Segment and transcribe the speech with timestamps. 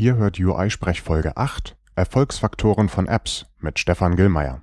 [0.00, 4.62] Ihr hört UI-Sprechfolge 8 Erfolgsfaktoren von Apps mit Stefan Gillmeier.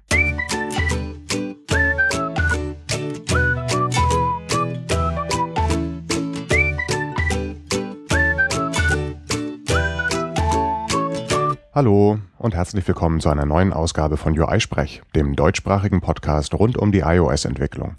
[11.74, 16.94] Hallo und herzlich willkommen zu einer neuen Ausgabe von UI-Sprech, dem deutschsprachigen Podcast rund um
[16.94, 17.98] die iOS-Entwicklung.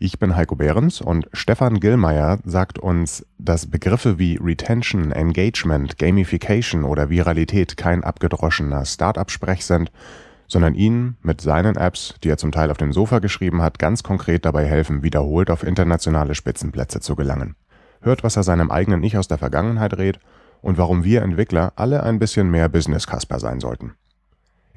[0.00, 6.84] Ich bin Heiko Behrens und Stefan Gillmeier sagt uns, dass Begriffe wie Retention, Engagement, Gamification
[6.84, 9.90] oder Viralität kein abgedroschener Start-up-Sprech sind,
[10.46, 14.04] sondern ihn mit seinen Apps, die er zum Teil auf dem Sofa geschrieben hat, ganz
[14.04, 17.56] konkret dabei helfen, wiederholt auf internationale Spitzenplätze zu gelangen.
[18.00, 20.20] Hört, was er seinem eigenen Ich aus der Vergangenheit rät
[20.60, 23.94] und warum wir Entwickler alle ein bisschen mehr Business-Casper sein sollten.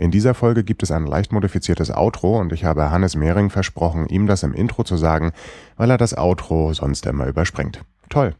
[0.02, 4.08] In dieser Folge gibt es ein leicht modifiziertes Outro und ich habe Hannes Mehring versprochen,
[4.08, 5.32] ihm das im Intro zu sagen,
[5.78, 7.82] weil er das Outro sonst immer überspringt.
[8.10, 8.34] Toll!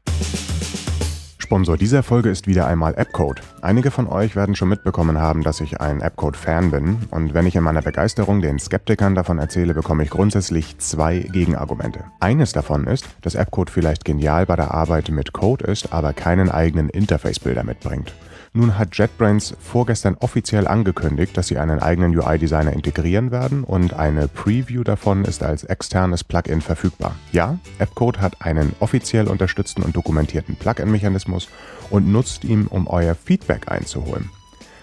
[1.38, 3.44] Sponsor dieser Folge ist wieder einmal AppCode.
[3.62, 7.56] Einige von euch werden schon mitbekommen haben, dass ich ein AppCode-Fan bin und wenn ich
[7.56, 12.06] in meiner Begeisterung den Skeptikern davon erzähle, bekomme ich grundsätzlich zwei Gegenargumente.
[12.20, 16.50] Eines davon ist, dass AppCode vielleicht genial bei der Arbeit mit Code ist, aber keinen
[16.50, 18.16] eigenen Interface-Bilder mitbringt.
[18.54, 24.28] Nun hat JetBrains vorgestern offiziell angekündigt, dass sie einen eigenen UI-Designer integrieren werden und eine
[24.28, 27.16] Preview davon ist als externes Plugin verfügbar.
[27.32, 31.48] Ja, AppCode hat einen offiziell unterstützten und dokumentierten Plugin-Mechanismus
[31.90, 34.30] und nutzt ihn, um euer Feedback einzuholen.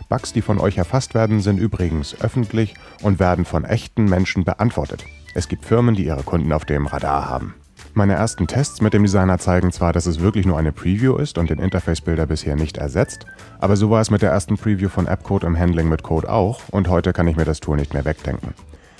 [0.08, 5.05] Bugs, die von euch erfasst werden, sind übrigens öffentlich und werden von echten Menschen beantwortet.
[5.34, 7.55] Es gibt Firmen, die ihre Kunden auf dem Radar haben.
[7.99, 11.37] Meine ersten Tests mit dem Designer zeigen zwar, dass es wirklich nur eine Preview ist
[11.37, 13.27] und den Interface-Builder bisher nicht ersetzt,
[13.59, 16.61] aber so war es mit der ersten Preview von AppCode im Handling mit Code auch
[16.71, 18.55] und heute kann ich mir das Tool nicht mehr wegdenken.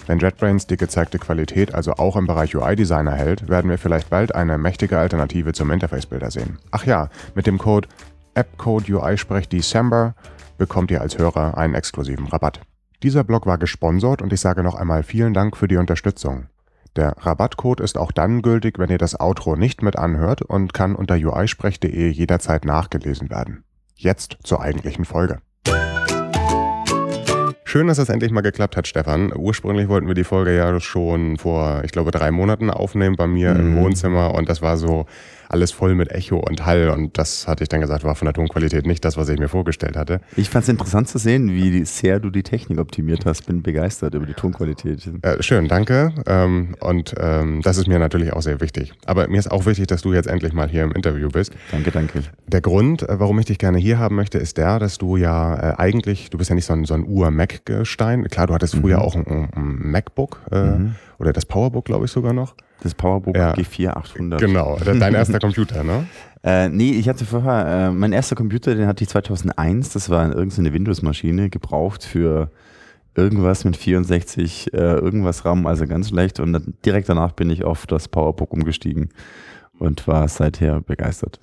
[0.09, 4.35] Wenn JetBrains die gezeigte Qualität also auch im Bereich UI-Designer hält, werden wir vielleicht bald
[4.35, 6.59] eine mächtige Alternative zum Interface-Builder sehen.
[6.73, 7.87] Ach ja, mit dem Code
[8.35, 10.17] AppCode UI Sprech December
[10.57, 12.63] bekommt ihr als Hörer einen exklusiven Rabatt.
[13.05, 16.49] Dieser Blog war gesponsert und ich sage noch einmal vielen Dank für die Unterstützung.
[16.99, 20.97] Der Rabattcode ist auch dann gültig, wenn ihr das Outro nicht mit anhört und kann
[20.97, 23.63] unter uisprech.de jederzeit nachgelesen werden.
[23.95, 25.39] Jetzt zur eigentlichen Folge.
[27.63, 29.33] Schön, dass das endlich mal geklappt hat, Stefan.
[29.33, 33.55] Ursprünglich wollten wir die Folge ja schon vor, ich glaube, drei Monaten aufnehmen bei mir
[33.55, 33.61] mhm.
[33.61, 35.07] im Wohnzimmer und das war so,
[35.48, 38.35] alles voll mit Echo und Hall und das hatte ich dann gesagt, war von der
[38.35, 40.20] Tonqualität nicht das, was ich mir vorgestellt hatte.
[40.36, 43.47] Ich fand es interessant zu sehen, wie sehr du die Technik optimiert hast.
[43.47, 45.08] Bin begeistert über die Tonqualität.
[45.23, 46.13] Äh, schön, danke.
[46.27, 48.92] Ähm, und ähm, das ist mir natürlich auch sehr wichtig.
[49.07, 51.53] Aber mir ist auch wichtig, dass du jetzt endlich mal hier im Interview bist.
[51.70, 52.23] Danke, danke.
[52.47, 55.73] Der Grund, äh, warum ich dich gerne hier haben möchte, ist der, dass du ja
[55.73, 58.29] äh, eigentlich, du bist ja nicht so ein, so ein Ur-Mac-Gestein.
[58.29, 58.81] Klar, du hattest mhm.
[58.81, 60.95] früher auch ein, ein MacBook äh, mhm.
[61.19, 62.55] oder das Powerbook, glaube ich sogar noch.
[62.83, 63.55] Das Powerbook ja.
[63.55, 64.40] G4 800.
[64.40, 66.06] Genau, dein erster Computer, ne?
[66.44, 70.28] Äh, nee, ich hatte vorher, äh, mein erster Computer, den hatte ich 2001, das war
[70.33, 72.50] irgendeine Windows-Maschine, gebraucht für
[73.16, 76.39] irgendwas mit 64, äh, irgendwas RAM, also ganz leicht.
[76.39, 79.08] Und dann, direkt danach bin ich auf das Powerbook umgestiegen
[79.78, 81.39] und war seither begeistert.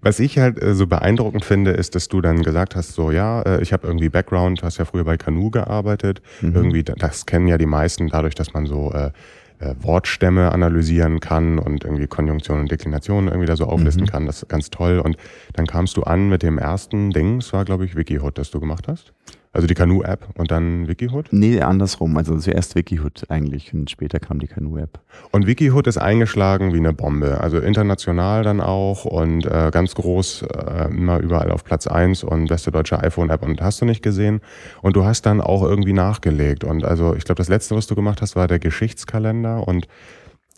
[0.00, 3.42] Was ich halt äh, so beeindruckend finde, ist, dass du dann gesagt hast, so ja,
[3.42, 6.54] äh, ich habe irgendwie Background, hast ja früher bei Canoe gearbeitet, mhm.
[6.54, 9.10] irgendwie, das kennen ja die meisten dadurch, dass man so äh,
[9.58, 14.08] äh, Wortstämme analysieren kann und irgendwie Konjunktionen und Deklinationen irgendwie da so auflisten mhm.
[14.08, 14.26] kann.
[14.26, 14.98] Das ist ganz toll.
[14.98, 15.16] Und
[15.54, 18.60] dann kamst du an mit dem ersten Ding, das war, glaube ich, Wikihood, das du
[18.60, 19.12] gemacht hast.
[19.56, 21.28] Also die Canoe-App und dann Wikihood?
[21.30, 22.18] Nee, andersrum.
[22.18, 25.00] Also zuerst Wikihood eigentlich und später kam die Canoe-App.
[25.30, 27.40] Und Wikihood ist eingeschlagen wie eine Bombe.
[27.40, 32.48] Also international dann auch und äh, ganz groß, äh, immer überall auf Platz 1 und
[32.48, 34.42] beste deutsche iPhone-App und hast du nicht gesehen.
[34.82, 36.62] Und du hast dann auch irgendwie nachgelegt.
[36.62, 39.86] Und also ich glaube, das letzte, was du gemacht hast, war der Geschichtskalender und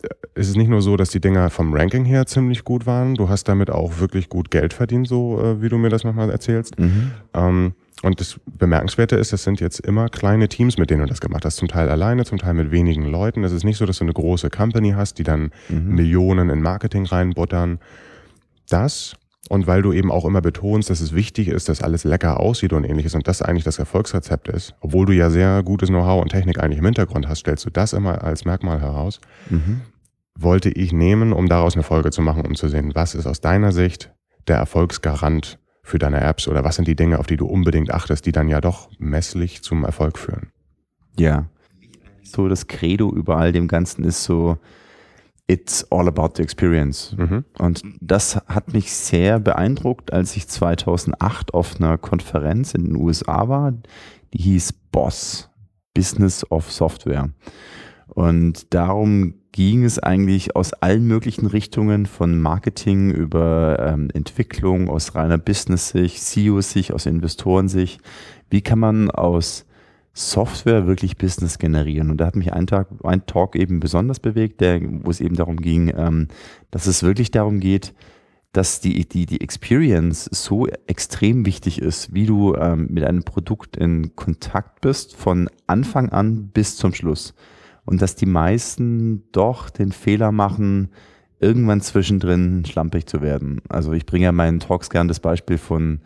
[0.01, 3.15] äh, es ist nicht nur so, dass die Dinger vom Ranking her ziemlich gut waren.
[3.15, 6.29] Du hast damit auch wirklich gut Geld verdient, so äh, wie du mir das manchmal
[6.29, 6.77] erzählst.
[6.77, 7.11] Mhm.
[7.33, 11.19] Ähm, und das Bemerkenswerte ist, das sind jetzt immer kleine Teams, mit denen du das
[11.19, 11.57] gemacht hast.
[11.57, 13.43] Zum Teil alleine, zum Teil mit wenigen Leuten.
[13.43, 15.95] Es ist nicht so, dass du eine große Company hast, die dann mhm.
[15.95, 17.79] Millionen in Marketing reinbuttern.
[18.69, 19.15] Das
[19.49, 22.71] und weil du eben auch immer betonst, dass es wichtig ist, dass alles lecker aussieht
[22.71, 26.29] und ähnliches und das eigentlich das Erfolgsrezept ist, obwohl du ja sehr gutes Know-how und
[26.29, 29.19] Technik eigentlich im Hintergrund hast, stellst du das immer als Merkmal heraus.
[29.49, 29.81] Mhm.
[30.37, 33.41] Wollte ich nehmen, um daraus eine Folge zu machen, um zu sehen, was ist aus
[33.41, 34.11] deiner Sicht
[34.47, 35.57] der Erfolgsgarant
[35.89, 38.47] für deine Apps oder was sind die Dinge, auf die du unbedingt achtest, die dann
[38.47, 40.51] ja doch messlich zum Erfolg führen?
[41.17, 41.47] Ja.
[42.23, 44.57] So das Credo über all dem Ganzen ist so,
[45.47, 47.15] it's all about the experience.
[47.17, 47.43] Mhm.
[47.57, 53.49] Und das hat mich sehr beeindruckt, als ich 2008 auf einer Konferenz in den USA
[53.49, 53.73] war,
[54.33, 55.49] die hieß BOSS,
[55.95, 57.29] Business of Software.
[58.13, 65.15] Und darum ging es eigentlich aus allen möglichen Richtungen von Marketing über ähm, Entwicklung, aus
[65.15, 68.01] reiner Business-Sicht, CEO-Sicht, aus Investoren-Sicht.
[68.49, 69.65] Wie kann man aus
[70.13, 72.11] Software wirklich Business generieren?
[72.11, 75.35] Und da hat mich ein, Tag, ein Talk eben besonders bewegt, der, wo es eben
[75.35, 76.27] darum ging, ähm,
[76.71, 77.93] dass es wirklich darum geht,
[78.51, 83.77] dass die, die, die Experience so extrem wichtig ist, wie du ähm, mit einem Produkt
[83.77, 87.33] in Kontakt bist, von Anfang an bis zum Schluss.
[87.89, 90.89] Und dass die meisten doch den Fehler machen,
[91.39, 93.63] irgendwann zwischendrin schlampig zu werden.
[93.67, 96.01] Also ich bringe ja meinen Talks gern das Beispiel von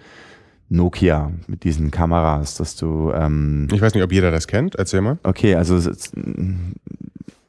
[0.69, 3.11] Nokia mit diesen Kameras, dass du.
[3.13, 4.75] Ähm, ich weiß nicht, ob jeder das kennt.
[4.75, 5.19] Erzähl mal.
[5.23, 5.77] Okay, also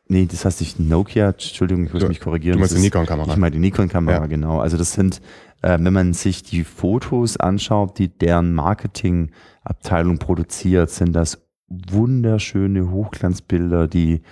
[0.08, 2.54] Nee, das heißt nicht Nokia, Entschuldigung, ich muss du, mich korrigieren.
[2.54, 3.30] Du meinst die Nikon-Kamera.
[3.30, 4.26] Ich meine die Nikon-Kamera, ja.
[4.26, 4.58] genau.
[4.58, 5.22] Also das sind,
[5.62, 11.43] äh, wenn man sich die Fotos anschaut, die deren Marketingabteilung produziert, sind das
[11.90, 14.22] wunderschöne Hochglanzbilder, die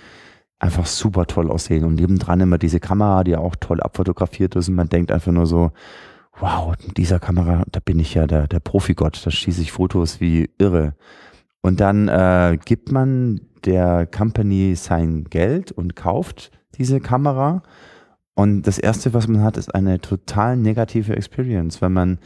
[0.59, 1.83] einfach super toll aussehen.
[1.83, 4.69] Und nebendran immer diese Kamera, die auch toll abfotografiert ist.
[4.69, 5.71] Und man denkt einfach nur so,
[6.39, 10.19] wow, mit dieser Kamera, da bin ich ja der, der Profigott, da schieße ich Fotos
[10.19, 10.95] wie irre.
[11.61, 17.63] Und dann äh, gibt man der Company sein Geld und kauft diese Kamera.
[18.35, 22.19] Und das Erste, was man hat, ist eine total negative Experience, wenn man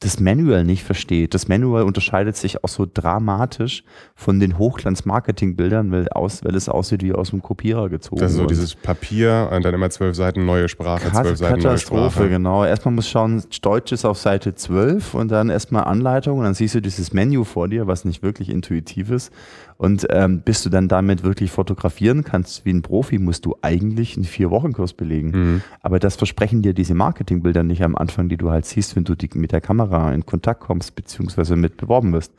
[0.00, 1.32] das Manual nicht versteht.
[1.32, 3.82] Das Manual unterscheidet sich auch so dramatisch
[4.14, 8.20] von den Hochglanz-Marketing-Bildern, weil, aus, weil es aussieht wie aus dem Kopierer gezogen.
[8.20, 11.62] Das ist so dieses Papier und dann immer zwölf Seiten neue Sprache, Kat zwölf Seiten
[11.62, 12.28] neue Sprache.
[12.28, 12.62] genau.
[12.62, 16.74] Erstmal muss schauen, Deutsch ist auf Seite 12 und dann erstmal Anleitung und dann siehst
[16.74, 19.32] du dieses Menü vor dir, was nicht wirklich intuitiv ist.
[19.78, 24.16] Und ähm, bis du dann damit wirklich fotografieren kannst wie ein Profi, musst du eigentlich
[24.16, 25.30] einen Vier-Wochen-Kurs belegen.
[25.30, 25.62] Mhm.
[25.82, 29.14] Aber das versprechen dir diese Marketingbilder nicht am Anfang, die du halt siehst, wenn du
[29.14, 32.32] die, mit der Kamera in Kontakt kommst, beziehungsweise mit beworben wirst.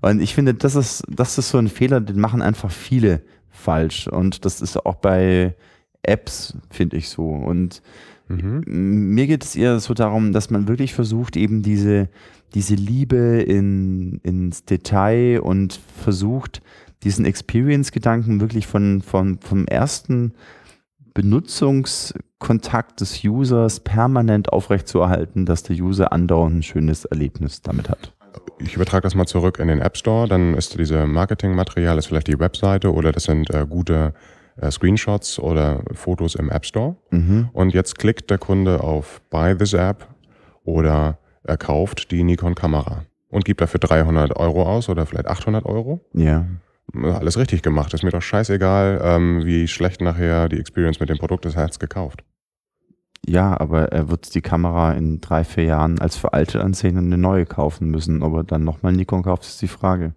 [0.00, 4.08] Und ich finde, das ist, das ist so ein Fehler, den machen einfach viele falsch.
[4.08, 5.54] Und das ist auch bei
[6.02, 7.28] Apps, finde ich so.
[7.28, 7.80] Und
[8.26, 8.64] mhm.
[8.66, 12.08] mir geht es eher so darum, dass man wirklich versucht, eben diese,
[12.54, 16.62] diese Liebe in, ins Detail und versucht,
[17.02, 20.34] diesen Experience-Gedanken wirklich von, von, vom ersten
[21.14, 28.14] Benutzungskontakt des Users permanent aufrechtzuerhalten, dass der User andauernd ein schönes Erlebnis damit hat.
[28.58, 32.28] Ich übertrage das mal zurück in den App Store, dann ist diese Marketingmaterial, ist vielleicht
[32.28, 34.14] die Webseite oder das sind äh, gute
[34.56, 36.96] äh, Screenshots oder Fotos im App Store.
[37.10, 37.50] Mhm.
[37.52, 40.06] Und jetzt klickt der Kunde auf Buy this App
[40.64, 46.00] oder er kauft die Nikon-Kamera und gibt dafür 300 Euro aus oder vielleicht 800 Euro.
[46.12, 46.46] Ja.
[46.94, 47.94] Alles richtig gemacht.
[47.94, 51.64] Ist mir doch scheißegal, ähm, wie schlecht nachher die Experience mit dem Produkt ist, er
[51.64, 52.24] hat gekauft.
[53.24, 57.18] Ja, aber er wird die Kamera in drei, vier Jahren als veraltet ansehen und eine
[57.18, 58.22] neue kaufen müssen.
[58.22, 60.14] Ob er dann nochmal Nikon kauft, ist die Frage.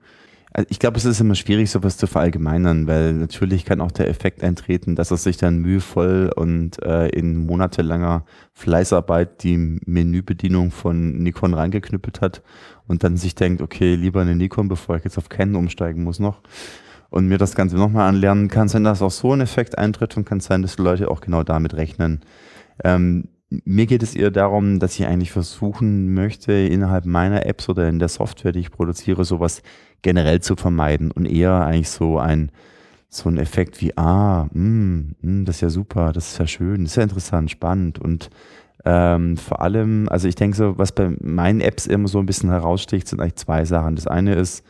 [0.56, 4.08] Also ich glaube, es ist immer schwierig, sowas zu verallgemeinern, weil natürlich kann auch der
[4.08, 8.24] Effekt eintreten, dass er sich dann mühevoll und äh, in monatelanger
[8.54, 12.42] Fleißarbeit die Menübedienung von Nikon reingeknüppelt hat
[12.88, 16.20] und dann sich denkt, okay, lieber eine Nikon, bevor ich jetzt auf Canon umsteigen muss
[16.20, 16.40] noch
[17.10, 18.48] und mir das Ganze nochmal anlernen.
[18.48, 21.20] Kann sein, dass auch so ein Effekt eintritt und kann sein, dass die Leute auch
[21.20, 22.22] genau damit rechnen.
[22.82, 23.28] Ähm,
[23.64, 28.00] mir geht es eher darum, dass ich eigentlich versuchen möchte, innerhalb meiner Apps oder in
[28.00, 29.62] der Software, die ich produziere, sowas
[30.02, 32.52] generell zu vermeiden und eher eigentlich so ein,
[33.10, 36.38] so ein Effekt wie, ah, mh, mm, mh, mm, das ist ja super, das ist
[36.40, 38.30] ja schön, das ist ja interessant, spannend und
[38.86, 42.52] ähm, vor allem, also ich denke so, was bei meinen Apps immer so ein bisschen
[42.52, 43.96] heraussticht, sind eigentlich zwei Sachen.
[43.96, 44.64] Das eine ist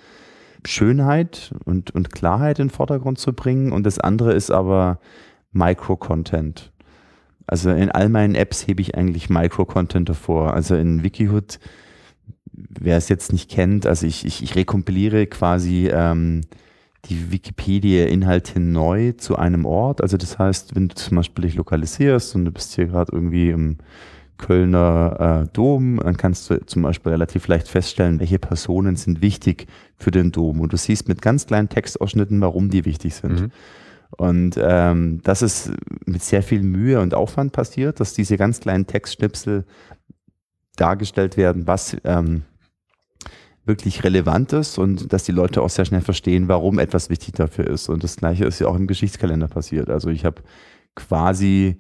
[0.66, 5.00] Schönheit und, und Klarheit in den Vordergrund zu bringen und das andere ist aber
[5.52, 6.72] Micro-Content.
[7.48, 10.54] Also in all meinen Apps hebe ich eigentlich Micro-Content davor.
[10.54, 11.60] Also in Wikihood,
[12.52, 16.42] wer es jetzt nicht kennt, also ich, ich, ich rekompiliere quasi ähm,
[17.06, 20.02] die Wikipedia-Inhalte neu zu einem Ort.
[20.02, 23.50] Also das heißt, wenn du zum Beispiel dich lokalisierst und du bist hier gerade irgendwie
[23.50, 23.78] im
[24.38, 29.68] Kölner äh, Dom, dann kannst du zum Beispiel relativ leicht feststellen, welche Personen sind wichtig
[29.98, 30.60] für den Dom.
[30.60, 33.42] Und du siehst mit ganz kleinen Textausschnitten, warum die wichtig sind.
[33.42, 33.52] Mhm.
[34.12, 35.72] Und ähm, das ist
[36.06, 39.66] mit sehr viel Mühe und Aufwand passiert, dass diese ganz kleinen Textschnipsel
[40.76, 42.44] dargestellt werden, was ähm,
[43.66, 47.68] wirklich relevant ist und dass die Leute auch sehr schnell verstehen, warum etwas wichtig dafür
[47.68, 47.90] ist.
[47.90, 49.90] Und das gleiche ist ja auch im Geschichtskalender passiert.
[49.90, 50.44] Also ich habe
[50.96, 51.78] quasi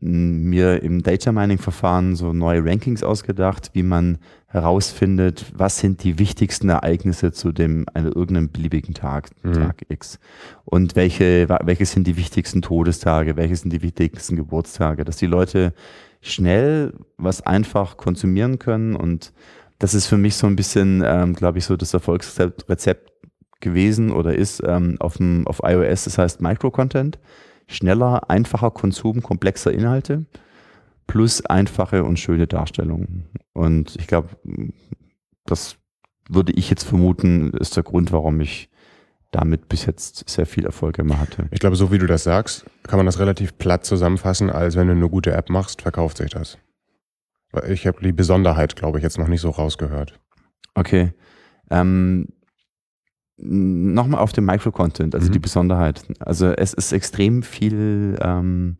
[0.00, 6.18] mir im Data Mining Verfahren so neue Rankings ausgedacht, wie man herausfindet, was sind die
[6.18, 9.54] wichtigsten Ereignisse zu dem einem irgendeinem beliebigen Tag, mhm.
[9.54, 10.18] Tag X
[10.64, 15.74] und welche welche sind die wichtigsten Todestage, welche sind die wichtigsten Geburtstage, dass die Leute
[16.20, 19.32] schnell was einfach konsumieren können und
[19.78, 23.12] das ist für mich so ein bisschen, ähm, glaube ich, so das Erfolgsrezept
[23.60, 27.18] gewesen oder ist ähm, auf, dem, auf iOS, das heißt Micro-Content.
[27.66, 30.26] Schneller, einfacher Konsum komplexer Inhalte
[31.06, 33.26] plus einfache und schöne Darstellungen.
[33.52, 34.30] Und ich glaube,
[35.44, 35.76] das
[36.28, 38.70] würde ich jetzt vermuten, ist der Grund, warum ich
[39.30, 41.48] damit bis jetzt sehr viel Erfolg immer hatte.
[41.50, 44.86] Ich glaube, so wie du das sagst, kann man das relativ platt zusammenfassen, als wenn
[44.86, 46.58] du eine gute App machst, verkauft sich das.
[47.68, 50.18] Ich habe die Besonderheit, glaube ich, jetzt noch nicht so rausgehört.
[50.74, 51.12] Okay.
[51.70, 52.28] Ähm,
[53.36, 55.32] Nochmal auf den Micro-Content, also mhm.
[55.32, 56.04] die Besonderheit.
[56.20, 58.76] Also es ist extrem viel ähm,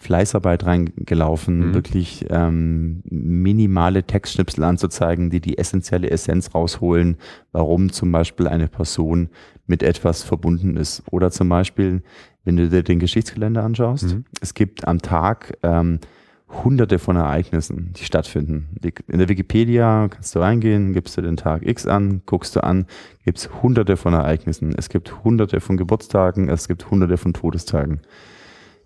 [0.00, 1.74] Fleißarbeit reingelaufen, mhm.
[1.74, 7.18] wirklich ähm, minimale Textschnipsel anzuzeigen, die die essentielle Essenz rausholen,
[7.52, 9.28] warum zum Beispiel eine Person
[9.66, 11.02] mit etwas verbunden ist.
[11.10, 12.02] Oder zum Beispiel,
[12.44, 14.24] wenn du dir den Geschichtskalender anschaust, mhm.
[14.40, 16.00] es gibt am Tag ähm,
[16.50, 18.68] hunderte von Ereignissen, die stattfinden.
[19.08, 22.86] In der Wikipedia kannst du reingehen, gibst du den Tag X an, guckst du an,
[23.24, 24.74] gibt es hunderte von Ereignissen.
[24.76, 28.00] Es gibt hunderte von Geburtstagen, es gibt hunderte von Todestagen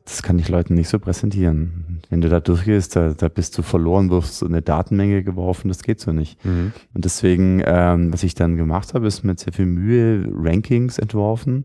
[0.05, 2.03] das kann ich Leuten nicht so präsentieren.
[2.11, 5.83] Wenn du da durchgehst, da, da bist du verloren, wirst so eine Datenmenge geworfen, das
[5.83, 6.45] geht so nicht.
[6.45, 6.73] Mhm.
[6.93, 11.65] Und deswegen, ähm, was ich dann gemacht habe, ist mit sehr viel Mühe Rankings entworfen,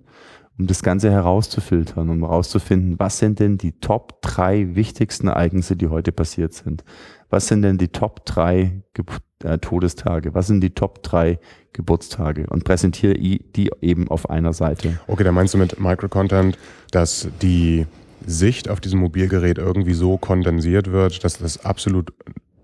[0.59, 5.87] um das Ganze herauszufiltern, um herauszufinden, was sind denn die Top drei wichtigsten Ereignisse, die
[5.87, 6.83] heute passiert sind.
[7.29, 9.05] Was sind denn die Top drei Ge
[9.43, 10.33] äh, Todestage?
[10.33, 11.39] Was sind die Top drei
[11.71, 12.45] Geburtstage?
[12.47, 14.99] Und präsentiere die eben auf einer Seite.
[15.07, 16.57] Okay, da meinst du mit Microcontent,
[16.91, 17.85] dass die
[18.25, 22.11] Sicht auf diesem Mobilgerät irgendwie so kondensiert wird, dass das absolut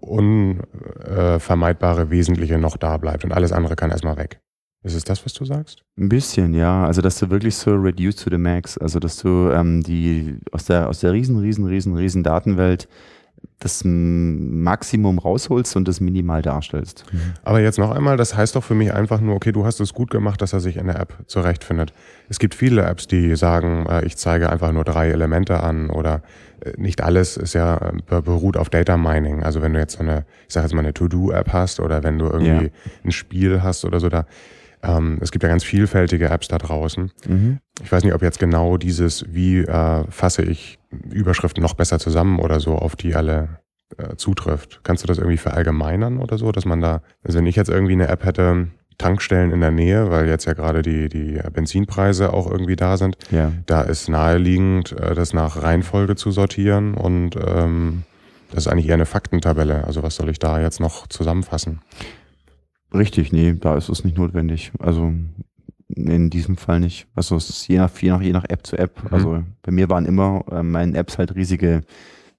[0.01, 4.41] unvermeidbare Wesentliche noch da bleibt und alles andere kann erstmal weg.
[4.85, 5.83] Ist es das, was du sagst?
[5.97, 6.85] Ein bisschen, ja.
[6.85, 10.65] Also, dass du wirklich so reduce to the max, also dass du ähm, die aus
[10.65, 12.87] der, aus der riesen, riesen, riesen, riesen Datenwelt
[13.59, 17.03] das Maximum rausholst und das minimal darstellst.
[17.11, 17.33] Mhm.
[17.43, 19.93] Aber jetzt noch einmal, das heißt doch für mich einfach nur, okay, du hast es
[19.93, 21.91] gut gemacht, dass er sich in der App zurechtfindet.
[22.29, 26.21] Es gibt viele Apps, die sagen, äh, ich zeige einfach nur drei Elemente an oder
[26.59, 29.43] äh, nicht alles ist ja äh, beruht auf Data Mining.
[29.43, 32.19] Also wenn du jetzt so eine, ich sage jetzt mal eine To-Do-App hast oder wenn
[32.19, 32.71] du irgendwie ja.
[33.03, 34.27] ein Spiel hast oder so, da
[34.85, 37.11] ähm, es gibt ja ganz vielfältige Apps da draußen.
[37.27, 37.59] Mhm.
[37.81, 42.39] Ich weiß nicht, ob jetzt genau dieses, wie äh, fasse ich Überschriften noch besser zusammen
[42.39, 43.59] oder so, auf die alle
[43.97, 44.81] äh, zutrifft.
[44.83, 47.93] Kannst du das irgendwie verallgemeinern oder so, dass man da, also wenn ich jetzt irgendwie
[47.93, 52.49] eine App hätte, Tankstellen in der Nähe, weil jetzt ja gerade die, die Benzinpreise auch
[52.49, 53.51] irgendwie da sind, ja.
[53.65, 58.03] da ist naheliegend, äh, das nach Reihenfolge zu sortieren und ähm,
[58.51, 59.83] das ist eigentlich eher eine Faktentabelle.
[59.85, 61.81] Also was soll ich da jetzt noch zusammenfassen?
[62.97, 64.71] Richtig, nee, da ist es nicht notwendig.
[64.79, 65.13] Also
[65.87, 67.07] in diesem Fall nicht.
[67.15, 69.03] Also es ist je nach, je nach, je nach App zu App.
[69.03, 69.09] Mhm.
[69.13, 71.81] Also bei mir waren immer äh, meinen Apps halt riesige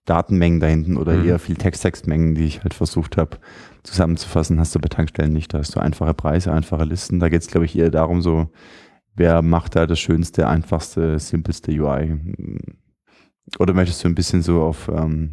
[0.04, 1.26] Datenmengen da hinten oder mhm.
[1.26, 3.38] eher viel Text-Textmengen, die ich halt versucht habe
[3.82, 4.58] zusammenzufassen.
[4.58, 5.52] Hast du bei Tankstellen nicht.
[5.52, 7.20] Da hast du einfache Preise, einfache Listen.
[7.20, 8.50] Da geht es, glaube ich, eher darum, so,
[9.14, 12.18] wer macht da das schönste, einfachste, simpelste UI.
[13.58, 15.30] Oder möchtest du ein bisschen so auf ähm,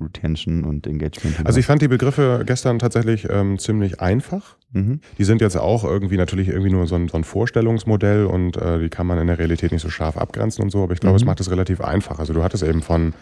[0.00, 1.44] Retention und Engagement?
[1.44, 4.56] Also ich fand die Begriffe gestern tatsächlich ähm, ziemlich einfach.
[4.72, 5.00] Mhm.
[5.18, 8.78] Die sind jetzt auch irgendwie natürlich irgendwie nur so ein, so ein Vorstellungsmodell und äh,
[8.78, 11.14] die kann man in der Realität nicht so scharf abgrenzen und so, aber ich glaube,
[11.14, 11.22] mhm.
[11.22, 12.18] es macht es relativ einfach.
[12.18, 13.14] Also du hattest eben von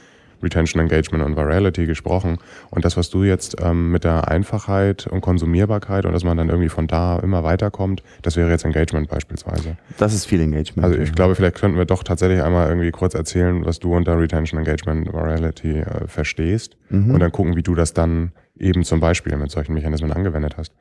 [0.42, 2.38] Retention Engagement und Virality gesprochen.
[2.70, 6.48] Und das, was du jetzt ähm, mit der Einfachheit und Konsumierbarkeit und dass man dann
[6.48, 9.76] irgendwie von da immer weiterkommt, das wäre jetzt Engagement beispielsweise.
[9.98, 10.84] Das ist viel Engagement.
[10.84, 11.14] Also ich ja.
[11.14, 15.12] glaube, vielleicht könnten wir doch tatsächlich einmal irgendwie kurz erzählen, was du unter Retention Engagement
[15.12, 17.12] Virality äh, verstehst mhm.
[17.12, 20.72] und dann gucken, wie du das dann eben zum Beispiel mit solchen Mechanismen angewendet hast.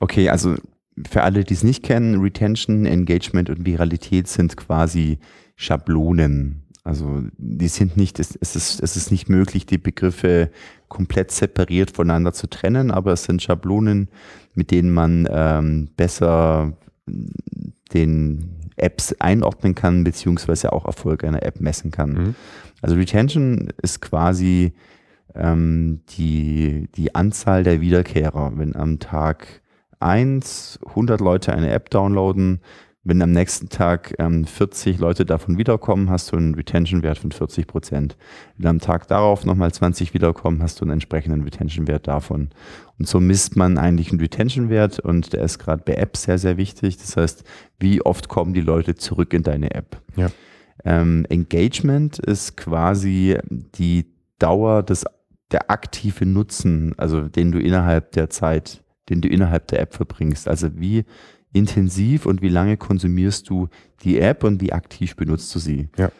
[0.00, 0.56] Okay, also
[1.08, 5.18] für alle, die es nicht kennen, Retention, Engagement und Viralität sind quasi
[5.56, 10.50] Schablonen also die sind nicht, es, es, ist, es ist nicht möglich, die Begriffe
[10.88, 14.08] komplett separiert voneinander zu trennen, aber es sind Schablonen,
[14.54, 16.76] mit denen man ähm, besser
[17.94, 22.12] den Apps einordnen kann, beziehungsweise auch Erfolg einer App messen kann.
[22.12, 22.34] Mhm.
[22.80, 24.72] Also Retention ist quasi
[25.34, 28.52] ähm, die, die Anzahl der Wiederkehrer.
[28.56, 29.62] Wenn am Tag
[30.00, 32.60] 1 100 Leute eine App downloaden,
[33.04, 37.66] wenn am nächsten Tag ähm, 40 Leute davon wiederkommen, hast du einen Retention-Wert von 40
[37.66, 38.16] Prozent.
[38.56, 42.50] Wenn am Tag darauf nochmal 20 wiederkommen, hast du einen entsprechenden Retention-Wert davon.
[42.98, 46.56] Und so misst man eigentlich einen Retention-Wert und der ist gerade bei Apps sehr, sehr
[46.56, 46.96] wichtig.
[46.96, 47.42] Das heißt,
[47.80, 50.00] wie oft kommen die Leute zurück in deine App?
[50.14, 50.30] Ja.
[50.84, 54.06] Ähm, Engagement ist quasi die
[54.38, 55.04] Dauer des,
[55.50, 60.46] der aktive Nutzen, also den du innerhalb der Zeit, den du innerhalb der App verbringst.
[60.46, 61.04] Also wie
[61.52, 63.68] intensiv und wie lange konsumierst du
[64.02, 65.88] die App und wie aktiv benutzt du sie?
[65.96, 66.10] Ja.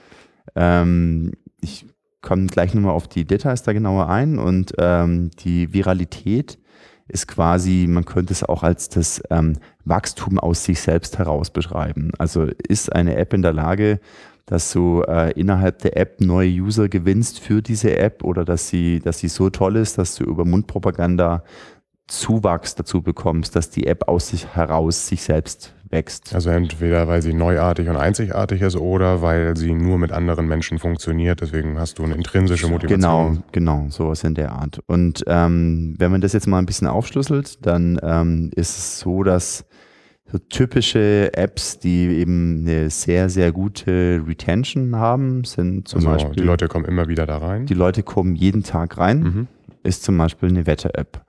[0.54, 1.86] Ähm, ich
[2.20, 6.58] komme gleich nochmal auf die Details da genauer ein und ähm, die Viralität
[7.08, 12.12] ist quasi, man könnte es auch als das ähm, Wachstum aus sich selbst heraus beschreiben.
[12.18, 14.00] Also ist eine App in der Lage,
[14.46, 19.00] dass du äh, innerhalb der App neue User gewinnst für diese App oder dass sie,
[19.00, 21.44] dass sie so toll ist, dass du über Mundpropaganda
[22.08, 26.34] Zuwachs dazu bekommst, dass die App aus sich heraus sich selbst wächst.
[26.34, 30.78] Also entweder weil sie neuartig und einzigartig ist oder weil sie nur mit anderen Menschen
[30.78, 31.40] funktioniert.
[31.40, 33.42] Deswegen hast du eine intrinsische Motivation.
[33.52, 34.80] Genau, genau, sowas in der Art.
[34.86, 39.22] Und ähm, wenn man das jetzt mal ein bisschen aufschlüsselt, dann ähm, ist es so,
[39.22, 39.64] dass
[40.30, 46.42] so typische Apps, die eben eine sehr, sehr gute Retention haben, sind zum also Beispiel.
[46.42, 47.66] Die Leute kommen immer wieder da rein.
[47.66, 49.48] Die Leute kommen jeden Tag rein, Mhm.
[49.82, 51.22] ist zum Beispiel eine Wetter-App.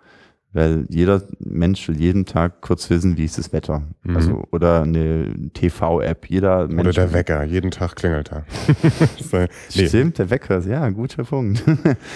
[0.54, 3.82] Weil jeder Mensch will jeden Tag kurz wissen, wie ist das Wetter.
[4.04, 4.16] Mhm.
[4.16, 6.30] Also, oder eine TV-App.
[6.30, 6.90] Jeder Mensch.
[6.90, 8.46] Oder der Wecker, jeden Tag klingelt er.
[9.20, 9.38] So,
[9.76, 9.88] nee.
[9.88, 11.64] Stimmt, der Wecker, ja, guter Punkt.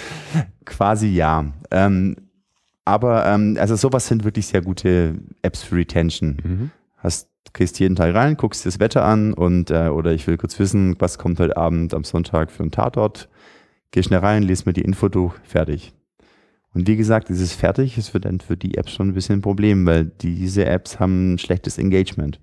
[0.64, 1.46] Quasi ja.
[1.72, 2.16] Ähm,
[2.84, 6.36] aber ähm, also sowas sind wirklich sehr gute Apps für Retention.
[6.42, 6.70] Mhm.
[6.96, 10.36] Hast, gehst jeden Tag rein, guckst dir das Wetter an und äh, oder ich will
[10.36, 13.28] kurz wissen, was kommt heute Abend am Sonntag für einen Tatort.
[13.90, 15.92] Geh schnell rein, lese mir die Info durch, fertig.
[16.78, 19.42] Und wie gesagt, dieses fertig ist für, dann für die Apps schon ein bisschen ein
[19.42, 22.38] Problem, weil diese Apps haben ein schlechtes Engagement.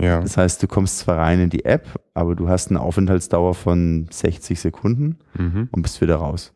[0.00, 0.20] Ja.
[0.20, 4.08] Das heißt, du kommst zwar rein in die App, aber du hast eine Aufenthaltsdauer von
[4.10, 5.68] 60 Sekunden Mhm.
[5.70, 6.52] und bist wieder raus.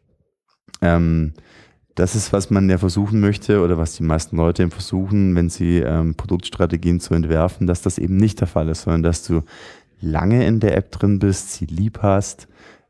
[0.83, 1.35] Ähm,
[1.95, 5.79] das ist, was man ja versuchen möchte oder was die meisten Leute versuchen, wenn sie
[5.79, 9.43] ähm, Produktstrategien zu entwerfen, dass das eben nicht der Fall ist, sondern dass du
[10.01, 12.49] lange in der App drin bist, sie lieb hast,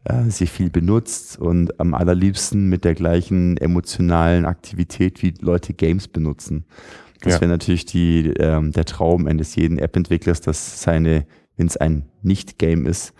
[0.08, 6.08] äh, sie viel benutzt und am allerliebsten mit der gleichen emotionalen Aktivität wie Leute Games
[6.08, 6.64] benutzen.
[7.22, 7.40] Das Ja.
[7.40, 12.86] wäre natürlich die, ähm, der Traum eines jeden App-Entwicklers, dass seine, wenn es ein Nicht-Game
[12.86, 13.14] ist,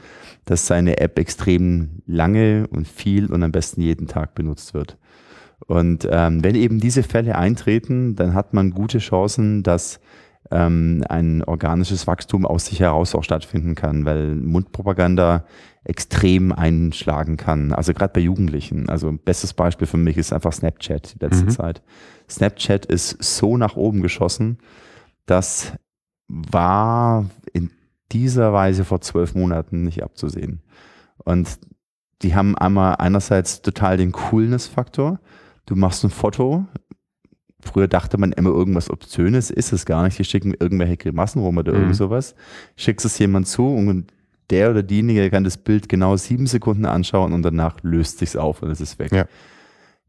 [0.44, 4.96] dass seine App extrem lange und viel und am besten jeden Tag benutzt wird.
[5.66, 9.98] Und ähm, wenn eben diese Fälle eintreten, dann hat man gute Chancen, dass
[10.50, 15.44] ähm, ein organisches Wachstum aus sich heraus auch stattfinden kann, weil Mundpropaganda
[15.88, 17.72] extrem einschlagen kann.
[17.72, 18.88] Also gerade bei Jugendlichen.
[18.88, 21.50] Also bestes Beispiel für mich ist einfach Snapchat die letzte Mhm.
[21.50, 21.82] Zeit.
[22.28, 24.58] Snapchat ist so nach oben geschossen,
[25.26, 25.72] das
[26.28, 27.70] war in
[28.12, 30.60] dieser Weise vor zwölf Monaten nicht abzusehen.
[31.24, 31.58] Und
[32.22, 35.20] die haben einmal einerseits total den Coolness-Faktor.
[35.66, 36.66] Du machst ein Foto.
[37.60, 40.18] Früher dachte man immer irgendwas Obszönes, ist es gar nicht.
[40.18, 41.78] Die schicken irgendwelche Grimassen rum oder Mhm.
[41.80, 42.34] irgend sowas.
[42.76, 44.12] Schickst es jemand zu und
[44.50, 48.62] der oder diejenige kann das Bild genau sieben Sekunden anschauen und danach löst sich's auf
[48.62, 49.12] und es ist weg.
[49.12, 49.26] Ja.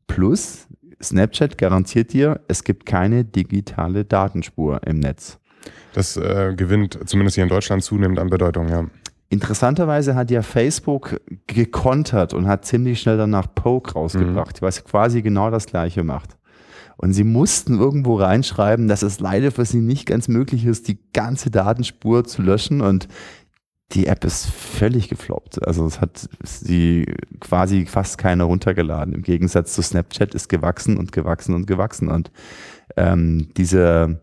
[0.08, 0.68] Plus,
[1.02, 5.40] Snapchat garantiert dir, es gibt keine digitale Datenspur im Netz.
[5.94, 8.86] Das äh, gewinnt zumindest hier in Deutschland zunehmend an Bedeutung, ja.
[9.30, 15.52] Interessanterweise hat ja Facebook gekontert und hat ziemlich schnell danach Poke rausgebracht, was quasi genau
[15.52, 16.38] das gleiche macht.
[16.96, 20.98] Und sie mussten irgendwo reinschreiben, dass es leider für sie nicht ganz möglich ist, die
[21.14, 23.10] ganze Datenspur zu löschen und
[23.94, 25.66] die App ist völlig gefloppt.
[25.66, 27.06] Also es hat sie
[27.40, 29.14] quasi fast keiner runtergeladen.
[29.14, 32.10] Im Gegensatz zu Snapchat ist gewachsen und gewachsen und gewachsen.
[32.10, 32.32] Und
[32.98, 34.20] ähm, dieser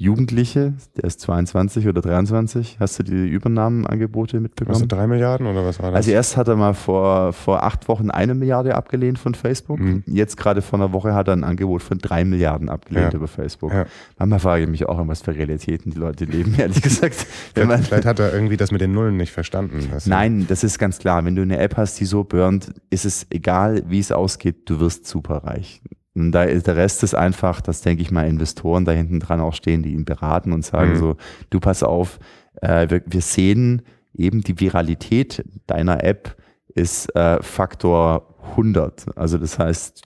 [0.00, 4.78] Jugendliche, der ist 22 oder 23, hast du die Übernahmenangebote mitbekommen?
[4.78, 5.96] sind drei Milliarden oder was war das?
[5.96, 9.80] Also erst hat er mal vor, vor acht Wochen eine Milliarde abgelehnt von Facebook.
[9.80, 10.04] Mhm.
[10.06, 13.16] Jetzt gerade vor einer Woche hat er ein Angebot von drei Milliarden abgelehnt Ja.
[13.18, 13.72] über Facebook.
[13.74, 13.86] Ja.
[14.18, 17.14] Manchmal frage ich mich auch, in was für Realitäten die Leute leben, ehrlich gesagt.
[17.54, 19.88] Vielleicht, vielleicht hat er irgendwie das mit den Nullen nicht verstanden.
[20.06, 21.24] Nein, das ist ganz klar.
[21.24, 24.78] Wenn du eine App hast, die so burnt, ist es egal, wie es ausgeht, du
[24.78, 25.82] wirst superreich.
[26.20, 29.40] Und da ist, der Rest ist einfach, dass, denke ich mal, Investoren da hinten dran
[29.40, 30.96] auch stehen, die ihn beraten und sagen Mhm.
[30.96, 31.16] so,
[31.50, 32.18] du pass auf,
[32.60, 33.82] äh, wir, wir sehen
[34.14, 36.36] eben die Viralität deiner App
[36.74, 39.16] ist äh, Faktor 100.
[39.16, 40.02] Also das heißt,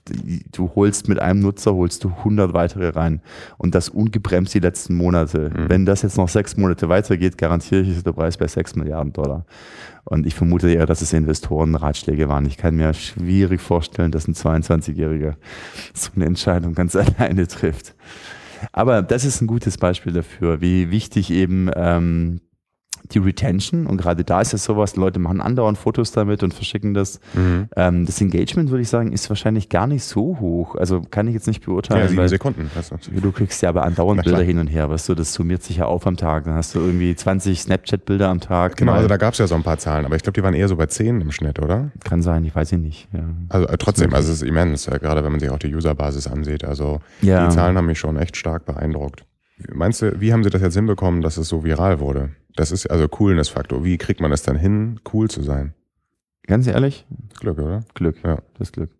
[0.51, 3.21] du holst mit einem Nutzer, holst du 100 weitere rein.
[3.57, 5.49] Und das ungebremst die letzten Monate.
[5.49, 5.69] Mhm.
[5.69, 9.13] Wenn das jetzt noch sechs Monate weitergeht, garantiere ich, ist der Preis bei 6 Milliarden
[9.13, 9.45] Dollar.
[10.05, 12.45] Und ich vermute eher, dass es Investorenratschläge waren.
[12.45, 15.35] Ich kann mir schwierig vorstellen, dass ein 22-Jähriger
[15.93, 17.95] so eine Entscheidung ganz alleine trifft.
[18.71, 22.41] Aber das ist ein gutes Beispiel dafür, wie wichtig eben ähm,
[23.11, 26.93] die Retention und gerade da ist ja sowas, Leute machen andauernd Fotos damit und verschicken
[26.93, 27.19] das.
[27.33, 27.67] Mhm.
[27.75, 30.75] Ähm, das Engagement, würde ich sagen, ist wahrscheinlich gar nicht so hoch.
[30.75, 32.07] Also kann ich jetzt nicht Ja, beurteilen.
[32.07, 32.69] sieben weil Sekunden.
[33.21, 33.31] du.
[33.31, 34.23] Kriegst ja aber andauernd.
[34.23, 36.45] Bilder hin und her, weißt du, das summiert sich ja auf am Tag.
[36.45, 38.77] Dann hast du irgendwie 20 Snapchat-Bilder am Tag.
[38.77, 40.43] Genau, Mal- also da gab es ja so ein paar Zahlen, aber ich glaube, die
[40.43, 41.91] waren eher so bei 10 im Schnitt, oder?
[42.03, 43.07] Kann sein, ich weiß ihn nicht.
[43.11, 43.19] Ja.
[43.49, 46.27] Also äh, trotzdem, also es ist immens, äh, gerade wenn man sich auch die Userbasis
[46.27, 46.63] ansieht.
[46.63, 47.47] Also Ja.
[47.47, 49.25] die Zahlen haben mich schon echt stark beeindruckt.
[49.71, 52.31] Meinst du, wie haben sie das jetzt hinbekommen, dass es so viral wurde?
[52.55, 53.83] Das ist also Coolness-Faktor.
[53.83, 55.73] Wie kriegt man es dann hin, cool zu sein?
[56.45, 57.05] Ganz ehrlich,
[57.39, 57.85] Glück, oder?
[57.93, 58.17] Glück.
[58.23, 58.39] Ja.
[58.59, 58.91] Das Glück.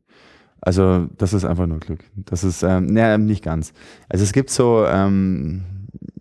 [0.62, 2.04] Also das ist einfach nur Glück.
[2.16, 3.74] Das ist, ähm, ne, nicht ganz.
[4.08, 5.64] Also es gibt so, ähm,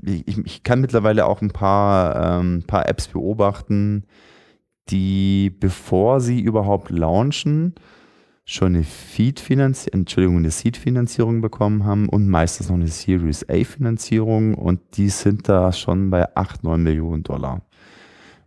[0.03, 4.05] ich, ich kann mittlerweile auch ein paar, ähm, paar Apps beobachten,
[4.89, 7.77] die, bevor sie überhaupt launchen,
[8.45, 14.81] schon eine Feed-Finanzierung, Entschuldigung, eine Seed-Finanzierung bekommen haben und meistens noch eine Series A-Finanzierung und
[14.97, 17.63] die sind da schon bei 8, 9 Millionen Dollar.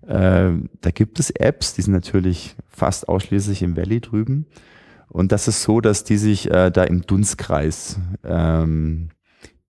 [0.05, 4.45] Äh, da gibt es Apps, die sind natürlich fast ausschließlich im Valley drüben.
[5.07, 9.09] Und das ist so, dass die sich äh, da im Dunstkreis ähm,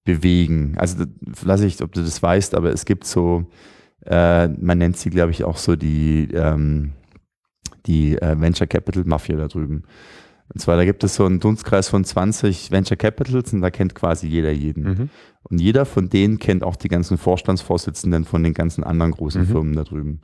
[0.05, 0.75] bewegen.
[0.77, 3.47] Also, weiß ich, ob du das weißt, aber es gibt so,
[4.05, 6.93] äh, man nennt sie, glaube ich, auch so die, ähm,
[7.87, 9.85] die äh, Venture Capital Mafia da drüben.
[10.53, 13.95] Und zwar, da gibt es so einen Dunstkreis von 20 Venture Capitals und da kennt
[13.95, 14.85] quasi jeder jeden.
[14.85, 15.11] Mhm.
[15.43, 19.47] Und jeder von denen kennt auch die ganzen Vorstandsvorsitzenden von den ganzen anderen großen mhm.
[19.47, 20.21] Firmen da drüben.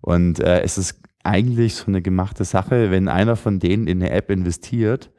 [0.00, 4.12] Und äh, es ist eigentlich so eine gemachte Sache, wenn einer von denen in eine
[4.12, 5.10] App investiert,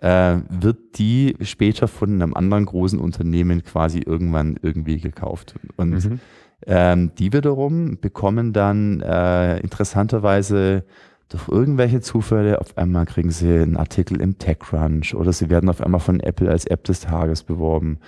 [0.00, 5.54] äh, wird die später von einem anderen großen Unternehmen quasi irgendwann irgendwie gekauft.
[5.76, 6.20] Und mhm.
[6.66, 10.84] ähm, die wiederum bekommen dann äh, interessanterweise
[11.28, 15.82] durch irgendwelche Zufälle auf einmal kriegen sie einen Artikel im TechCrunch oder sie werden auf
[15.82, 17.98] einmal von Apple als App des Tages beworben.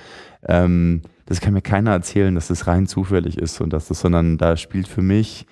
[0.47, 4.39] Ähm, das kann mir keiner erzählen, dass das rein zufällig ist und dass das, sondern
[4.39, 5.47] da spielt für mich,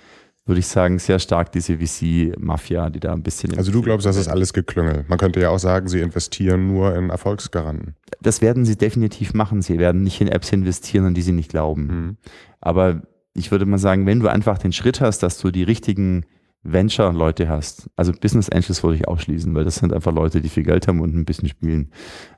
[0.47, 3.57] würde ich sagen, sehr stark diese VC-Mafia, die da ein bisschen.
[3.59, 5.07] Also du glaubst, das ist alles geklüngelt.
[5.11, 7.97] Man könnte ja auch sagen, sie investieren nur in Erfolgsgaranten.
[8.23, 9.61] Das werden sie definitiv machen.
[9.61, 11.87] Sie werden nicht in Apps investieren, an die sie nicht glauben.
[11.87, 12.17] Mhm.
[12.63, 13.03] Aber
[13.35, 16.25] ich würde mal sagen, wenn du einfach den Schritt hast, dass du die richtigen
[16.73, 20.63] Venture-Leute hast, also Business Angels würde ich ausschließen, weil das sind einfach Leute, die viel
[20.63, 21.91] Geld haben und ein bisschen spielen.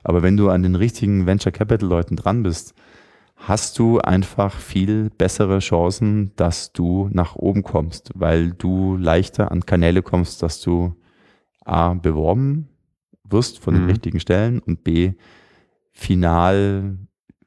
[0.03, 2.73] Aber wenn du an den richtigen Venture Capital-Leuten dran bist,
[3.35, 9.65] hast du einfach viel bessere Chancen, dass du nach oben kommst, weil du leichter an
[9.65, 10.95] Kanäle kommst, dass du
[11.65, 12.69] A, beworben
[13.23, 13.89] wirst von den mhm.
[13.89, 15.13] richtigen Stellen und B,
[15.91, 16.97] final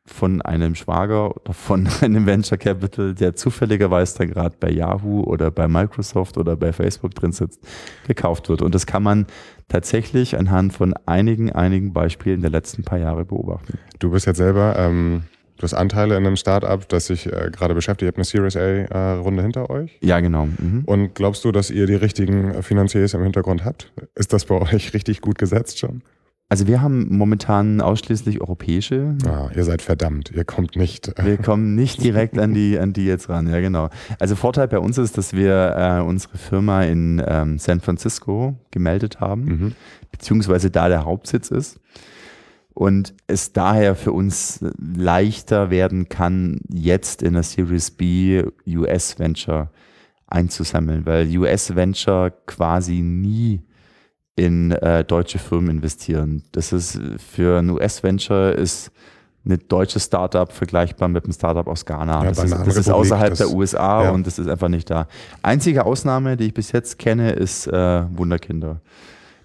[0.06, 5.50] von einem Schwager oder von einem Venture Capital, der zufälligerweise dann gerade bei Yahoo oder
[5.50, 7.60] bei Microsoft oder bei Facebook drin sitzt,
[8.06, 8.60] gekauft wird.
[8.60, 9.26] Und das kann man
[9.68, 13.78] tatsächlich anhand von einigen, einigen Beispielen der letzten paar Jahre beobachten.
[13.98, 15.22] Du bist jetzt selber, ähm,
[15.56, 18.02] du hast Anteile in einem Startup, das sich äh, gerade beschäftigt.
[18.02, 19.98] Ihr habt eine Series A-Runde äh, hinter euch.
[20.02, 20.46] Ja, genau.
[20.46, 20.82] Mhm.
[20.84, 23.90] Und glaubst du, dass ihr die richtigen Finanziers im Hintergrund habt?
[24.14, 26.02] Ist das bei euch richtig gut gesetzt schon?
[26.54, 29.16] Also wir haben momentan ausschließlich europäische.
[29.26, 31.12] Ah, ihr seid verdammt, ihr kommt nicht.
[31.20, 33.90] Wir kommen nicht direkt an die, an die jetzt ran, ja genau.
[34.20, 39.18] Also Vorteil bei uns ist, dass wir äh, unsere Firma in ähm, San Francisco gemeldet
[39.18, 39.72] haben, mhm.
[40.12, 41.80] beziehungsweise da der Hauptsitz ist.
[42.72, 49.72] Und es daher für uns leichter werden kann, jetzt in der Series B US Venture
[50.28, 53.60] einzusammeln, weil US Venture quasi nie
[54.36, 56.42] in äh, deutsche Firmen investieren.
[56.52, 58.90] Das ist für ein US-Venture ist
[59.44, 62.24] eine deutsche Startup vergleichbar mit einem Startup aus Ghana.
[62.24, 64.10] Ja, das, ist, das ist, außerhalb das, der USA ja.
[64.10, 65.06] und das ist einfach nicht da.
[65.42, 68.80] Einzige Ausnahme, die ich bis jetzt kenne, ist äh, Wunderkinder,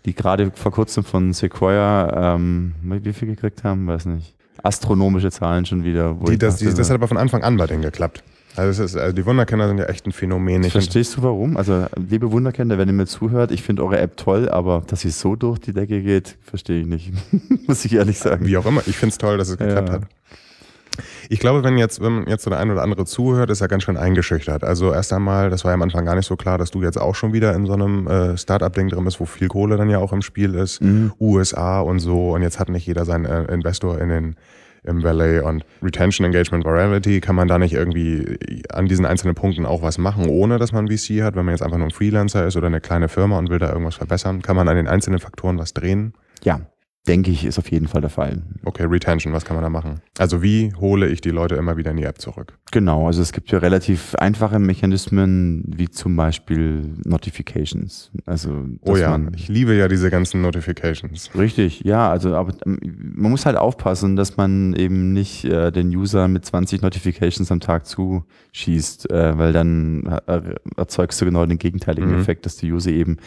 [0.06, 4.36] die gerade vor kurzem von Sequoia, ähm, wie viel gekriegt haben, weiß nicht.
[4.64, 6.18] Astronomische Zahlen schon wieder.
[6.28, 8.24] Die, das, dachte, die, das hat aber von Anfang an bei denen geklappt.
[8.56, 10.64] Also, ist, also, die Wunderkinder sind ja echt ein Phänomen.
[10.64, 11.56] Ich Verstehst du warum?
[11.56, 15.12] Also liebe Wunderkinder, wenn ihr mir zuhört, ich finde eure App toll, aber dass sie
[15.12, 17.14] so durch die Decke geht, verstehe ich nicht.
[17.68, 18.46] Muss ich ehrlich sagen.
[18.46, 19.96] Wie auch immer, ich finde es toll, dass es geklappt ja.
[19.96, 20.02] hat.
[21.30, 23.84] Ich glaube, wenn jetzt, wenn jetzt so der ein oder andere zuhört, ist er ganz
[23.84, 24.64] schön eingeschüchtert.
[24.64, 27.00] Also erst einmal, das war ja am Anfang gar nicht so klar, dass du jetzt
[27.00, 30.00] auch schon wieder in so einem äh, Startup-Ding drin bist, wo viel Kohle dann ja
[30.00, 31.14] auch im Spiel ist, mhm.
[31.20, 32.32] USA und so.
[32.32, 34.36] Und jetzt hat nicht jeder seinen äh, Investor in den
[34.84, 38.40] im Valet und Retention, Engagement, Virality, kann man da nicht irgendwie
[38.70, 41.36] an diesen einzelnen Punkten auch was machen, ohne dass man VC hat?
[41.36, 43.70] Wenn man jetzt einfach nur ein Freelancer ist oder eine kleine Firma und will da
[43.70, 46.14] irgendwas verbessern, kann man an den einzelnen Faktoren was drehen?
[46.44, 46.62] Ja,
[47.08, 48.44] denke ich, ist auf jeden Fall der Fall.
[48.66, 50.02] Okay, Retention, was kann man da machen?
[50.18, 52.58] Also wie hole ich die Leute immer wieder in die App zurück?
[52.72, 58.12] Genau, also es gibt ja relativ einfache Mechanismen, wie zum Beispiel Notifications.
[58.26, 61.32] Also, oh ja, ich liebe ja diese ganzen Notifications.
[61.36, 62.80] Richtig, ja, also aber ähm,
[63.16, 67.60] man muss halt aufpassen, dass man eben nicht äh, den User mit 20 Notifications am
[67.60, 70.20] Tag zuschießt, äh, weil dann
[70.78, 72.20] erzeugst du genau den gegenteiligen mhm.
[72.20, 73.18] Effekt, dass die User eben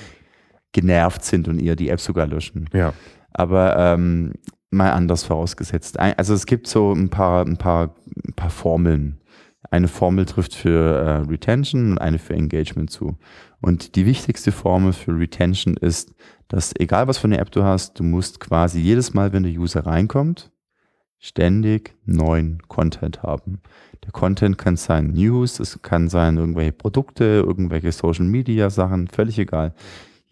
[0.73, 2.69] genervt sind und eher die App sogar löschen.
[2.73, 2.93] Ja.
[3.35, 4.33] Aber ähm,
[4.73, 5.99] mal anders vorausgesetzt.
[5.99, 7.95] Also es gibt so ein paar, ein paar,
[8.27, 9.21] ein paar Formeln.
[9.71, 13.16] Eine Formel trifft für äh, Retention und eine für Engagement zu.
[13.61, 16.14] Und die wichtigste Formel für Retention ist,
[16.49, 19.53] dass egal was für eine App du hast, du musst quasi jedes Mal, wenn der
[19.53, 20.51] User reinkommt,
[21.18, 23.61] ständig neuen Content haben.
[24.05, 29.38] Der Content kann sein News, es kann sein irgendwelche Produkte, irgendwelche Social Media Sachen, völlig
[29.38, 29.75] egal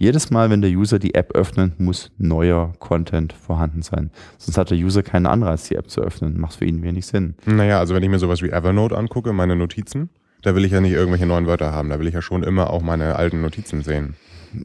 [0.00, 4.10] Jedes Mal, wenn der User die App öffnet, muss neuer Content vorhanden sein.
[4.38, 6.40] Sonst hat der User keinen Anreiz, die App zu öffnen.
[6.40, 7.34] Macht für ihn wenig Sinn.
[7.44, 10.08] Naja, also wenn ich mir sowas wie Evernote angucke, meine Notizen,
[10.40, 11.90] da will ich ja nicht irgendwelche neuen Wörter haben.
[11.90, 14.14] Da will ich ja schon immer auch meine alten Notizen sehen.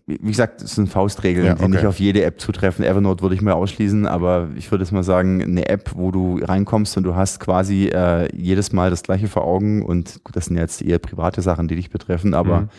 [0.07, 1.65] Wie gesagt, das sind Faustregeln, ja, okay.
[1.65, 2.85] die nicht auf jede App zutreffen.
[2.85, 6.39] Evernote würde ich mal ausschließen, aber ich würde jetzt mal sagen, eine App, wo du
[6.41, 10.45] reinkommst und du hast quasi äh, jedes Mal das gleiche vor Augen und gut, das
[10.45, 12.69] sind jetzt eher private Sachen, die dich betreffen, aber mhm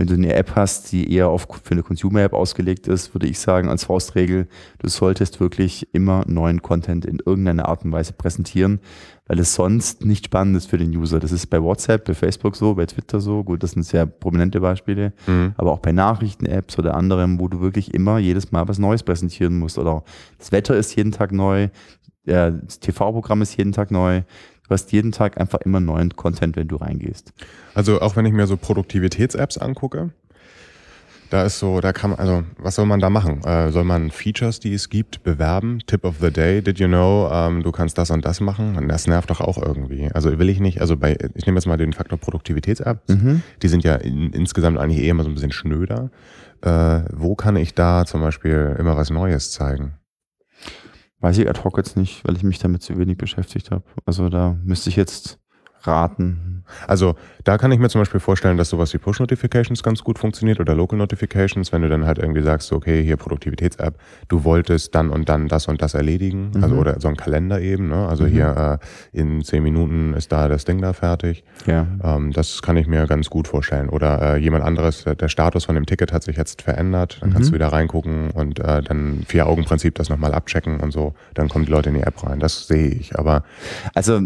[0.00, 3.38] wenn du eine App hast, die eher auf, für eine Consumer-App ausgelegt ist, würde ich
[3.38, 8.80] sagen, als Faustregel, du solltest wirklich immer neuen Content in irgendeiner Art und Weise präsentieren,
[9.26, 11.20] weil es sonst nicht spannend ist für den User.
[11.20, 13.44] Das ist bei WhatsApp, bei Facebook so, bei Twitter so.
[13.44, 15.12] Gut, das sind sehr prominente Beispiele.
[15.26, 15.52] Mhm.
[15.58, 19.58] Aber auch bei Nachrichten-Apps oder anderem, wo du wirklich immer jedes Mal was Neues präsentieren
[19.58, 19.76] musst.
[19.76, 20.02] Oder
[20.38, 21.68] das Wetter ist jeden Tag neu,
[22.24, 24.22] das TV-Programm ist jeden Tag neu.
[24.70, 27.32] Du hast jeden Tag einfach immer neuen Content, wenn du reingehst.
[27.74, 30.10] Also auch wenn ich mir so Produktivitäts-Apps angucke,
[31.28, 33.42] da ist so, da kann man, also was soll man da machen?
[33.42, 35.80] Äh, soll man Features, die es gibt, bewerben?
[35.88, 38.76] Tip of the day, did you know, ähm, du kannst das und das machen?
[38.76, 40.08] Und das nervt doch auch irgendwie.
[40.14, 43.42] Also will ich nicht, also bei, ich nehme jetzt mal den Faktor Produktivitäts-Apps, mhm.
[43.62, 46.12] die sind ja in, insgesamt eigentlich eh immer so ein bisschen schnöder.
[46.62, 49.94] Äh, wo kann ich da zum Beispiel immer was Neues zeigen?
[51.20, 53.84] Weiß ich ad hoc jetzt nicht, weil ich mich damit zu wenig beschäftigt habe.
[54.06, 55.39] Also da müsste ich jetzt
[55.82, 56.64] raten.
[56.86, 57.14] Also
[57.44, 60.74] da kann ich mir zum Beispiel vorstellen, dass sowas wie Push-Notifications ganz gut funktioniert oder
[60.74, 63.94] Local Notifications, wenn du dann halt irgendwie sagst, okay, hier Produktivitäts-App,
[64.28, 66.62] du wolltest dann und dann das und das erledigen, mhm.
[66.62, 68.08] also oder so ein Kalender eben, ne?
[68.08, 68.28] also mhm.
[68.28, 68.78] hier
[69.14, 71.44] äh, in zehn Minuten ist da das Ding da fertig.
[71.66, 71.86] Ja.
[72.02, 73.88] Ähm, das kann ich mir ganz gut vorstellen.
[73.88, 77.34] Oder äh, jemand anderes, der Status von dem Ticket hat sich jetzt verändert, dann mhm.
[77.34, 81.64] kannst du wieder reingucken und äh, dann Vier-Augen-Prinzip das nochmal abchecken und so, dann kommen
[81.64, 82.38] die Leute in die App rein.
[82.40, 83.42] Das sehe ich, aber...
[83.94, 84.20] Also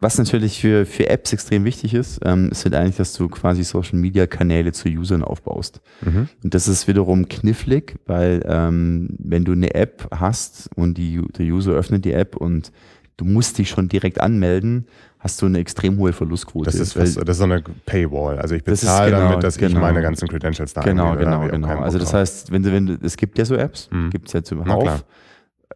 [0.00, 3.62] was natürlich für, für Apps extrem wichtig ist, ähm, ist halt eigentlich, dass du quasi
[3.62, 5.80] Social Media Kanäle zu Usern aufbaust.
[6.00, 6.28] Mhm.
[6.42, 11.46] Und das ist wiederum knifflig, weil ähm, wenn du eine App hast und die, der
[11.46, 12.72] User öffnet die App und
[13.16, 14.86] du musst dich schon direkt anmelden,
[15.20, 16.66] hast du eine extrem hohe Verlustquote.
[16.66, 18.38] Das ist, fast, das ist so eine Paywall.
[18.38, 21.78] Also ich bezahle genau, damit, dass genau, ich meine ganzen Credentials da Genau, genau, genau.
[21.80, 24.10] Also das heißt, wenn du, wenn du, es gibt ja so Apps, mhm.
[24.10, 25.04] gibt es ja zuhauf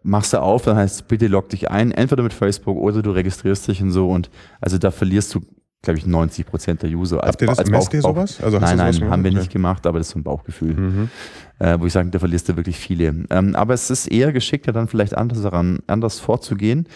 [0.02, 3.10] machst du auf, dann heißt es, bitte log dich ein, entweder mit Facebook oder du
[3.10, 5.40] registrierst dich und so und also da verlierst du,
[5.82, 7.18] glaube ich, 90 Prozent der User.
[7.18, 8.40] Habt ihr das, als messt ihr sowas?
[8.42, 11.10] Also nein, nein, sowas haben wir nicht gemacht, aber das ist so ein Bauchgefühl, mhm.
[11.58, 13.24] äh, wo ich sage, da verlierst du wirklich viele.
[13.30, 16.86] Ähm, aber es ist eher geschickter, dann vielleicht anders daran, anders vorzugehen,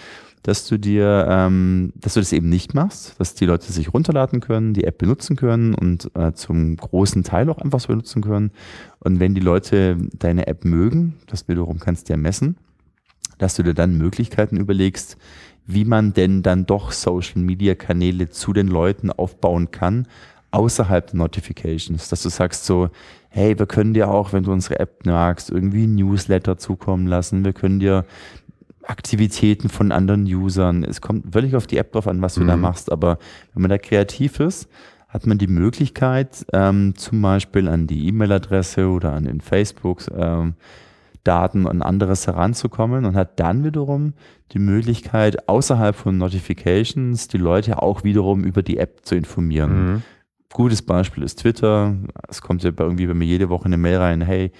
[0.46, 4.38] dass du dir, ähm, dass du das eben nicht machst, dass die Leute sich runterladen
[4.38, 8.52] können, die App benutzen können und äh, zum großen Teil auch einfach so benutzen können.
[9.00, 12.56] Und wenn die Leute deine App mögen, das wiederum kannst du ja messen,
[13.38, 15.16] dass du dir dann Möglichkeiten überlegst,
[15.66, 20.06] wie man denn dann doch Social Media Kanäle zu den Leuten aufbauen kann,
[20.52, 22.88] außerhalb der Notifications, dass du sagst so,
[23.28, 27.52] hey, wir können dir auch, wenn du unsere App magst, irgendwie Newsletter zukommen lassen, wir
[27.52, 28.04] können dir
[28.84, 30.84] Aktivitäten von anderen Usern.
[30.84, 32.46] Es kommt völlig auf die App drauf an, was du mhm.
[32.46, 33.18] da machst, aber
[33.52, 34.68] wenn man da kreativ ist,
[35.08, 40.54] hat man die Möglichkeit, ähm, zum Beispiel an die E-Mail-Adresse oder an den Facebook ähm,
[41.26, 44.14] Daten und anderes heranzukommen und hat dann wiederum
[44.52, 49.86] die Möglichkeit, außerhalb von Notifications die Leute auch wiederum über die App zu informieren.
[49.86, 50.02] Mhm.
[50.52, 51.96] Gutes Beispiel ist Twitter.
[52.28, 54.52] Es kommt ja irgendwie bei mir jede Woche eine Mail rein, hey,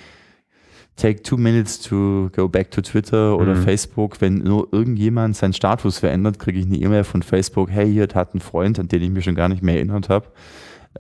[0.97, 3.63] take two minutes to go back to Twitter oder mhm.
[3.63, 4.21] Facebook.
[4.21, 8.35] Wenn nur irgendjemand seinen Status verändert, kriege ich eine E-Mail von Facebook, hey, hier hat
[8.35, 10.27] ein Freund, an den ich mich schon gar nicht mehr erinnert habe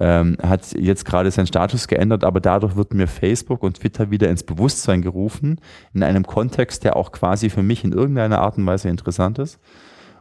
[0.00, 4.28] ähm, hat jetzt gerade seinen Status geändert, aber dadurch wird mir Facebook und Twitter wieder
[4.28, 5.60] ins Bewusstsein gerufen,
[5.94, 9.58] in einem Kontext, der auch quasi für mich in irgendeiner Art und Weise interessant ist.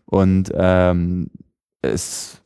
[0.05, 1.29] Und ähm,
[1.81, 2.41] es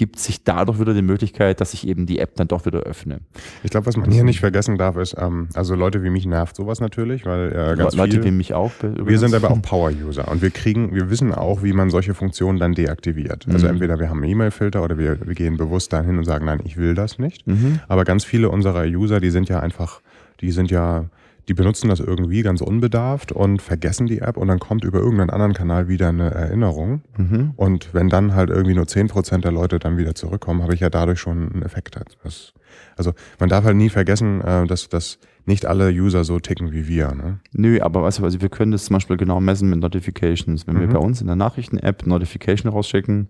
[0.00, 3.20] gibt sich dadurch wieder die Möglichkeit, dass ich eben die App dann doch wieder öffne.
[3.62, 6.56] Ich glaube, was man hier nicht vergessen darf, ist, ähm, also Leute wie mich nervt
[6.56, 8.72] sowas natürlich, weil äh, ganz Leute viel, wie mich auch.
[8.82, 9.06] Übrigens.
[9.06, 12.58] Wir sind aber auch Power-User und wir kriegen, wir wissen auch, wie man solche Funktionen
[12.58, 13.46] dann deaktiviert.
[13.52, 13.72] Also mhm.
[13.72, 16.78] entweder wir haben einen E-Mail-Filter oder wir, wir, gehen bewusst dahin und sagen, nein, ich
[16.78, 17.46] will das nicht.
[17.46, 17.80] Mhm.
[17.86, 20.00] Aber ganz viele unserer User, die sind ja einfach,
[20.40, 21.10] die sind ja
[21.50, 25.30] die benutzen das irgendwie ganz unbedarft und vergessen die App und dann kommt über irgendeinen
[25.30, 27.02] anderen Kanal wieder eine Erinnerung.
[27.18, 27.54] Mhm.
[27.56, 30.90] Und wenn dann halt irgendwie nur 10% der Leute dann wieder zurückkommen, habe ich ja
[30.90, 31.98] dadurch schon einen Effekt.
[32.22, 32.52] Das,
[32.96, 36.86] also man darf halt nie vergessen, äh, dass, dass nicht alle User so ticken wie
[36.86, 37.16] wir.
[37.16, 37.40] Ne?
[37.50, 40.68] Nö, aber weißt du, also wir können das zum Beispiel genau messen mit Notifications.
[40.68, 40.80] Wenn mhm.
[40.82, 43.28] wir bei uns in der Nachrichten-App Notification rausschicken,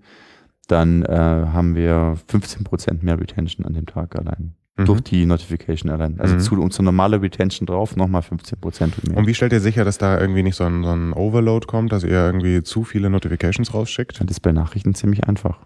[0.69, 4.85] dann äh, haben wir 15% mehr Retention an dem Tag allein mhm.
[4.85, 6.19] durch die Notification allein.
[6.21, 6.41] Also mhm.
[6.41, 9.17] zu unserer normale Retention drauf nochmal 15 Prozent mehr.
[9.17, 11.93] Und wie stellt ihr sicher, dass da irgendwie nicht so ein, so ein Overload kommt,
[11.93, 14.21] dass ihr irgendwie zu viele Notifications rausschickt?
[14.21, 15.59] Das ist bei Nachrichten ziemlich einfach.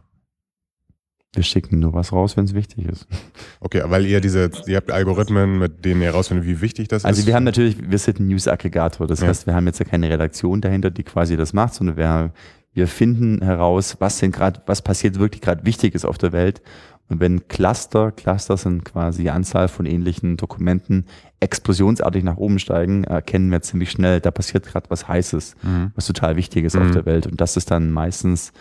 [1.34, 3.06] Wir schicken nur was raus, wenn es wichtig ist.
[3.60, 7.20] Okay, weil ihr diese, ihr habt Algorithmen, mit denen ihr herausfindet, wie wichtig das Also
[7.20, 7.26] ist.
[7.26, 9.06] wir haben natürlich, wir sind ein News-Aggregator.
[9.06, 9.28] Das Ja.
[9.28, 12.32] heißt, wir haben jetzt ja keine Redaktion dahinter, die quasi das macht, sondern wir,
[12.74, 16.60] wir finden heraus, was denn gerade, was passiert wirklich gerade Wichtiges auf der Welt.
[17.08, 21.04] Und wenn Cluster, Cluster sind quasi die Anzahl von ähnlichen Dokumenten,
[21.40, 25.92] explosionsartig nach oben steigen, erkennen wir ziemlich schnell, da passiert gerade was Heißes, Mhm.
[25.94, 26.92] was total Wichtiges auf Mhm.
[26.92, 27.26] der Welt.
[27.26, 28.52] Und das ist dann meistens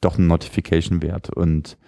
[0.00, 1.30] doch ein Notification wert.
[1.30, 1.78] Und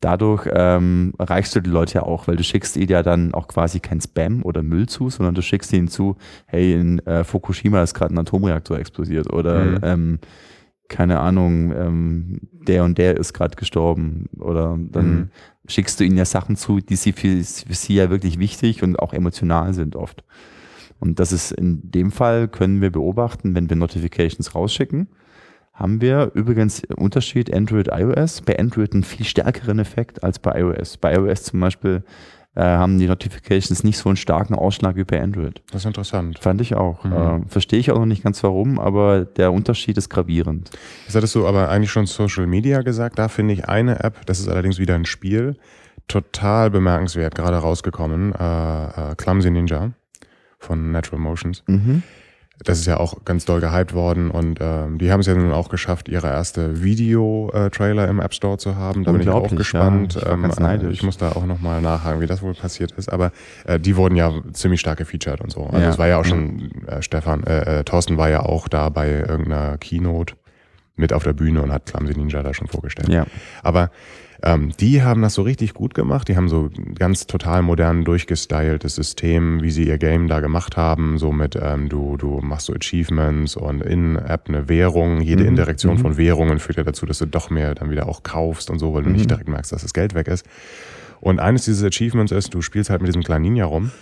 [0.00, 3.46] dadurch ähm, erreichst du die Leute ja auch, weil du schickst ihnen ja dann auch
[3.46, 7.80] quasi kein Spam oder Müll zu, sondern du schickst ihnen zu, hey, in äh, Fukushima
[7.84, 9.78] ist gerade ein Atomreaktor explodiert oder Mhm.
[9.82, 10.18] ähm,
[10.88, 15.28] keine Ahnung, ähm, der und der ist gerade gestorben oder dann Mhm.
[15.68, 18.98] Schickst du ihnen ja Sachen zu, die sie für, für sie ja wirklich wichtig und
[18.98, 20.24] auch emotional sind oft.
[20.98, 25.08] Und das ist in dem Fall, können wir beobachten, wenn wir Notifications rausschicken,
[25.72, 28.42] haben wir übrigens Unterschied Android, iOS.
[28.42, 30.98] Bei Android einen viel stärkeren Effekt als bei iOS.
[30.98, 32.04] Bei iOS zum Beispiel
[32.54, 35.62] äh, haben die Notifications nicht so einen starken Ausschlag wie bei Android.
[35.70, 36.38] Das ist interessant.
[36.38, 37.02] Fand ich auch.
[37.04, 37.12] Mhm.
[37.12, 40.70] Äh, Verstehe ich auch noch nicht ganz warum, aber der Unterschied ist gravierend.
[41.06, 43.18] Das hattest du aber eigentlich schon Social Media gesagt.
[43.18, 45.56] Da finde ich eine App, das ist allerdings wieder ein Spiel,
[46.08, 48.34] total bemerkenswert, gerade rausgekommen.
[48.34, 49.92] Äh, äh, Clumsy Ninja
[50.58, 51.62] von Natural Motions.
[51.66, 52.02] Mhm.
[52.64, 55.52] Das ist ja auch ganz doll gehypt worden und ähm, die haben es ja nun
[55.52, 59.04] auch geschafft, ihre erste Video-Trailer im App Store zu haben.
[59.04, 60.14] Da bin ich auch gespannt.
[60.14, 60.20] ja.
[60.34, 63.12] Ich ganz äh, ich muss da auch nochmal nachhaken, wie das wohl passiert ist.
[63.12, 63.32] Aber
[63.64, 65.64] äh, die wurden ja ziemlich stark gefeatured und so.
[65.66, 65.90] Also Ja.
[65.90, 69.08] es war ja auch schon, äh, Stefan, äh, äh, Thorsten war ja auch da bei
[69.10, 70.34] irgendeiner Keynote
[70.96, 73.08] mit auf der Bühne und hat Clumsy Ninja da schon vorgestellt.
[73.08, 73.26] Ja.
[73.62, 73.90] Aber
[74.44, 76.28] ähm, die haben das so richtig gut gemacht.
[76.28, 81.18] Die haben so ganz total modern durchgestyltes System, wie sie ihr Game da gemacht haben.
[81.18, 85.20] So mit, ähm, du, du machst so Achievements und in-App eine Währung.
[85.20, 85.98] Jede Mhm, Indirektion mhm.
[85.98, 88.94] von Währungen führt ja dazu, dass du doch mehr dann wieder auch kaufst und so,
[88.94, 89.28] weil du nicht Mhm.
[89.28, 90.44] direkt merkst, dass das Geld weg ist.
[91.20, 93.92] Und eines dieses Achievements ist, du spielst halt mit diesem kleinen Ninja rum.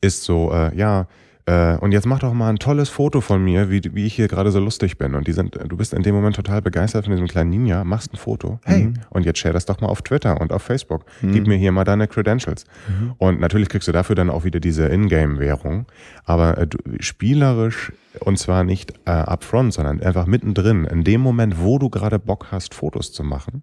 [0.00, 1.06] Ist so, äh, ja,
[1.46, 4.28] äh, und jetzt mach doch mal ein tolles Foto von mir, wie, wie ich hier
[4.28, 5.14] gerade so lustig bin.
[5.14, 8.12] Und die sind, du bist in dem Moment total begeistert von diesem kleinen Ninja, machst
[8.12, 8.60] ein Foto.
[8.64, 8.94] Hey, Mhm.
[9.10, 11.04] und jetzt share das doch mal auf Twitter und auf Facebook.
[11.20, 11.32] Mhm.
[11.32, 12.64] Gib mir hier mal deine Credentials.
[12.88, 13.12] Mhm.
[13.18, 15.86] Und natürlich kriegst du dafür dann auch wieder diese Ingame-Währung.
[16.24, 21.60] Aber äh, du, spielerisch und zwar nicht äh, upfront, sondern einfach mittendrin, in dem Moment,
[21.60, 23.62] wo du gerade Bock hast, Fotos zu machen,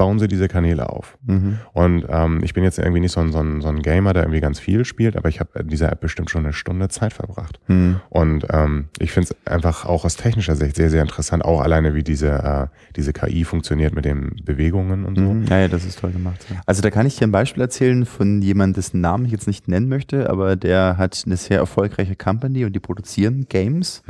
[0.00, 1.18] bauen sie diese Kanäle auf.
[1.26, 1.58] Mhm.
[1.74, 4.22] Und ähm, ich bin jetzt irgendwie nicht so ein, so, ein, so ein Gamer, der
[4.22, 7.12] irgendwie ganz viel spielt, aber ich habe in dieser App bestimmt schon eine Stunde Zeit
[7.12, 7.60] verbracht.
[7.66, 8.00] Mhm.
[8.08, 11.94] Und ähm, ich finde es einfach auch aus technischer Sicht sehr, sehr interessant, auch alleine
[11.94, 15.34] wie diese, äh, diese KI funktioniert mit den Bewegungen und so.
[15.34, 15.44] Mhm.
[15.44, 16.46] Ja, ja, das ist toll gemacht.
[16.48, 16.62] Ja.
[16.64, 19.68] Also da kann ich dir ein Beispiel erzählen von jemandem, dessen Namen ich jetzt nicht
[19.68, 24.02] nennen möchte, aber der hat eine sehr erfolgreiche Company und die produzieren Games.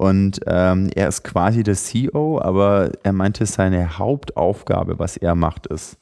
[0.00, 5.66] Und ähm, er ist quasi der CEO, aber er meinte, seine Hauptaufgabe, was er macht,
[5.66, 5.98] ist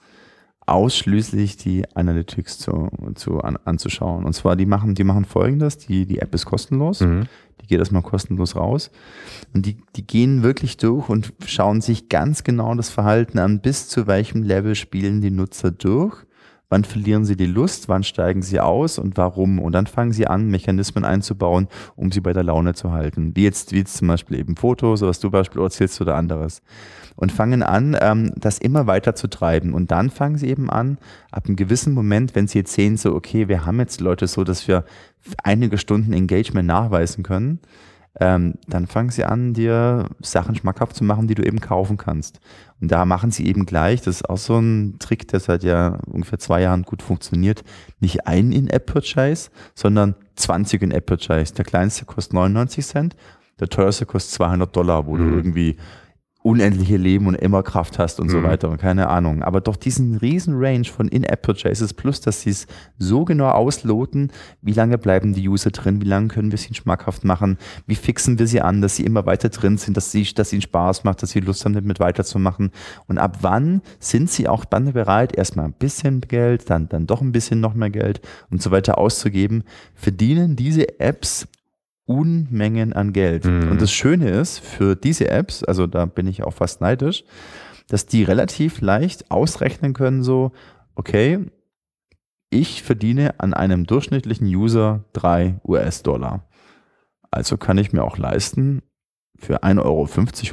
[0.66, 4.24] ausschließlich die Analytics zu, zu an, anzuschauen.
[4.24, 7.00] Und zwar, die machen, die machen folgendes, die, die App ist kostenlos.
[7.00, 7.24] Mhm.
[7.60, 8.92] Die geht erstmal kostenlos raus.
[9.52, 13.88] Und die, die gehen wirklich durch und schauen sich ganz genau das Verhalten an, bis
[13.88, 16.24] zu welchem Level spielen die Nutzer durch.
[16.70, 19.58] Wann verlieren sie die Lust, wann steigen sie aus und warum?
[19.58, 23.34] Und dann fangen sie an, Mechanismen einzubauen, um sie bei der Laune zu halten.
[23.34, 26.60] Wie jetzt, wie jetzt zum Beispiel eben Fotos, was du Beispiel erzählst oder anderes.
[27.16, 29.72] Und fangen an, ähm, das immer weiter zu treiben.
[29.72, 30.98] Und dann fangen sie eben an,
[31.30, 34.44] ab einem gewissen Moment, wenn sie jetzt sehen, so, okay, wir haben jetzt Leute so,
[34.44, 34.84] dass wir
[35.42, 37.60] einige Stunden Engagement nachweisen können,
[38.20, 42.40] ähm, dann fangen sie an, dir Sachen schmackhaft zu machen, die du eben kaufen kannst.
[42.80, 45.98] Und da machen sie eben gleich, das ist auch so ein Trick, der seit ja
[46.06, 47.62] ungefähr zwei Jahren gut funktioniert,
[48.00, 51.54] nicht ein In-App-Purchase, sondern 20 In-App-Purchase.
[51.54, 53.16] Der kleinste kostet 99 Cent,
[53.60, 55.34] der teuerste kostet 200 Dollar, wo du Mhm.
[55.38, 55.76] irgendwie
[56.48, 58.42] unendliche Leben und immer Kraft hast und so Mhm.
[58.44, 59.42] weiter und keine Ahnung.
[59.42, 62.66] Aber doch diesen riesen Range von In-App-Purchases plus, dass sie es
[62.98, 64.32] so genau ausloten,
[64.62, 68.38] wie lange bleiben die User drin, wie lange können wir sie schmackhaft machen, wie fixen
[68.38, 71.22] wir sie an, dass sie immer weiter drin sind, dass, sie, dass ihnen Spaß macht,
[71.22, 72.70] dass sie Lust haben, damit weiterzumachen
[73.06, 77.20] und ab wann sind sie auch dann bereit, erstmal ein bisschen Geld, dann, dann doch
[77.20, 81.46] ein bisschen noch mehr Geld und so weiter auszugeben, verdienen diese Apps
[82.08, 83.44] Unmengen an Geld.
[83.44, 83.70] Mhm.
[83.70, 87.22] Und das Schöne ist, für diese Apps, also da bin ich auch fast neidisch,
[87.88, 90.52] dass die relativ leicht ausrechnen können, so,
[90.94, 91.38] okay,
[92.50, 96.48] ich verdiene an einem durchschnittlichen User drei US-Dollar.
[97.30, 98.82] Also kann ich mir auch leisten,
[99.38, 99.82] für 1,50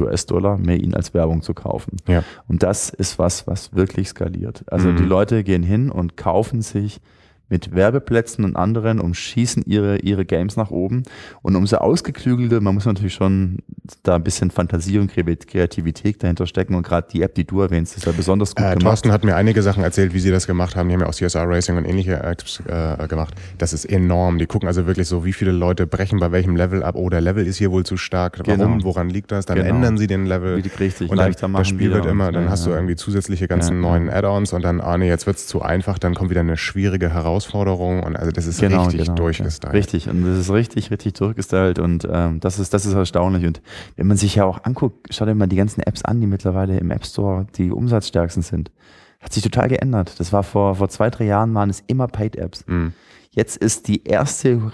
[0.01, 1.97] Euro US-Dollar mehr ihn als Werbung zu kaufen.
[2.07, 2.23] Ja.
[2.47, 4.63] Und das ist was, was wirklich skaliert.
[4.67, 4.97] Also Mhm.
[4.97, 6.99] die Leute gehen hin und kaufen sich
[7.49, 11.03] mit Werbeplätzen und anderen und schießen ihre, ihre Games nach oben.
[11.41, 13.59] Und umso ausgeklügelter, man muss natürlich schon
[14.03, 16.75] da ein bisschen Fantasie und Kreativität dahinter stecken.
[16.75, 18.81] Und gerade die App, die du erwähnst, ist ja besonders gut äh, gemacht.
[18.83, 20.87] Thorsten hat mir einige Sachen erzählt, wie sie das gemacht haben.
[20.89, 23.35] Die haben ja auch CSR Racing und ähnliche Apps äh, gemacht.
[23.57, 24.37] Das ist enorm.
[24.37, 26.95] Die gucken also wirklich so, wie viele Leute brechen bei welchem Level ab.
[26.95, 28.39] Oh, der Level ist hier wohl zu stark.
[28.45, 28.59] Warum?
[28.59, 28.83] Genau.
[28.83, 29.45] Woran liegt das?
[29.45, 29.69] Dann Genau.
[29.75, 30.63] ändern sie den Level.
[30.63, 32.95] Wie richtig und dann, leichter machen das Spiel wird immer, dann ja, hast du irgendwie
[32.95, 36.29] zusätzliche ganzen Ja, neuen Add-ons und dann, ah nee, jetzt wird's zu einfach, dann kommt
[36.29, 39.73] wieder eine schwierige Herausforderung und also das ist richtig durchgestylt.
[39.73, 43.45] Richtig, und das ist richtig, richtig durchgestylt und ähm, das, ist, das ist erstaunlich.
[43.45, 43.61] Und
[43.95, 46.77] wenn man sich ja auch anguckt, schau dir mal die ganzen Apps an, die mittlerweile
[46.77, 48.71] im App Store die umsatzstärksten sind.
[49.19, 50.19] Hat sich total geändert.
[50.19, 52.65] Das war vor, vor zwei, drei Jahren waren es immer Paid-Apps.
[52.67, 52.93] Mhm.
[53.31, 54.71] Jetzt ist die erste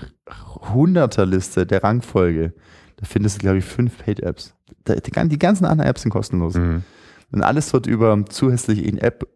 [0.74, 2.54] Hunderterliste der Rangfolge.
[2.98, 6.56] Da findest du, glaube ich, fünf Die, gan- die ganzen anderen Apps sind kostenlos.
[6.56, 6.84] Mhm.
[7.32, 9.28] Und alles wird über zusätzlich in App,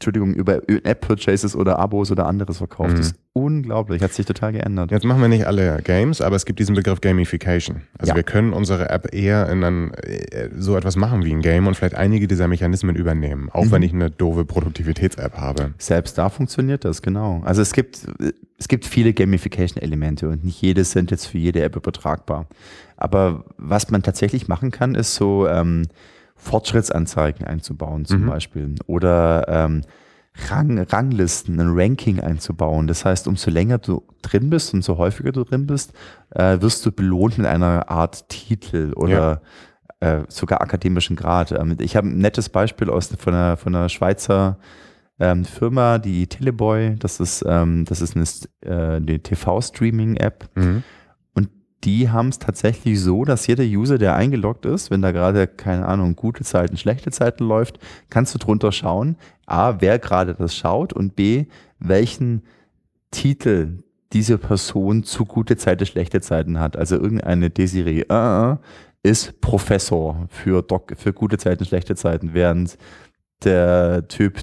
[0.00, 2.92] Entschuldigung, über App-Purchases oder Abos oder anderes verkauft.
[2.92, 2.96] Mhm.
[2.96, 4.90] Das ist unglaublich, hat sich total geändert.
[4.90, 7.82] Jetzt machen wir nicht alle Games, aber es gibt diesen Begriff Gamification.
[7.98, 8.16] Also Ja.
[8.16, 11.76] wir können unsere App eher in ein, äh, so etwas machen wie ein Game und
[11.76, 13.72] vielleicht einige dieser Mechanismen übernehmen, auch Mhm.
[13.72, 15.74] wenn ich eine doofe Produktivitäts-App habe.
[15.76, 17.42] Selbst da funktioniert das, genau.
[17.44, 18.06] Also es gibt,
[18.56, 22.46] es gibt viele Gamification-Elemente und nicht jedes sind jetzt für jede App übertragbar.
[22.96, 25.82] Aber was man tatsächlich machen kann, ist so ähm,
[26.40, 28.26] Fortschrittsanzeigen einzubauen zum Mhm.
[28.26, 29.82] Beispiel oder ähm,
[30.48, 32.86] Rang, Ranglisten, ein Ranking einzubauen.
[32.86, 35.92] Das heißt, umso länger du drin bist, umso häufiger du drin bist,
[36.30, 39.42] äh, wirst du belohnt mit einer Art Titel oder
[39.98, 41.52] äh, sogar akademischen Grad.
[41.52, 44.58] Ähm, ich habe ein nettes Beispiel aus von einer, von einer Schweizer
[45.18, 46.96] ähm, Firma, die Teleboy.
[46.98, 48.24] Das ist, ähm, das ist eine,
[48.64, 50.48] äh, eine TV-Streaming-App.
[50.54, 50.82] Mhm.
[51.84, 55.86] Die haben es tatsächlich so, dass jeder User, der eingeloggt ist, wenn da gerade, keine
[55.86, 57.78] Ahnung, gute Zeiten, schlechte Zeiten läuft,
[58.10, 59.16] kannst du drunter schauen,
[59.46, 61.46] A, wer gerade das schaut und B,
[61.78, 62.42] welchen
[63.10, 66.76] Titel diese Person zu gute Zeiten, schlechte Zeiten hat.
[66.76, 68.56] Also irgendeine Desiree äh, äh,
[69.02, 72.76] ist Professor für, Doc, für gute Zeiten, schlechte Zeiten, während
[73.44, 74.40] der Typ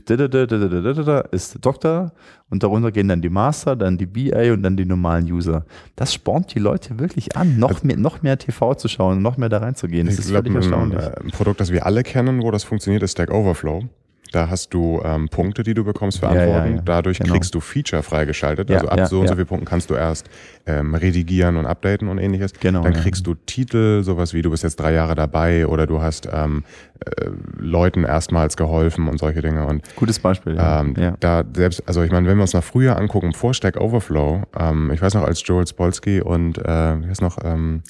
[1.31, 2.11] ist Doktor
[2.49, 5.65] und darunter gehen dann die Master, dann die BA und dann die normalen User.
[5.95, 9.37] Das spornt die Leute wirklich an, noch, also mehr, noch mehr TV zu schauen, noch
[9.37, 10.07] mehr da reinzugehen.
[10.07, 10.99] Das ich ist glaub, völlig erstaunlich.
[10.99, 13.83] Ein, ein Produkt, das wir alle kennen, wo das funktioniert, ist Stack Overflow.
[14.31, 16.75] Da hast du ähm, Punkte, die du bekommst für Ja, ja, Antworten.
[16.77, 16.81] ja.
[16.83, 17.33] Dadurch Genau.
[17.33, 18.69] kriegst du Feature freigeschaltet.
[18.69, 19.35] Ja, also ab ja, so und so ja.
[19.35, 20.29] vielen Punkten kannst du erst
[20.65, 22.53] ähm, redigieren und updaten und ähnliches.
[22.59, 22.99] Genau, Dann ja.
[23.01, 26.63] kriegst du Titel, sowas wie du bist jetzt drei Jahre dabei oder du hast ähm,
[26.99, 29.65] äh, Leuten erstmals geholfen und solche Dinge.
[29.65, 30.55] Und Gutes Beispiel.
[30.55, 30.81] Ja.
[30.81, 31.15] ähm, ja.
[31.19, 34.91] da selbst, also ich meine, wenn wir uns noch früher angucken, vor Stack Overflow, ähm,
[34.93, 36.63] ich weiß noch, als Joel Spolsky und äh,
[37.01, 37.81] wie heißt noch, ähm,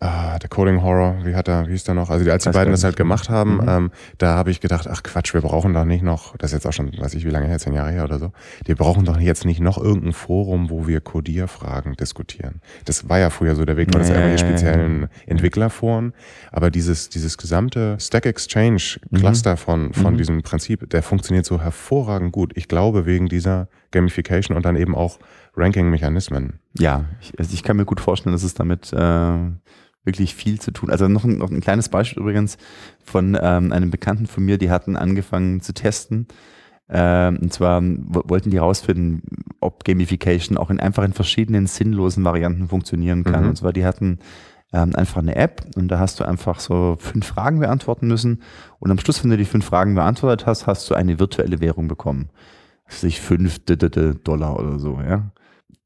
[0.00, 2.08] ah, der Coding Horror, wie hat er, wie hieß der noch?
[2.08, 3.68] Also die, als die beiden das halt gemacht haben, Mhm.
[3.68, 6.66] ähm, da habe ich gedacht, ach Quatsch, wir brauchen doch nicht noch, das ist jetzt
[6.66, 8.30] auch schon, weiß ich wie lange her, zehn Jahre her oder so,
[8.64, 12.60] wir brauchen doch jetzt nicht noch irgendein Forum, wo wir Codierfragen diskutieren.
[12.84, 16.12] Das war ja früher so der Weg, ist Ja, ja irgendwelche speziellen Entwicklerforen,
[16.52, 20.18] aber dieses, dieses gesamte Stack Exchange Cluster von, von Mhm.
[20.18, 22.52] diesem Prinzip, der funktioniert so hervorragend gut.
[22.56, 25.18] Ich glaube, wegen dieser Gamification und dann eben auch
[25.56, 26.60] Ranking-Mechanismen.
[26.78, 29.32] Ja, ich, also ich kann mir gut vorstellen, dass es damit äh,
[30.08, 30.90] wirklich viel zu tun.
[30.90, 32.58] Also noch ein, noch ein kleines Beispiel übrigens
[33.04, 36.26] von ähm, einem Bekannten von mir, die hatten angefangen zu testen.
[36.90, 39.22] Ähm, und zwar wo- wollten die herausfinden,
[39.60, 43.44] ob Gamification auch in einfach in verschiedenen sinnlosen Varianten funktionieren kann.
[43.44, 43.50] Mhm.
[43.50, 44.18] Und zwar die hatten
[44.72, 48.42] ähm, einfach eine App und da hast du einfach so fünf Fragen beantworten müssen.
[48.78, 51.88] Und am Schluss, wenn du die fünf Fragen beantwortet hast, hast du eine virtuelle Währung
[51.88, 52.30] bekommen.
[52.88, 55.30] Sich fünf Dollar oder so, ja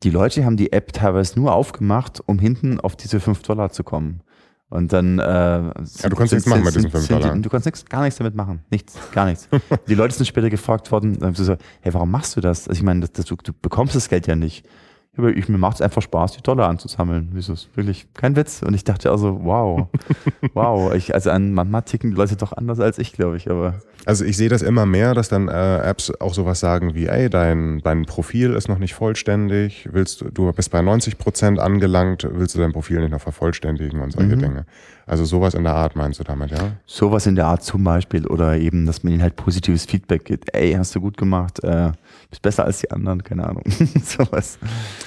[0.02, 3.84] die Leute haben die App teilweise nur aufgemacht, um hinten auf diese 5 Dollar zu
[3.84, 4.20] kommen.
[4.68, 5.18] Und dann.
[5.18, 5.72] Äh, ja,
[6.08, 7.36] du kannst nichts machen mit diesen 5 Dollar.
[7.36, 8.64] Du kannst nichts, gar nichts damit machen.
[8.70, 9.48] Nichts, gar nichts.
[9.88, 12.68] die Leute sind später gefragt worden, dann haben sie so, hey, warum machst du das?
[12.68, 14.66] Also ich meine, das, das, du, du bekommst das Geld ja nicht.
[15.14, 17.28] Ich, mir macht es einfach Spaß, die Dollar anzusammeln.
[17.32, 18.62] Wieso ist wirklich kein Witz?
[18.62, 19.88] Und ich dachte also, wow,
[20.54, 20.94] wow.
[20.94, 23.50] Ich, also an manchmal ticken die Leute doch anders als ich, glaube ich.
[23.50, 23.74] Aber
[24.06, 27.28] Also ich sehe das immer mehr, dass dann äh, Apps auch sowas sagen wie, ey,
[27.28, 32.26] dein, dein Profil ist noch nicht vollständig, willst du, du bist bei 90 Prozent angelangt,
[32.32, 34.40] willst du dein Profil nicht noch vervollständigen und solche Mhm.
[34.40, 34.66] Dinge.
[35.12, 36.70] Also sowas in der Art meinst du damit, ja?
[36.86, 40.54] Sowas in der Art zum Beispiel oder eben, dass man ihnen halt positives Feedback gibt.
[40.54, 41.92] Ey, hast du gut gemacht, äh,
[42.30, 43.62] bist besser als die anderen, keine Ahnung.
[44.02, 44.58] Sowas.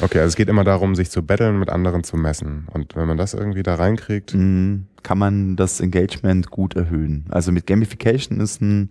[0.02, 2.68] Okay, also es geht immer darum, sich zu betteln, mit anderen zu messen.
[2.72, 4.86] Und wenn man das irgendwie da reinkriegt, Mhm.
[5.02, 7.26] Kann man das Engagement gut erhöhen.
[7.30, 8.90] Also mit Gamification ist ein,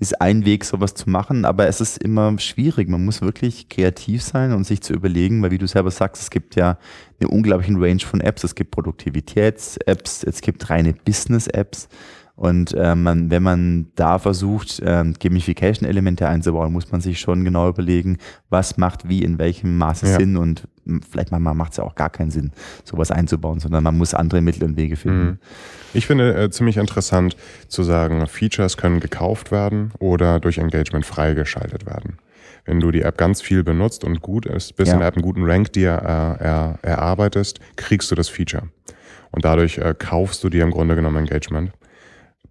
[0.00, 2.88] ist ein Weg, sowas zu machen, aber es ist immer schwierig.
[2.88, 6.30] Man muss wirklich kreativ sein und sich zu überlegen, weil wie du selber sagst, es
[6.30, 6.78] gibt ja
[7.20, 8.44] eine unglaubliche Range von Apps.
[8.44, 11.88] Es gibt Produktivitäts-Apps, es gibt reine Business-Apps.
[12.36, 17.68] Und äh, man, wenn man da versucht, ähm, Gamification-Elemente einzubauen, muss man sich schon genau
[17.68, 18.18] überlegen,
[18.48, 20.18] was macht wie in welchem Maße Ja.
[20.18, 20.68] Sinn und
[21.10, 22.52] vielleicht manchmal macht es ja auch gar keinen Sinn,
[22.84, 25.24] sowas einzubauen, sondern man muss andere Mittel und Wege finden.
[25.24, 25.38] Mhm.
[25.94, 27.36] Ich finde äh, ziemlich interessant
[27.68, 32.18] zu sagen, Features können gekauft werden oder durch Engagement freigeschaltet werden.
[32.64, 34.94] Wenn du die App ganz viel benutzt und gut ist, bis ja.
[34.94, 38.64] in der App einen guten Rank dir äh, er, erarbeitest, kriegst du das Feature.
[39.30, 41.72] Und dadurch äh, kaufst du dir im Grunde genommen Engagement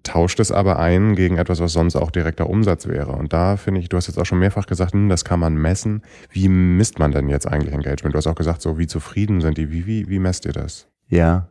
[0.08, 3.12] tauscht es aber ein gegen etwas, was sonst auch direkter Umsatz wäre.
[3.12, 5.56] Und da finde ich, du hast jetzt auch schon mehrfach gesagt, hm, das kann man
[5.56, 6.02] messen.
[6.32, 8.14] Wie misst man denn jetzt eigentlich Engagement?
[8.14, 9.72] Du hast auch gesagt, so wie zufrieden sind die.
[9.72, 10.88] Wie, wie, wie messt ihr das?
[11.10, 11.50] Ja,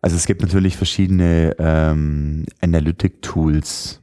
[0.00, 4.00] also es gibt natürlich verschiedene ähm, Analytic-Tools.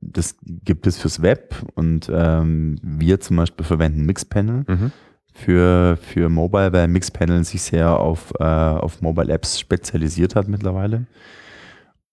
[0.00, 4.64] Das gibt es fürs Web und ähm, wir zum Beispiel verwenden Mixpanel.
[4.66, 4.92] Mhm
[5.36, 11.06] für, für Mobile, weil Mixpanel sich sehr auf, äh, auf Mobile Apps spezialisiert hat mittlerweile.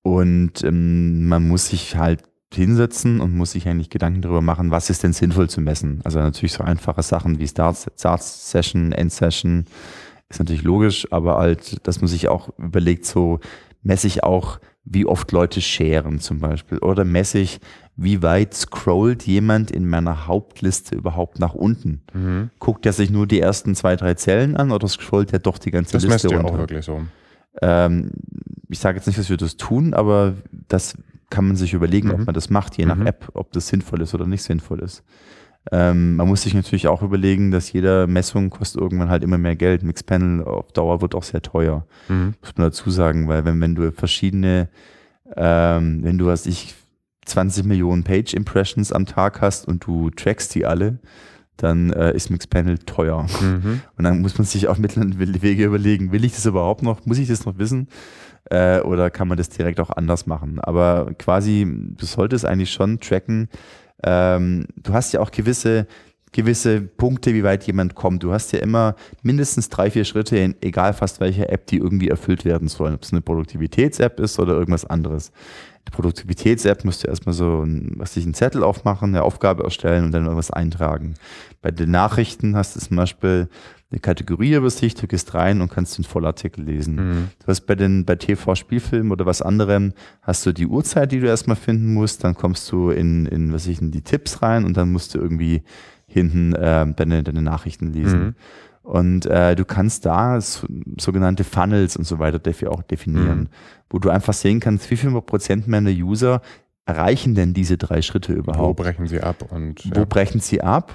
[0.01, 2.23] Und ähm, man muss sich halt
[2.53, 6.01] hinsetzen und muss sich eigentlich Gedanken darüber machen, was ist denn sinnvoll zu messen.
[6.03, 9.65] Also natürlich so einfache Sachen wie Start, Start Session, End Session
[10.33, 13.39] ist natürlich logisch, aber halt, dass man sich auch überlegt, so
[13.83, 17.59] messe ich auch, wie oft Leute sharen zum Beispiel oder messe ich,
[17.95, 22.01] wie weit scrollt jemand in meiner Hauptliste überhaupt nach unten?
[22.13, 22.49] Mhm.
[22.59, 25.71] Guckt er sich nur die ersten zwei, drei Zellen an oder scrollt er doch die
[25.71, 26.43] ganze das Liste runter?
[26.43, 27.01] Das auch wirklich so.
[27.61, 28.11] Ähm,
[28.69, 30.33] ich sage jetzt nicht, dass wir das tun, aber
[30.67, 30.97] das
[31.29, 32.13] kann man sich überlegen, mhm.
[32.15, 33.07] ob man das macht, je nach mhm.
[33.07, 35.03] App, ob das sinnvoll ist oder nicht sinnvoll ist.
[35.71, 39.55] Ähm, man muss sich natürlich auch überlegen, dass jede Messung kostet irgendwann halt immer mehr
[39.55, 39.83] Geld.
[39.83, 42.35] Mixpanel auf Dauer wird auch sehr teuer, mhm.
[42.41, 44.69] muss man dazu sagen, weil wenn, wenn du verschiedene,
[45.35, 46.75] ähm, wenn du was ich
[47.25, 50.99] 20 Millionen Page Impressions am Tag hast und du trackst die alle,
[51.57, 53.25] dann äh, ist Mixpanel teuer.
[53.41, 53.81] Mhm.
[53.97, 57.05] Und dann muss man sich auf Mittel und Wege überlegen, will ich das überhaupt noch?
[57.05, 57.87] Muss ich das noch wissen?
[58.49, 60.59] Äh, oder kann man das direkt auch anders machen?
[60.59, 63.49] Aber quasi, du solltest eigentlich schon tracken.
[64.03, 65.87] Ähm, du hast ja auch gewisse,
[66.31, 68.23] gewisse Punkte, wie weit jemand kommt.
[68.23, 72.09] Du hast ja immer mindestens drei, vier Schritte in egal fast welcher App, die irgendwie
[72.09, 72.95] erfüllt werden sollen.
[72.95, 75.31] Ob es eine Produktivitäts-App ist oder irgendwas anderes.
[75.87, 80.05] Die Produktivitäts-App musst du erstmal so ein, was ich, einen Zettel aufmachen, eine Aufgabe erstellen
[80.05, 81.15] und dann irgendwas eintragen.
[81.61, 83.49] Bei den Nachrichten hast du zum Beispiel
[83.93, 86.95] eine Kategorieübersicht, du gehst rein und kannst den Vollartikel lesen.
[86.95, 87.29] Mhm.
[87.39, 91.27] Du hast bei den, bei TV-Spielfilmen oder was anderem, hast du die Uhrzeit, die du
[91.27, 94.75] erstmal finden musst, dann kommst du in, in was ich, in die Tipps rein und
[94.75, 95.63] dann musst du irgendwie
[96.07, 98.19] hinten äh, deine, deine Nachrichten lesen.
[98.19, 98.35] Mhm.
[98.81, 100.67] Und äh, du kannst da so,
[100.99, 103.47] sogenannte Funnels und so weiter auch definieren, mhm.
[103.89, 106.41] wo du einfach sehen kannst, wie viel Prozent meiner User
[106.85, 108.79] erreichen denn diese drei Schritte überhaupt?
[108.79, 109.45] Wo brechen sie ab?
[109.51, 110.91] Und, Wo brechen sie ab?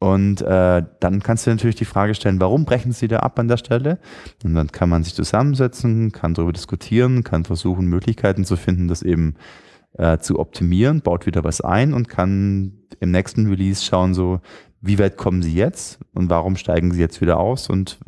[0.00, 3.48] Und äh, dann kannst du natürlich die Frage stellen, warum brechen sie da ab an
[3.48, 3.98] der Stelle?
[4.44, 9.02] Und dann kann man sich zusammensetzen, kann darüber diskutieren, kann versuchen, Möglichkeiten zu finden, das
[9.02, 9.34] eben
[9.94, 14.40] äh, zu optimieren, baut wieder was ein und kann im nächsten Release schauen, so,
[14.80, 17.98] wie weit kommen sie jetzt und warum steigen sie jetzt wieder aus und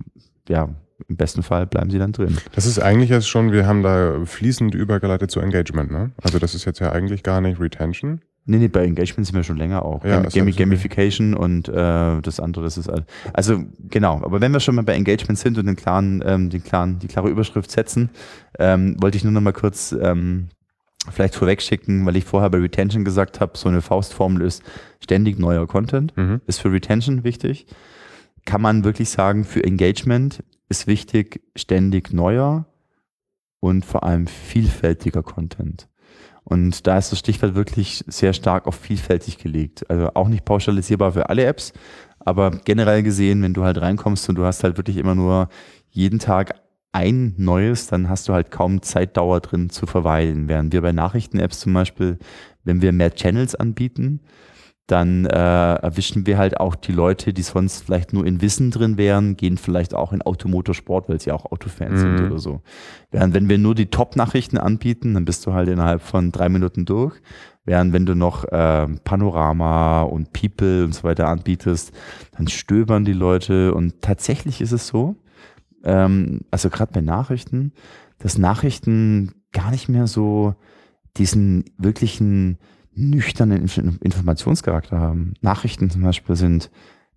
[0.49, 0.69] ja,
[1.09, 2.37] im besten Fall bleiben sie dann drin.
[2.53, 6.13] Das ist eigentlich jetzt schon, wir haben da fließend übergeleitet zu Engagement, ne?
[6.23, 8.21] Also das ist jetzt ja eigentlich gar nicht Retention,
[8.51, 10.05] Nee, nee, bei Engagement sind wir schon länger auch.
[10.05, 13.05] Ja, Gam Gamification und äh, das andere, das ist halt.
[13.33, 16.65] Also genau, aber wenn wir schon mal bei Engagement sind und den klaren, ähm, den
[16.65, 18.11] klaren, die klare Überschrift setzen,
[18.59, 20.49] ähm, wollte ich nur noch mal kurz ähm,
[21.13, 24.65] vielleicht vorwegschicken, weil ich vorher bei Retention gesagt habe, so eine Faustformel ist
[24.99, 26.41] ständig neuer Content, mhm.
[26.49, 27.67] ist für Retention wichtig.
[28.47, 32.67] Kann man wirklich sagen, für Engagement ist wichtig ständig neuer
[33.61, 35.90] und vor allem vielfältiger Content.
[36.51, 39.89] Und da ist das Stichwort wirklich sehr stark auf vielfältig gelegt.
[39.89, 41.73] Also auch nicht pauschalisierbar für alle Apps,
[42.19, 45.49] aber generell gesehen, wenn du halt reinkommst und du hast halt wirklich immer nur
[45.91, 46.55] jeden Tag
[46.93, 50.49] ein neues, dann hast du halt kaum Zeitdauer drin zu verweilen.
[50.49, 52.19] Während wir bei Nachrichten-Apps zum Beispiel,
[52.65, 54.21] wenn wir mehr Channels anbieten,
[54.91, 58.99] dann äh, erwischen wir halt auch die Leute, die sonst vielleicht nur in Wissen drin
[58.99, 62.17] wären, gehen vielleicht auch in Automotorsport, weil sie auch Autofans mhm.
[62.17, 62.61] sind oder so.
[63.11, 66.85] Während wenn wir nur die Top-Nachrichten anbieten, dann bist du halt innerhalb von drei Minuten
[66.85, 67.15] durch.
[67.65, 71.93] Während wenn du noch äh, Panorama und People und so weiter anbietest,
[72.37, 75.17] dann stöbern die Leute und tatsächlich ist es so,
[75.85, 77.73] ähm, also gerade bei Nachrichten,
[78.19, 80.55] dass Nachrichten gar nicht mehr so
[81.17, 82.59] diesen wirklichen
[83.01, 83.69] nüchternen
[84.01, 85.35] Informationscharakter haben.
[85.41, 86.71] Nachrichten zum Beispiel sind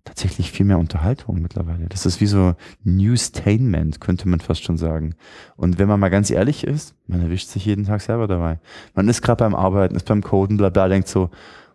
[0.04, 1.86] tatsächlich viel mehr Unterhaltung mittlerweile.
[1.88, 5.14] Das ist wie so Newstainment, könnte man fast schon sagen.
[5.56, 8.60] Und wenn man mal ganz ehrlich ist, man erwischt sich jeden Tag selber dabei.
[8.94, 11.30] Man ist gerade beim Arbeiten, ist beim Coden, bla bla, denkt so,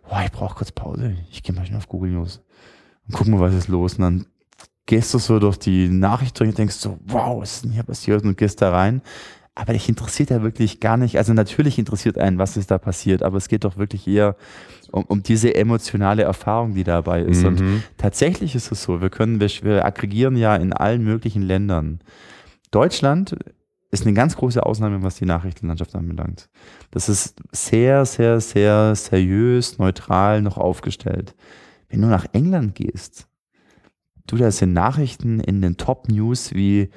[0.08, 2.40] boah, ich brauche kurz Pause, ich gehe mal schnell auf Google News
[3.06, 3.94] und guck mal, was ist los.
[3.94, 4.26] Und dann
[4.86, 8.22] gehst du so durch die Nachrichten und denkst so, wow, was ist denn hier passiert?
[8.24, 9.02] Und gehst da rein
[9.60, 13.22] aber dich interessiert ja wirklich gar nicht, also natürlich interessiert einen, was ist da passiert,
[13.22, 14.36] aber es geht doch wirklich eher
[14.90, 17.42] um, um diese emotionale Erfahrung, die dabei ist.
[17.42, 17.46] Mhm.
[17.46, 22.00] Und tatsächlich ist es so, wir können, wir, wir aggregieren ja in allen möglichen Ländern.
[22.70, 23.36] Deutschland
[23.90, 26.48] ist eine ganz große Ausnahme, was die Nachrichtenlandschaft anbelangt.
[26.90, 31.34] Das ist sehr, sehr, sehr seriös, neutral noch aufgestellt.
[31.90, 33.26] Wenn du nach England gehst,
[34.26, 36.88] du, da sind Nachrichten in den Top-News wie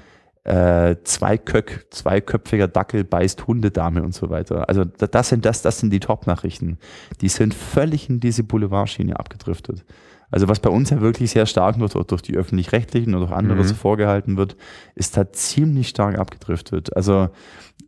[0.46, 4.68] äh, Zweiköck, zweiköpfiger Dackel beißt Hundedame und so weiter.
[4.68, 6.78] Also da- das sind das, das sind die Top-Nachrichten.
[7.22, 9.86] Die sind völlig in diese Boulevardschiene abgedriftet.
[10.32, 13.38] Also was bei uns ja wirklich sehr stark nur durch, durch die öffentlich-rechtlichen oder durch
[13.38, 13.64] andere Mhm.
[13.64, 14.58] so vorgehalten wird,
[14.96, 16.94] ist da ziemlich stark abgedriftet.
[16.96, 17.30] Also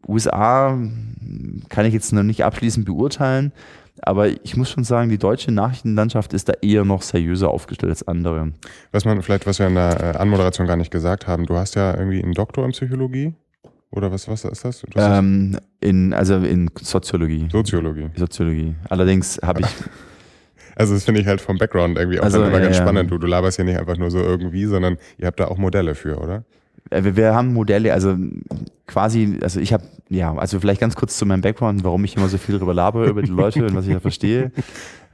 [0.08, 0.78] USA
[1.70, 3.52] kann ich jetzt noch nicht abschließend beurteilen,
[4.02, 8.08] aber ich muss schon sagen, die deutsche Nachrichtenlandschaft ist da eher noch seriöser aufgestellt als
[8.08, 8.52] andere.
[8.92, 11.76] Was man vielleicht, was wir in der äh, Anmoderation gar nicht gesagt haben, du hast
[11.76, 13.34] ja irgendwie einen Doktor in Psychologie?
[13.92, 14.84] Oder was, was ist das?
[14.96, 17.48] Ähm, in, also in Soziologie.
[17.50, 18.10] Soziologie.
[18.16, 18.76] Soziologie.
[18.90, 19.68] Allerdings habe ich,
[20.76, 22.84] Also das finde ich halt vom Background irgendwie auch Also, immer ja, ganz ja.
[22.84, 23.10] spannend.
[23.10, 25.96] Du, du laberst ja nicht einfach nur so irgendwie, sondern ihr habt da auch Modelle
[25.96, 26.44] für, oder?
[26.90, 28.16] Äh, wir, wir haben Modelle, also
[28.88, 32.30] quasi, also ich habe, ja, also vielleicht ganz kurz zu meinem Background, warum ich immer
[32.30, 34.52] so viel darüber labere, über die Leute und was ich da verstehe.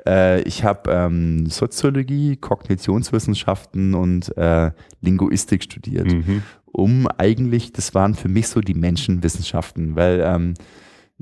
[0.04, 6.12] Äh, ich habe ähm, Soziologie, Kognitionswissenschaften und äh, Linguistik studiert.
[6.12, 6.42] Mhm.
[6.66, 10.56] um eigentlich, das waren für mich so die Menschenwissenschaften, weil ähm,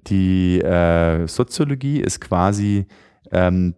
[0.08, 2.86] die äh, Soziologie ist quasi
[3.32, 3.76] ähm,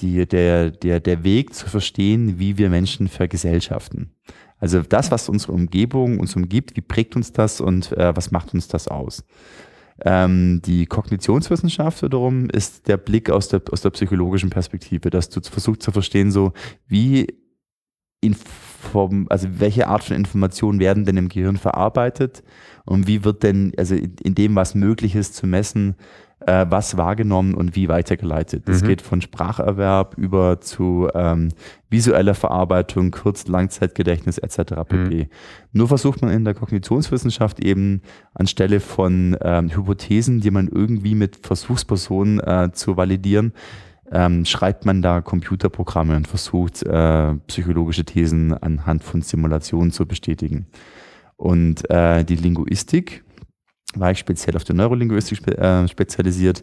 [0.00, 4.12] die, der, der, der Weg zu verstehen, wie wir Menschen vergesellschaften.
[4.58, 8.54] Also das, was unsere Umgebung uns umgibt, wie prägt uns das und äh, was macht
[8.54, 9.24] uns das aus?
[10.04, 15.40] Ähm, die Kognitionswissenschaft wiederum ist der Blick aus der, aus der psychologischen Perspektive, dass du
[15.40, 16.52] versuchst zu verstehen, so
[16.86, 17.26] wie
[18.20, 22.42] Inform, also welche Art von Informationen werden denn im Gehirn verarbeitet
[22.84, 25.94] und wie wird denn, also in in dem, was möglich ist zu messen,
[26.48, 28.66] äh, was wahrgenommen und wie weitergeleitet.
[28.66, 28.86] Das Mhm.
[28.88, 31.50] geht von Spracherwerb über zu ähm,
[31.90, 34.74] visueller Verarbeitung, Kurz-, Langzeitgedächtnis etc.
[34.88, 35.28] pp.
[35.72, 38.00] Nur versucht man in der Kognitionswissenschaft eben
[38.32, 43.52] anstelle von ähm, Hypothesen, die man irgendwie mit Versuchspersonen äh, zu validieren,
[44.10, 50.66] ähm, schreibt man da Computerprogramme und versucht, äh, psychologische Thesen anhand von Simulationen zu bestätigen.
[51.36, 53.22] Und äh, die Linguistik,
[53.94, 56.62] war ich speziell auf die Neurolinguistik spe äh, spezialisiert,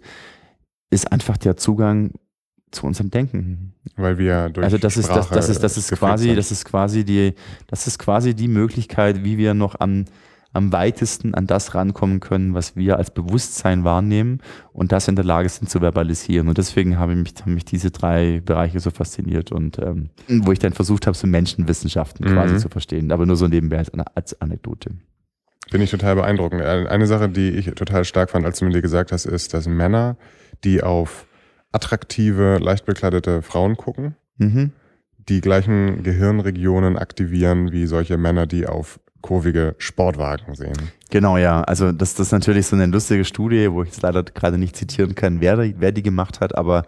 [0.89, 2.11] ist einfach der Zugang
[2.71, 3.73] zu unserem Denken.
[3.95, 6.37] Weil wir durch Also das ist das, Sprache das ist das ist quasi sind.
[6.37, 7.33] das ist quasi die
[7.67, 10.05] das ist quasi die Möglichkeit, wie wir noch am
[10.53, 14.39] am weitesten an das rankommen können, was wir als Bewusstsein wahrnehmen
[14.71, 16.47] und das in der Lage sind zu verbalisieren.
[16.47, 20.59] Und deswegen haben mich, haben mich diese drei Bereiche so fasziniert und ähm, wo ich
[20.59, 22.59] dann versucht habe, so Menschenwissenschaften quasi Mhm.
[22.59, 24.91] zu verstehen, aber nur so nebenbei als, als Anekdote.
[25.69, 26.61] Finde ich total beeindruckend.
[26.61, 29.53] Äh, Eine Sache, die ich total stark fand, als du mir dir gesagt hast, ist,
[29.53, 30.15] dass Männer,
[30.63, 31.25] die auf
[31.71, 34.71] attraktive, leicht bekleidete Frauen gucken, Mhm.
[35.29, 40.77] die gleichen Gehirnregionen aktivieren wie solche Männer, die auf kurvige Sportwagen sehen.
[41.09, 41.61] Genau, ja.
[41.63, 44.75] Also das, das ist natürlich so eine lustige Studie, wo ich jetzt leider gerade nicht
[44.75, 46.83] zitieren kann, wer, die- wer die gemacht hat, aber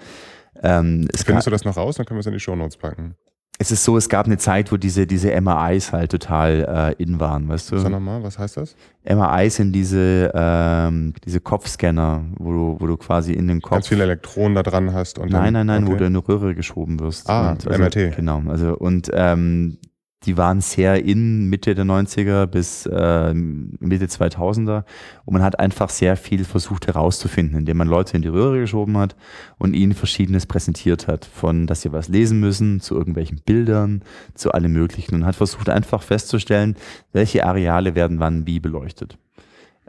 [0.61, 1.95] ähm, es, Findest du das noch raus?
[1.97, 3.15] Dann können wir es in die Shownotes packen.
[3.59, 7.19] Es ist so, es gab eine Zeit, wo diese, diese MRIs halt total äh, in
[7.19, 7.79] waren, weißt du?
[7.79, 8.75] Sag nochmal, was heißt das?
[9.03, 13.71] MRIs sind diese, ähm, diese Kopfscanner, wo du, wo du quasi in den Kopf.
[13.71, 15.17] Ganz viele Elektronen da dran hast.
[15.17, 15.99] Und nein, nein, nein, wo okay.
[15.99, 17.29] du in eine Röhre geschoben wirst.
[17.29, 18.15] Ah, und, also, MRT.
[18.15, 19.79] Genau, also und ähm,
[20.27, 24.83] die waren sehr in Mitte der 90er bis äh, Mitte 2000er
[25.25, 28.97] und man hat einfach sehr viel versucht herauszufinden, indem man Leute in die Röhre geschoben
[28.97, 29.15] hat
[29.57, 34.03] und ihnen Verschiedenes präsentiert hat, von dass sie was lesen müssen, zu irgendwelchen Bildern,
[34.35, 35.15] zu allem Möglichen.
[35.15, 36.75] Und hat versucht einfach festzustellen,
[37.13, 39.17] welche Areale werden wann wie beleuchtet.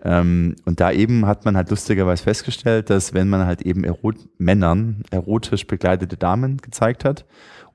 [0.04, 4.16] Ähm, und da eben hat man halt lustigerweise festgestellt, dass wenn man halt eben Erot
[4.38, 7.24] Männern erotisch begleitete Damen gezeigt hat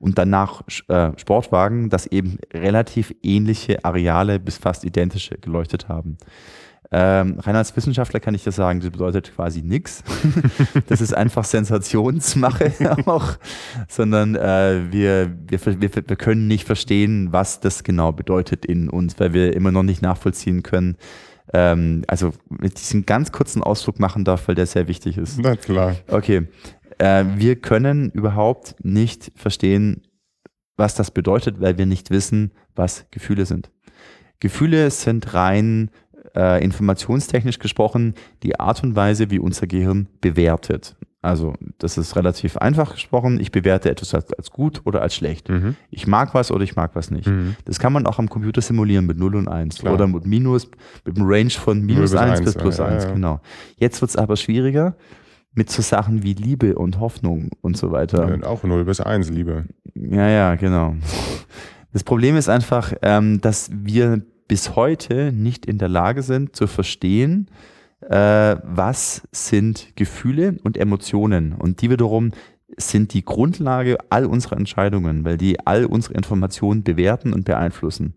[0.04, 6.18] und danach äh, Sportwagen, dass eben relativ ähnliche Areale bis fast identische geleuchtet haben.
[6.92, 10.04] Ähm, rein als Wissenschaftler kann ich das sagen, das bedeutet quasi nichts.
[10.88, 12.72] Das ist einfach Sensationsmache
[13.06, 13.38] auch,
[13.88, 19.18] sondern äh, wir, wir, wir, wir können nicht verstehen, was das genau bedeutet in uns,
[19.18, 20.96] weil wir immer noch nicht nachvollziehen können.
[21.54, 25.40] Ähm, also, wenn ich diesen ganz kurzen Ausdruck machen darf, weil der sehr wichtig ist.
[25.40, 25.96] Na klar.
[26.08, 26.48] Okay.
[26.98, 30.02] Äh, wir können überhaupt nicht verstehen,
[30.76, 33.70] was das bedeutet, weil wir nicht wissen, was Gefühle sind.
[34.40, 35.90] Gefühle sind rein
[36.34, 40.96] äh, informationstechnisch gesprochen die Art und Weise, wie unser Gehirn bewertet.
[41.22, 43.40] Also, das ist relativ einfach gesprochen.
[43.40, 45.48] Ich bewerte etwas als, als gut oder als schlecht.
[45.48, 45.74] Mhm.
[45.90, 47.26] Ich mag was oder ich mag was nicht.
[47.26, 47.56] Mhm.
[47.64, 49.94] Das kann man auch am Computer simulieren mit 0 und 1 Klar.
[49.94, 50.70] oder mit Minus,
[51.06, 53.04] mit einem Range von minus bis 1 1, bis plus ja, 1.
[53.04, 53.12] ja.
[53.12, 53.40] Genau.
[53.76, 54.96] Jetzt wird es aber schwieriger
[55.54, 58.26] mit so Sachen wie Liebe und Hoffnung und so weiter.
[58.26, 59.66] Und auch 0 bis 1, Liebe.
[59.94, 60.96] Ja, ja, genau.
[61.92, 66.66] Das Problem ist einfach, ähm, dass wir bis heute nicht in der Lage sind zu
[66.66, 67.48] verstehen,
[68.00, 71.52] äh, was sind Gefühle und Emotionen.
[71.52, 72.32] Und die wiederum
[72.76, 78.14] sind die Grundlage all unserer Entscheidungen, weil die all unsere Informationen bewerten und beeinflussen.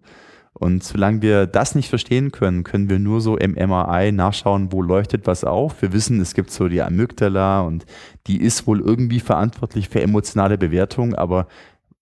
[0.59, 4.81] Und solange wir das nicht verstehen können, können wir nur so im MRI nachschauen, wo
[4.81, 5.81] leuchtet was auf.
[5.81, 7.85] Wir wissen, es gibt so die Amygdala und
[8.25, 11.47] die ist wohl irgendwie verantwortlich für emotionale Bewertung, aber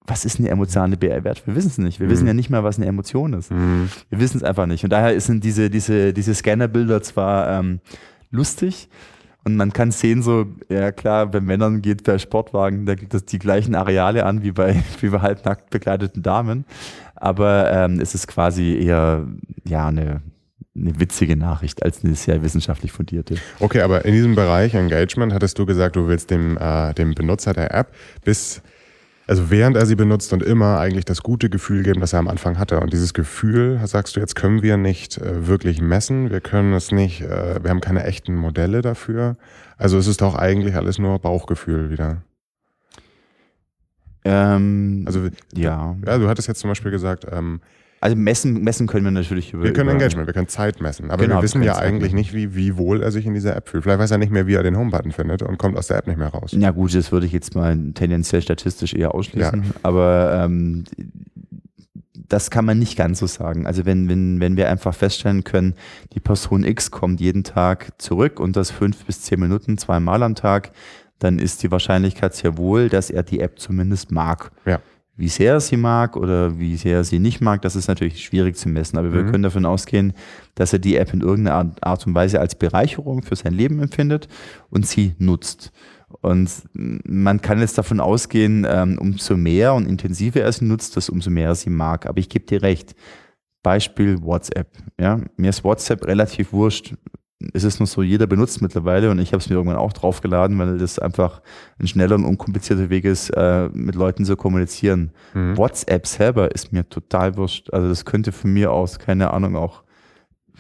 [0.07, 1.47] was ist eine emotionale Bewertung?
[1.47, 1.99] Wir wissen es nicht.
[1.99, 2.11] Wir Mhm.
[2.11, 3.51] wissen ja nicht mal, was eine Emotion ist.
[3.51, 3.89] Mhm.
[4.09, 4.83] Wir wissen es einfach nicht.
[4.83, 7.79] Und daher sind diese, diese, diese Scannerbilder zwar ähm,
[8.31, 8.87] lustig
[9.45, 13.37] und man kann sehen, so, ja klar, bei Männern geht bei Sportwagen, da es die
[13.37, 16.65] gleichen Areale an wie bei, wie bei halbnackt bekleideten Damen.
[17.15, 19.27] Aber ähm, es ist quasi eher
[19.63, 20.21] ja, eine,
[20.75, 23.35] eine witzige Nachricht als eine sehr wissenschaftlich fundierte.
[23.59, 27.53] Okay, aber in diesem Bereich Engagement hattest du gesagt, du willst dem, äh, dem Benutzer
[27.53, 27.93] der App
[28.23, 28.63] bis,
[29.28, 32.28] also während er sie benutzt und immer eigentlich das gute Gefühl geben, das er am
[32.28, 32.80] Anfang hatte.
[32.80, 36.91] Und dieses Gefühl, sagst du, jetzt können wir nicht äh, wirklich messen, wir können es
[36.91, 39.38] nicht, äh, wir haben keine echten Modelle dafür.
[39.78, 42.21] Also es ist doch eigentlich alles nur Bauchgefühl wieder.
[44.23, 45.95] Ähm, Also ja.
[46.05, 47.61] ja, du hattest jetzt zum Beispiel gesagt, ähm,
[48.05, 49.63] Also messen, messen können wir natürlich über.
[49.63, 52.35] wir können über, Engagement, wir können Zeit messen, aber Genau, wir wissen ja eigentlich nicht,
[52.35, 53.81] wie, wie wohl er sich in dieser App fühlt.
[53.81, 56.05] Vielleicht weiß er nicht mehr, wie er den Home-Button findet und kommt aus der App
[56.05, 56.51] nicht mehr raus.
[56.55, 59.73] Ja gut, das würde ich jetzt mal tendenziell statistisch eher ausschließen.
[59.81, 60.83] Aber ähm,
[62.13, 63.65] das kann man nicht ganz so sagen.
[63.65, 65.73] Also wenn, wenn, wenn wir einfach feststellen können,
[66.13, 70.35] die Person X kommt jeden Tag zurück und das fünf bis zehn Minuten, zweimal am
[70.35, 70.69] Tag,
[71.17, 74.51] dann ist die Wahrscheinlichkeit sehr wohl, dass er die App zumindest mag.
[74.67, 74.79] Ja.
[75.18, 78.24] Wie sehr er sie mag oder wie sehr er sie nicht mag, das ist natürlich
[78.24, 78.97] schwierig zu messen.
[78.97, 79.32] Aber wir Mhm.
[79.32, 80.13] können davon ausgehen,
[80.55, 83.80] dass er die App in irgendeiner Art, Art und Weise als Bereicherung für sein Leben
[83.82, 84.28] empfindet
[84.70, 85.72] und sie nutzt.
[86.22, 91.09] Und man kann jetzt davon ausgehen, ähm, umso mehr und intensiver er sie nutzt, dass
[91.09, 92.05] umso mehr er sie mag.
[92.05, 92.93] Aber ich gebe dir recht.
[93.63, 94.68] Beispiel WhatsApp.
[94.99, 96.93] Ja, mir ist WhatsApp relativ wurscht.
[97.53, 100.57] Es ist nur so, jeder benutzt mittlerweile und ich habe es mir irgendwann auch draufgeladen,
[100.57, 101.41] weil das einfach
[101.79, 105.11] ein schneller und unkomplizierter Weg ist, äh, mit Leuten zu kommunizieren.
[105.33, 105.57] Mhm.
[105.57, 107.73] WhatsApp selber ist mir total wurscht.
[107.73, 109.83] Also das könnte von mir aus, keine Ahnung, auch,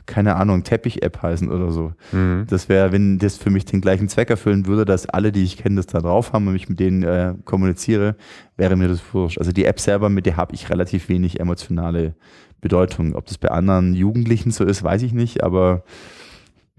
[0.05, 1.93] keine Ahnung, Teppich-App heißen oder so.
[2.11, 2.45] Mhm.
[2.49, 5.57] Das wäre, wenn das für mich den gleichen Zweck erfüllen würde, dass alle, die ich
[5.57, 8.17] kenne, das da drauf haben und ich mit denen äh, kommuniziere,
[8.57, 9.37] wäre mir das wurscht.
[9.37, 12.15] Also die App selber, mit der habe ich relativ wenig emotionale
[12.59, 13.15] Bedeutung.
[13.15, 15.83] Ob das bei anderen Jugendlichen so ist, weiß ich nicht, aber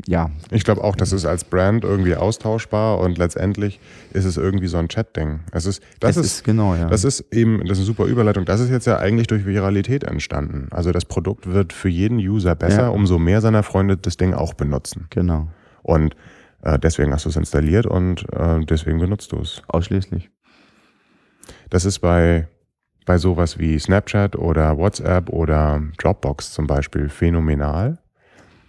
[0.06, 3.80] ja, Ich glaube auch, das ist als Brand irgendwie austauschbar und letztendlich
[4.12, 5.40] ist es irgendwie so ein Chat-Ding.
[5.52, 6.86] Es ist, das es ist, genau, ja.
[6.88, 8.44] das ist eben, das ist eine super Überleitung.
[8.44, 10.68] Das ist jetzt ja eigentlich durch Viralität entstanden.
[10.70, 12.88] Also das Produkt wird für jeden User besser, Ja.
[12.90, 15.06] umso mehr seiner Freunde das Ding auch benutzen.
[15.10, 15.48] genau,
[15.82, 16.14] Und
[16.62, 19.62] äh, deswegen hast du es installiert und äh, deswegen benutzt du es.
[19.68, 20.30] ausschließlich.
[21.70, 22.48] Das ist bei,
[23.06, 27.98] bei sowas wie Snapchat oder WhatsApp oder Dropbox zum Beispiel phänomenal.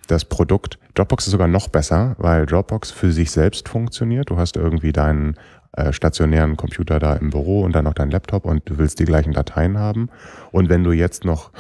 [0.08, 4.30] Das Produkt, Dropbox ist sogar noch besser, weil Dropbox für sich selbst funktioniert.
[4.30, 5.36] Du hast irgendwie deinen
[5.74, 9.06] äh, stationären Computer da im Büro und dann noch deinen Laptop und du willst die
[9.06, 10.10] gleichen Dateien haben.
[10.52, 11.52] Und wenn du jetzt noch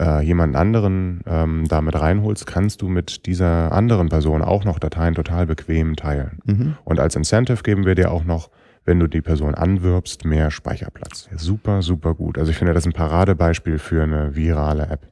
[0.00, 5.14] äh, jemanden anderen ähm, damit reinholst, kannst du mit dieser anderen Person auch noch Dateien
[5.14, 6.40] total bequem teilen.
[6.44, 6.74] Mhm.
[6.84, 8.50] Und als Incentive geben wir dir auch noch,
[8.84, 11.28] wenn du die Person anwirbst, mehr Speicherplatz.
[11.36, 12.38] Super, super gut.
[12.38, 15.06] Also ich finde, das ist ein Paradebeispiel für eine virale App.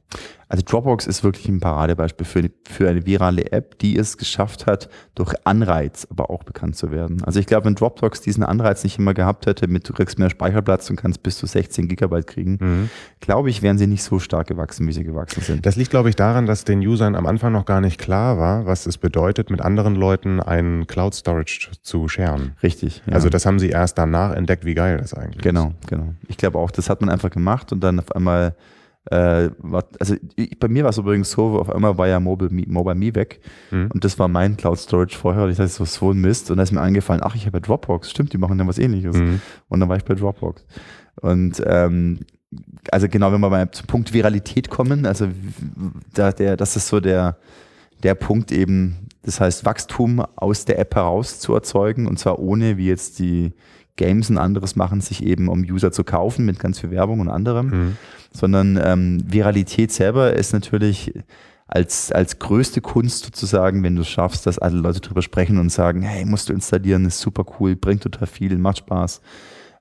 [0.49, 4.89] Also Dropbox ist wirklich ein Paradebeispiel für, für eine virale App, die es geschafft hat,
[5.15, 7.23] durch Anreiz aber auch bekannt zu werden.
[7.23, 10.29] Also ich glaube, wenn Dropbox diesen Anreiz nicht immer gehabt hätte, mit du kriegst mehr
[10.29, 12.89] Speicherplatz und kannst bis zu 16 Gigabyte kriegen,
[13.19, 15.65] glaube ich, wären sie nicht so stark gewachsen, wie sie gewachsen sind.
[15.65, 18.65] Das liegt, glaube ich, daran, dass den Usern am Anfang noch gar nicht klar war,
[18.65, 22.53] was es bedeutet, mit anderen Leuten einen Cloud Storage zu scheren.
[22.63, 23.01] Richtig.
[23.05, 23.13] Ja.
[23.13, 26.13] Also das haben sie erst danach entdeckt, wie geil das eigentlich Genau, genau.
[26.27, 28.55] Ich glaube auch, das hat man einfach gemacht und dann auf einmal,
[29.11, 29.49] äh,
[29.99, 32.95] also ich, bei mir war es übrigens so, auf einmal war ja Mobile Me, Mobile
[32.95, 33.39] Me weg
[33.71, 33.89] Mhm.
[33.93, 36.57] und das war mein Cloud Storage vorher und ich dachte, so, so ein Mist und
[36.57, 39.15] dann ist mir eingefallen, ach, ich habe ja Dropbox, stimmt, die machen dann was ähnliches
[39.15, 39.21] ist.
[39.21, 39.41] Mhm.
[39.69, 40.65] und dann war ich bei Dropbox
[41.21, 42.19] und ähm,
[42.91, 45.27] also genau, wenn wir mal zum Punkt Viralität kommen, also
[46.13, 47.37] da, der, das ist so der,
[48.03, 52.77] der Punkt eben, das heißt Wachstum aus der App heraus zu erzeugen und zwar ohne,
[52.77, 53.51] wie jetzt die
[53.97, 57.29] Games und anderes machen, sich eben um User zu kaufen mit ganz viel Werbung und
[57.29, 57.97] anderem, Mhm.
[58.31, 61.13] sondern ähm, Viralität selber ist natürlich
[61.67, 65.69] als, als größte Kunst sozusagen, wenn du es schaffst, dass alle Leute drüber sprechen und
[65.69, 69.19] sagen, hey, musst du installieren, ist super cool, bringt total viel, macht Spaß.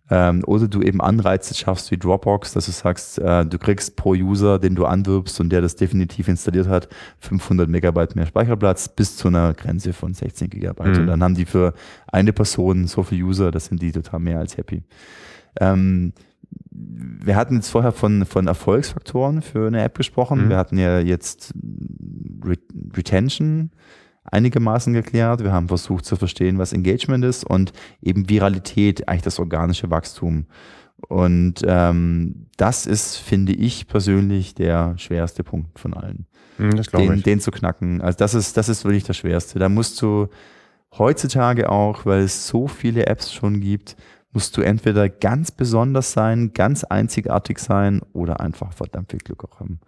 [0.09, 4.11] Ähm, oder du eben Anreize schaffst wie Dropbox, dass du sagst, äh, du kriegst pro
[4.11, 6.89] User, den du anwirbst und der das definitiv installiert hat,
[7.19, 10.95] 500 Megabyte mehr Speicherplatz bis zu einer Grenze von 16 Gigabyte.
[10.95, 11.01] Mhm.
[11.01, 11.75] Und dann haben die für
[12.07, 14.85] eine Person so viele User, das sind die total mehr als happy.
[15.61, 16.13] Ähm,
[16.71, 20.45] wir hatten jetzt vorher von, von Erfolgsfaktoren für eine App gesprochen.
[20.45, 20.49] Mhm.
[20.51, 21.53] Wir hatten ja jetzt
[22.95, 23.71] Retention,
[24.31, 25.43] einigermaßen geklärt.
[25.43, 27.73] Wir haben versucht zu verstehen, was Engagement ist und
[28.03, 30.47] eben Viralität, eigentlich das organische Wachstum.
[31.09, 36.27] Und ähm, das ist, finde ich persönlich, der schwerste Punkt von allen.
[36.57, 37.23] Hm, das den, ich.
[37.23, 38.01] den zu knacken.
[38.01, 39.59] Also das ist, das ist wirklich das Schwerste.
[39.59, 40.29] Da musst du
[40.97, 43.97] heutzutage auch, weil es so viele Apps schon gibt,
[44.33, 49.61] musst du entweder ganz besonders sein, ganz einzigartig sein oder einfach verdammt viel Glück auch
[49.61, 49.81] haben.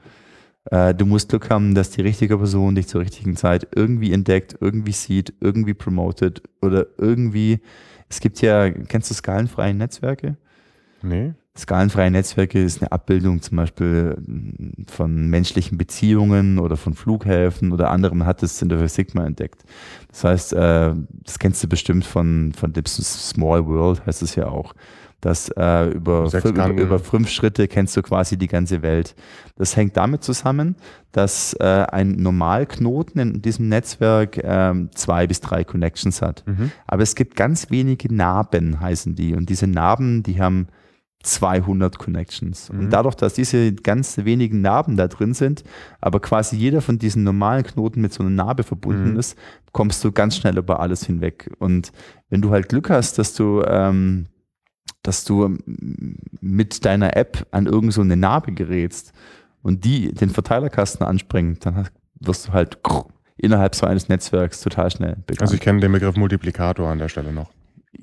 [0.70, 4.56] Äh, du musst Glück haben, dass die richtige Person dich zur richtigen Zeit irgendwie entdeckt,
[4.60, 7.60] irgendwie sieht, irgendwie promotet oder irgendwie.
[8.08, 10.36] Es gibt ja, kennst du skalenfreie Netzwerke?
[11.02, 11.34] Nee.
[11.56, 14.16] Skalenfreie Netzwerke ist eine Abbildung zum Beispiel
[14.88, 19.64] von menschlichen Beziehungen oder von Flughäfen oder anderem hat es in der Physik mal entdeckt.
[20.08, 20.94] Das heißt, äh,
[21.24, 24.74] das kennst du bestimmt von, von dem Small World, heißt es ja auch
[25.20, 29.16] dass äh, über, fünf, über, über, fünf Schritte kennst du quasi die ganze Welt.
[29.56, 30.76] Das hängt damit zusammen,
[31.10, 36.44] dass äh, ein Normalknoten in diesem Netzwerk äh, zwei bis drei Connections hat.
[36.46, 36.70] Mhm.
[36.86, 39.34] Aber es gibt ganz wenige Narben, heißen die.
[39.34, 40.68] Und diese Narben, die haben
[41.24, 42.72] 200 Connections.
[42.72, 42.78] Mhm.
[42.78, 45.64] Und dadurch, dass diese ganz wenigen Narben da drin sind,
[46.00, 49.18] aber quasi jeder von diesen normalen Knoten mit so einer Narbe verbunden mhm.
[49.18, 49.36] ist,
[49.72, 51.50] kommst du ganz schnell über alles hinweg.
[51.58, 51.92] Und
[52.30, 54.26] wenn du halt Glück hast, dass du ähm,
[55.02, 55.56] dass du
[56.40, 59.12] mit deiner App an irgend so eine Narbe gerätst
[59.62, 61.88] und die den Verteilerkasten anspringt, dann
[62.20, 62.78] wirst du halt
[63.36, 65.42] innerhalb so eines Netzwerks total schnell bekannt.
[65.42, 67.50] Also ich kenne den Begriff Multiplikator an der Stelle noch.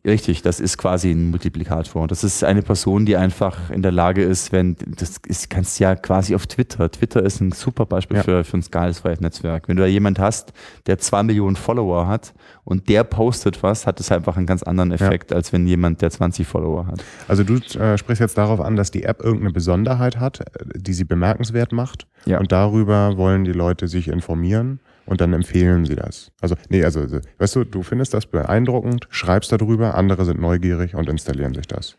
[0.04, 2.08] Richtig, das ist quasi ein Multiplikator.
[2.08, 5.84] Das ist eine Person, die einfach in der Lage ist, wenn, das ist, kannst du
[5.84, 6.92] ja quasi auf Twitter.
[6.92, 8.24] Twitter ist ein super Beispiel ja.
[8.24, 9.68] für, für ein skalesfreies Netzwerk.
[9.68, 10.54] Wenn du da jemand hast,
[10.88, 12.34] der zwei Millionen Follower hat
[12.64, 15.38] und der postet was, hat es einfach einen ganz anderen Effekt, ja.
[15.38, 17.04] als wenn jemand, der 20 Follower hat.
[17.28, 20.44] Also du äh, sprichst jetzt darauf an, dass die App irgendeine Besonderheit hat, äh,
[20.76, 22.08] die sie bemerkenswert macht.
[22.26, 22.40] Ja.
[22.40, 26.32] Und darüber wollen die Leute sich informieren und dann empfehlen sie das.
[26.42, 30.96] Also, nee, also, also, weißt du, du findest das beeindruckend, schreibst darüber, andere sind neugierig
[30.96, 31.98] und installieren sich das.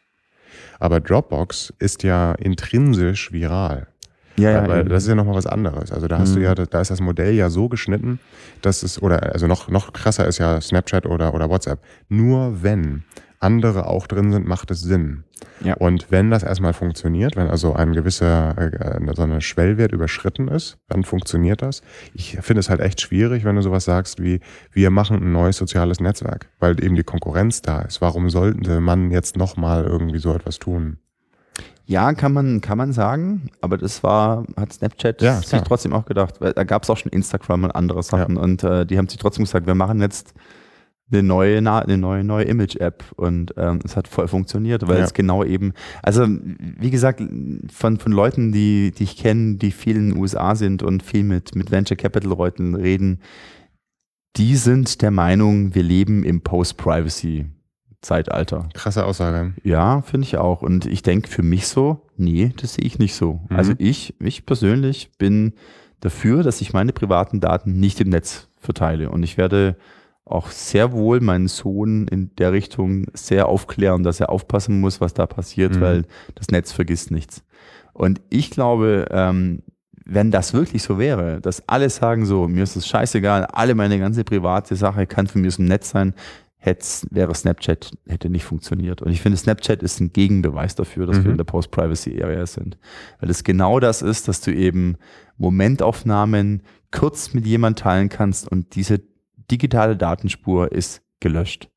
[0.78, 3.88] Aber Dropbox ist ja intrinsisch viral.
[4.38, 5.90] Ja, ja, weil das ist ja nochmal was anderes.
[5.90, 6.34] Also da hast mhm.
[6.36, 8.20] du ja, da ist das Modell ja so geschnitten,
[8.60, 11.80] dass es, oder also noch, noch krasser ist ja Snapchat oder, oder WhatsApp.
[12.08, 13.04] Nur wenn
[13.40, 15.24] andere auch drin sind, macht es Sinn.
[15.62, 15.74] Ja.
[15.74, 20.78] Und wenn das erstmal funktioniert, wenn also ein gewisser äh, so eine Schwellwert überschritten ist,
[20.88, 21.82] dann funktioniert das.
[22.14, 24.40] Ich finde es halt echt schwierig, wenn du sowas sagst wie
[24.72, 28.00] wir machen ein neues soziales Netzwerk, weil eben die Konkurrenz da ist.
[28.00, 30.98] Warum sollte man jetzt nochmal irgendwie so etwas tun?
[31.88, 36.04] Ja, kann man, kann man sagen, aber das war, hat Snapchat ja, sich trotzdem auch
[36.04, 38.42] gedacht, weil da gab es auch schon Instagram und andere Sachen ja.
[38.42, 40.34] und äh, die haben sich trotzdem gesagt, wir machen jetzt
[41.10, 45.04] eine neue, eine neue, neue Image-App und ähm, es hat voll funktioniert, weil ja.
[45.04, 47.22] es genau eben, also wie gesagt,
[47.72, 51.22] von, von Leuten, die, die ich kenne, die viel in den USA sind und viel
[51.22, 53.20] mit, mit Venture Capital-Leuten reden,
[54.36, 57.46] die sind der Meinung, wir leben im Post-Privacy.
[58.02, 58.68] Zeitalter.
[58.74, 59.54] Krasse Aussage.
[59.64, 60.62] Ja, finde ich auch.
[60.62, 63.40] Und ich denke für mich so, nee, das sehe ich nicht so.
[63.48, 63.56] Mhm.
[63.56, 65.54] Also ich, ich persönlich bin
[66.00, 69.10] dafür, dass ich meine privaten Daten nicht im Netz verteile.
[69.10, 69.76] Und ich werde
[70.26, 75.14] auch sehr wohl meinen Sohn in der Richtung sehr aufklären, dass er aufpassen muss, was
[75.14, 75.80] da passiert, mhm.
[75.80, 76.02] weil
[76.34, 77.44] das Netz vergisst nichts.
[77.92, 79.62] Und ich glaube, ähm,
[80.04, 83.98] wenn das wirklich so wäre, dass alle sagen so, mir ist es scheißegal, alle meine
[83.98, 86.14] ganze private Sache kann für mich im Netz sein,
[86.56, 89.02] hätte, wäre Snapchat, hätte nicht funktioniert.
[89.02, 91.24] Und ich finde, Snapchat ist ein Gegenbeweis dafür, dass mhm.
[91.24, 92.78] wir in der Post-Privacy-Area sind.
[93.20, 94.96] Weil es genau das ist, dass du eben
[95.38, 99.00] Momentaufnahmen kurz mit jemand teilen kannst und diese
[99.50, 101.68] digitale Datenspur ist gelöscht.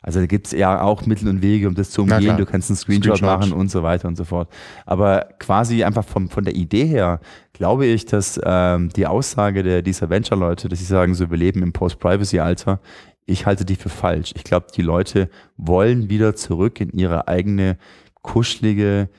[0.00, 2.36] Also da gibt es ja auch Mittel und Wege, um das zu umgehen.
[2.36, 4.48] Du kannst einen Screenshot, Screenshot, machen und so weiter und so fort.
[4.86, 7.20] Aber quasi einfach vom, von der Idee her
[7.52, 11.62] glaube ich, dass ähm, die Aussage der, dieser Venture-Leute, dass sie sagen, so wir leben
[11.62, 12.80] im Post-Privacy-Alter,
[13.26, 14.32] ich halte die für falsch.
[14.36, 17.76] Ich glaube, die Leute wollen wieder zurück in ihre eigene
[18.22, 19.10] kuschelige,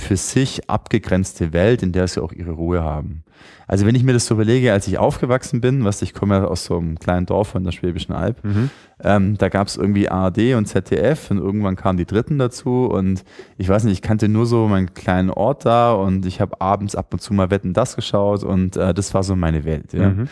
[0.00, 3.24] für sich abgegrenzte Welt, in der sie auch ihre Ruhe haben.
[3.66, 6.44] Also wenn ich mir das so überlege, als ich aufgewachsen bin, was ich komme ja
[6.44, 8.70] aus so einem kleinen Dorf von der Schwäbischen Alb, mhm.
[9.04, 13.24] ähm, da gab es irgendwie ARD und ZDF und irgendwann kamen die Dritten dazu und
[13.58, 16.96] ich weiß nicht, ich kannte nur so meinen kleinen Ort da und ich habe abends
[16.96, 19.92] ab und zu mal Wetten das geschaut und äh, das war so meine Welt.
[19.92, 20.10] Ja.
[20.10, 20.28] Mhm.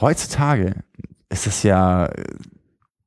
[0.00, 0.76] Heutzutage
[1.28, 2.08] ist es ja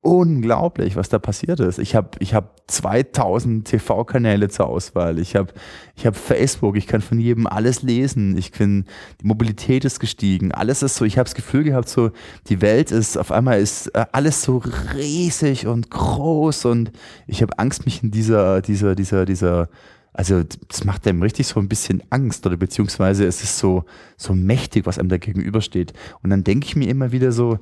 [0.05, 1.79] unglaublich, was da passiert ist.
[1.79, 5.17] Ich habe ich hab 2000 TV-Kanäle zur Auswahl.
[5.17, 5.51] Ich habe
[5.95, 8.37] ich hab Facebook, ich kann von jedem alles lesen.
[8.37, 8.85] Ich bin,
[9.19, 10.51] die Mobilität ist gestiegen.
[10.51, 12.11] Alles ist so, ich habe das Gefühl gehabt, so,
[12.49, 14.61] die Welt ist, auf einmal ist äh, alles so
[14.93, 16.91] riesig und groß und
[17.25, 19.69] ich habe Angst, mich in dieser, dieser, dieser, dieser,
[20.13, 23.85] also das macht einem richtig so ein bisschen Angst oder beziehungsweise es ist so,
[24.17, 25.93] so mächtig, was einem da gegenübersteht.
[26.21, 27.57] Und dann denke ich mir immer wieder so,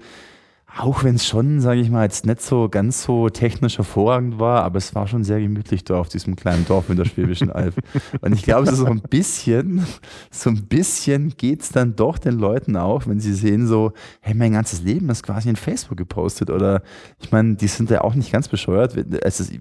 [0.76, 4.63] auch wenn es schon, sage ich mal, jetzt nicht so ganz so technisch hervorragend war,
[4.63, 7.76] aber es war schon sehr gemütlich da auf diesem kleinen Dorf in der Schwäbischen Alb.
[8.21, 9.86] Und ich glaube, so ein bisschen,
[10.32, 14.53] so ein bisschen geht's dann doch den Leuten auch, wenn sie sehen so, hey, mein
[14.53, 16.49] ganzes Leben ist quasi in Facebook gepostet.
[16.49, 16.82] Oder
[17.19, 18.95] ich meine, die sind ja auch nicht ganz bescheuert.
[19.24, 19.53] Es ist,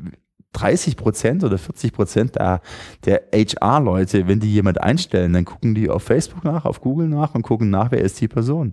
[0.55, 2.61] 30 Prozent oder 40 Prozent der,
[3.05, 7.35] der HR-Leute, wenn die jemand einstellen, dann gucken die auf Facebook nach, auf Google nach
[7.35, 8.73] und gucken nach, wer ist die Person.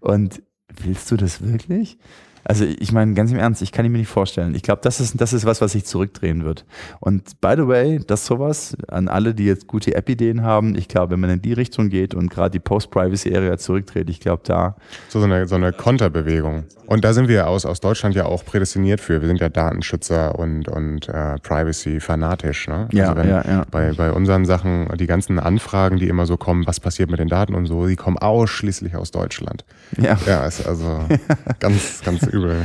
[0.00, 0.42] Und
[0.78, 1.98] willst du das wirklich?
[2.44, 4.54] Also ich meine, ganz im Ernst, ich kann ihn mir nicht vorstellen.
[4.54, 6.64] Ich glaube, das ist, das ist was, was sich zurückdrehen wird.
[7.00, 11.12] Und by the way, das sowas an alle, die jetzt gute App-Ideen haben, ich glaube,
[11.12, 14.76] wenn man in die Richtung geht und gerade die Post-Privacy-Area zurückdreht, ich glaube da...
[15.08, 16.64] So, so eine, so eine Konterbewegung.
[16.90, 19.20] Und da sind wir aus, aus Deutschland ja auch prädestiniert für.
[19.20, 22.66] Wir sind ja Datenschützer und, und äh, Privacy-fanatisch.
[22.66, 22.88] Ne?
[22.90, 23.64] Ja, also ja, ja.
[23.70, 27.28] Bei, bei unseren Sachen, die ganzen Anfragen, die immer so kommen, was passiert mit den
[27.28, 29.64] Daten und so, die kommen ausschließlich aus Deutschland.
[29.98, 30.18] Ja.
[30.26, 31.04] Ja, ist also
[31.60, 32.56] ganz, ganz übel.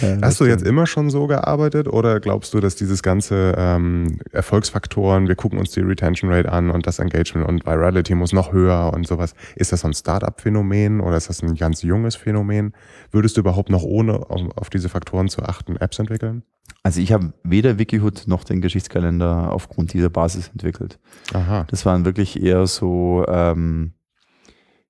[0.00, 4.18] Ja, Hast du jetzt immer schon so gearbeitet oder glaubst du, dass dieses ganze ähm,
[4.32, 8.52] Erfolgsfaktoren, wir gucken uns die Retention Rate an und das Engagement und Virality muss noch
[8.52, 12.72] höher und sowas, ist das so ein Startup-Phänomen oder ist das ein ganz junges Phänomen?
[13.10, 16.42] Würdest du überhaupt noch ohne auf diese Faktoren zu achten Apps entwickeln?
[16.82, 20.98] Also ich habe weder Wikihood noch den Geschichtskalender aufgrund dieser Basis entwickelt.
[21.32, 21.66] Aha.
[21.70, 23.92] Das waren wirklich eher so ähm,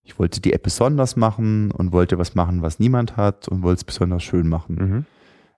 [0.05, 3.79] ich wollte die App besonders machen und wollte was machen, was niemand hat und wollte
[3.81, 4.75] es besonders schön machen.
[4.77, 5.05] Mhm.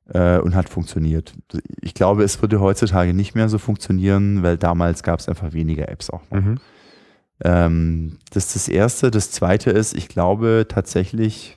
[0.09, 1.35] Äh, und hat funktioniert.
[1.81, 5.89] Ich glaube, es würde heutzutage nicht mehr so funktionieren, weil damals gab es einfach weniger
[5.89, 6.41] Apps auch noch.
[6.41, 6.61] Mhm.
[7.43, 9.11] Ähm, das ist das Erste.
[9.11, 11.57] Das Zweite ist, ich glaube tatsächlich,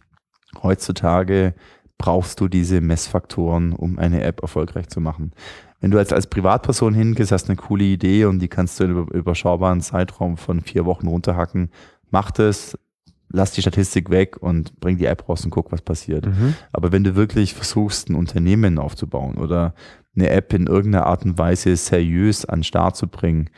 [0.63, 1.53] heutzutage
[1.99, 5.33] brauchst du diese Messfaktoren, um eine App erfolgreich zu machen.
[5.81, 8.91] Wenn du als, als Privatperson hingehst, hast eine coole Idee und die kannst du in
[8.91, 11.69] einem überschaubaren Zeitraum von vier Wochen runterhacken,
[12.11, 12.77] mach das,
[13.29, 16.25] lass die Statistik weg und bring die App raus und guck, was passiert.
[16.25, 16.55] Mhm.
[16.71, 19.73] Aber wenn du wirklich versuchst, ein Unternehmen aufzubauen oder
[20.15, 23.49] eine App in irgendeiner Art und Weise seriös an den Start zu bringen,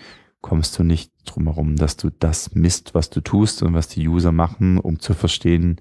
[0.41, 4.07] kommst du nicht drum herum, dass du das misst, was du tust und was die
[4.07, 5.79] User machen, um zu verstehen,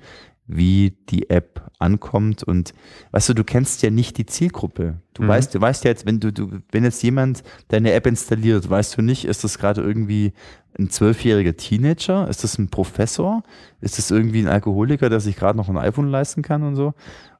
[0.50, 2.74] wie die App ankommt und
[3.12, 5.00] weißt du, du kennst ja nicht die Zielgruppe.
[5.14, 5.28] Du mhm.
[5.28, 8.98] weißt, du weißt ja jetzt, wenn du, du, wenn jetzt jemand deine App installiert, weißt
[8.98, 10.32] du nicht, ist das gerade irgendwie
[10.78, 12.28] ein zwölfjähriger Teenager?
[12.28, 13.42] Ist das ein Professor?
[13.80, 16.94] Ist das irgendwie ein Alkoholiker, der sich gerade noch ein iPhone leisten kann und so?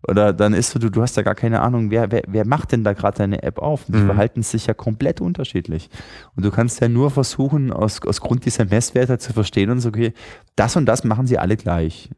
[0.09, 2.85] Oder dann ist du, du hast ja gar keine Ahnung, wer, wer, wer macht denn
[2.85, 3.87] da gerade deine App auf?
[3.87, 4.07] Und die mhm.
[4.07, 5.91] verhalten sich ja komplett unterschiedlich.
[6.37, 9.91] Und du kannst ja nur versuchen, aus, aus Grund dieser Messwerte zu verstehen und so,
[9.91, 10.13] okay,
[10.57, 12.11] das und das machen sie alle gleich.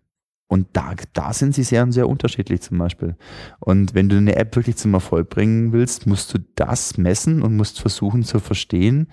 [0.53, 3.17] Und da, da sind sie sehr, sehr unterschiedlich zum Beispiel.
[3.59, 7.57] Und wenn du eine App wirklich zum Erfolg bringen willst, musst du das messen und
[7.57, 9.09] musst versuchen zu verstehen,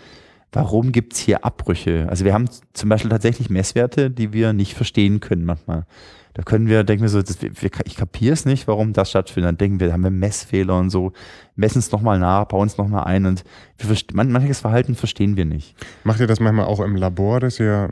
[0.51, 2.07] warum gibt es hier Abbrüche?
[2.09, 5.85] Also wir haben zum Beispiel tatsächlich Messwerte, die wir nicht verstehen können manchmal.
[6.33, 9.47] Da können wir, denken wir so, das, wir, ich kapiere es nicht, warum das stattfindet.
[9.47, 11.13] Dann denken wir, haben wir Messfehler und so,
[11.55, 13.45] messen es nochmal nach, bauen es nochmal ein und
[13.77, 15.73] wir, manches Verhalten verstehen wir nicht.
[16.03, 17.91] Macht ihr das manchmal auch im Labor, dass ihr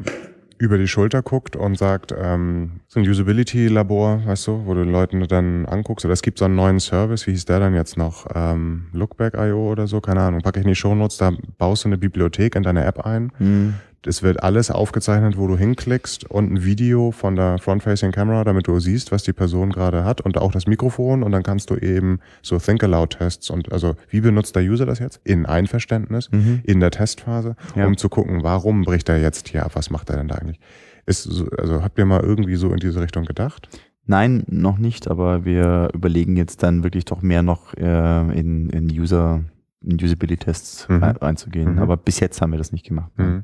[0.57, 5.25] über die Schulter guckt und sagt, ähm, so ein Usability-Labor, weißt du, wo du Leuten
[5.27, 8.25] dann anguckst, oder es gibt so einen neuen Service, wie hieß der dann jetzt noch?
[8.33, 11.97] Ähm, Lookback.io oder so, keine Ahnung, packe ich in die Shownotes, da baust du eine
[11.97, 13.31] Bibliothek in deine App ein.
[13.39, 13.75] Mhm.
[14.05, 18.67] Es wird alles aufgezeichnet, wo du hinklickst und ein Video von der Front-Facing Camera, damit
[18.67, 21.75] du siehst, was die Person gerade hat und auch das Mikrofon und dann kannst du
[21.75, 25.19] eben so Think-Aloud-Tests und also wie benutzt der User das jetzt?
[25.23, 26.61] In Einverständnis, mhm.
[26.63, 27.85] in der Testphase, ja.
[27.85, 30.59] um zu gucken, warum bricht er jetzt hier ab, was macht er denn da eigentlich?
[31.05, 33.67] Ist, also habt ihr mal irgendwie so in diese Richtung gedacht?
[34.05, 38.87] Nein, noch nicht, aber wir überlegen jetzt dann wirklich doch mehr noch äh, in, in
[38.89, 39.43] User,
[39.81, 41.03] in Usability-Tests mhm.
[41.03, 41.73] reinzugehen.
[41.73, 41.79] Mhm.
[41.79, 43.11] Aber bis jetzt haben wir das nicht gemacht.
[43.17, 43.43] Mhm.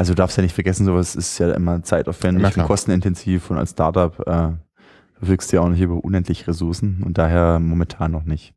[0.00, 3.72] Also du darfst ja nicht vergessen, sowas ist ja immer zeitaufwendig und kostenintensiv und als
[3.72, 4.48] Startup äh,
[5.18, 8.54] verfügst du ja auch nicht über unendlich Ressourcen und daher momentan noch nicht.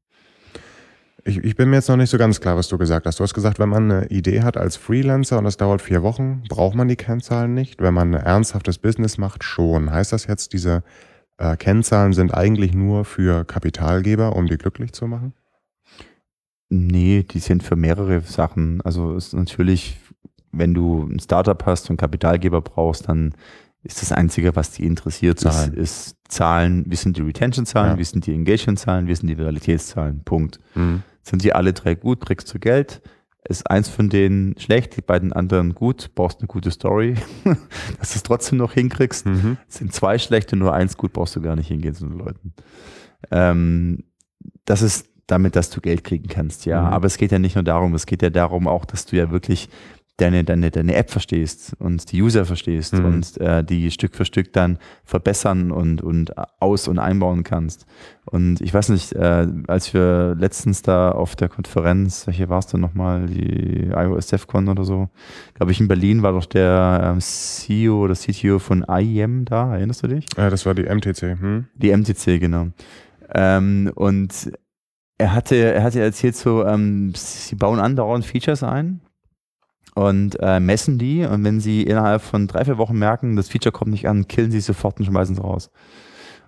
[1.26, 3.20] Ich, ich bin mir jetzt noch nicht so ganz klar, was du gesagt hast.
[3.20, 6.44] Du hast gesagt, wenn man eine Idee hat als Freelancer und das dauert vier Wochen,
[6.48, 7.82] braucht man die Kennzahlen nicht.
[7.82, 9.92] Wenn man ein ernsthaftes Business macht, schon.
[9.92, 10.82] Heißt das jetzt, diese
[11.38, 15.34] äh, Kennzahlen sind eigentlich nur für Kapitalgeber, um die glücklich zu machen?
[16.70, 18.82] Nee, die sind für mehrere Sachen.
[18.82, 20.00] Also ist natürlich,
[20.54, 23.34] wenn du ein Startup hast und Kapitalgeber brauchst, dann
[23.84, 25.74] ist das Einzige, was die interessiert, Zahlen.
[25.74, 26.86] Ist, ist Zahlen.
[26.88, 27.98] Wie sind die Retention-Zahlen, ja.
[27.98, 30.24] wie sind die Engagement-Zahlen, wie sind die Realitätszahlen?
[30.24, 30.60] Punkt.
[30.76, 31.04] Mhm.
[31.22, 33.02] Sind die alle drei gut, kriegst du Geld.
[33.48, 37.16] Ist eins von denen schlecht, die beiden anderen gut, brauchst eine gute Story,
[38.00, 39.26] dass du es trotzdem noch hinkriegst.
[39.26, 39.58] Mhm.
[39.68, 42.54] Sind zwei schlechte, nur eins gut, brauchst du gar nicht hingehen zu den Leuten.
[43.32, 44.06] Ähm,
[44.64, 46.82] das ist damit, dass du Geld kriegen kannst, ja.
[46.82, 46.88] Mhm.
[46.88, 49.30] Aber es geht ja nicht nur darum, es geht ja darum auch, dass du ja
[49.30, 49.68] wirklich
[50.18, 53.06] deine, deine, deine App verstehst und die User verstehst mhm.
[53.06, 57.88] und äh, die Stück für Stück dann verbessern und, und aus- und einbauen kannst.
[58.26, 62.68] Und ich weiß nicht, äh, als wir letztens da auf der Konferenz, welche war es
[62.68, 65.10] denn nochmal, die iOS DevCon oder so,
[65.56, 70.04] glaube ich in Berlin war doch der ähm, CEO oder CTO von IEM da, erinnerst
[70.04, 70.26] du dich?
[70.38, 71.40] Ja, das war die MTC.
[71.40, 71.66] Hm?
[71.74, 72.68] Die MTC, genau.
[73.34, 74.52] Ähm, und
[75.18, 79.02] er hatte, er hatte erzählt so, ähm, sie bauen andauernd Features ein
[79.96, 83.72] und äh, messen die und wenn sie innerhalb von drei, vier Wochen merken, das Feature
[83.72, 85.70] kommt nicht an, killen sie sofort und schmeißen es raus.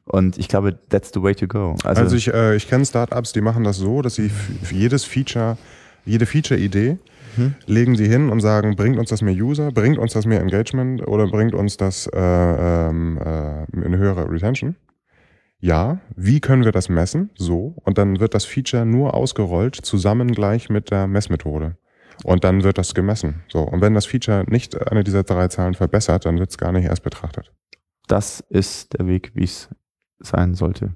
[0.06, 1.76] Und ich glaube, that's the way to go.
[1.84, 5.04] Also, also ich, äh, ich kenne Startups, die machen das so, dass sie für jedes
[5.04, 5.58] Feature,
[6.06, 7.00] jede Feature-Idee
[7.36, 7.56] hm?
[7.66, 11.08] legen sie hin und sagen, bringt uns das mehr User, bringt uns das mehr Engagement
[11.08, 14.76] oder bringt uns das äh, ähm, äh, eine höhere Retention.
[15.60, 17.32] Ja, wie können wir das messen?
[17.36, 17.76] So.
[17.84, 21.78] Und dann wird das Feature nur ausgerollt, zusammen gleich mit der Messmethode.
[22.24, 23.44] Und dann wird das gemessen.
[23.50, 23.60] So.
[23.60, 26.86] Und wenn das Feature nicht eine dieser drei Zahlen verbessert, dann wird es gar nicht
[26.86, 27.52] erst betrachtet.
[28.08, 29.70] Das ist der Weg, wie es
[30.20, 30.96] sein sollte.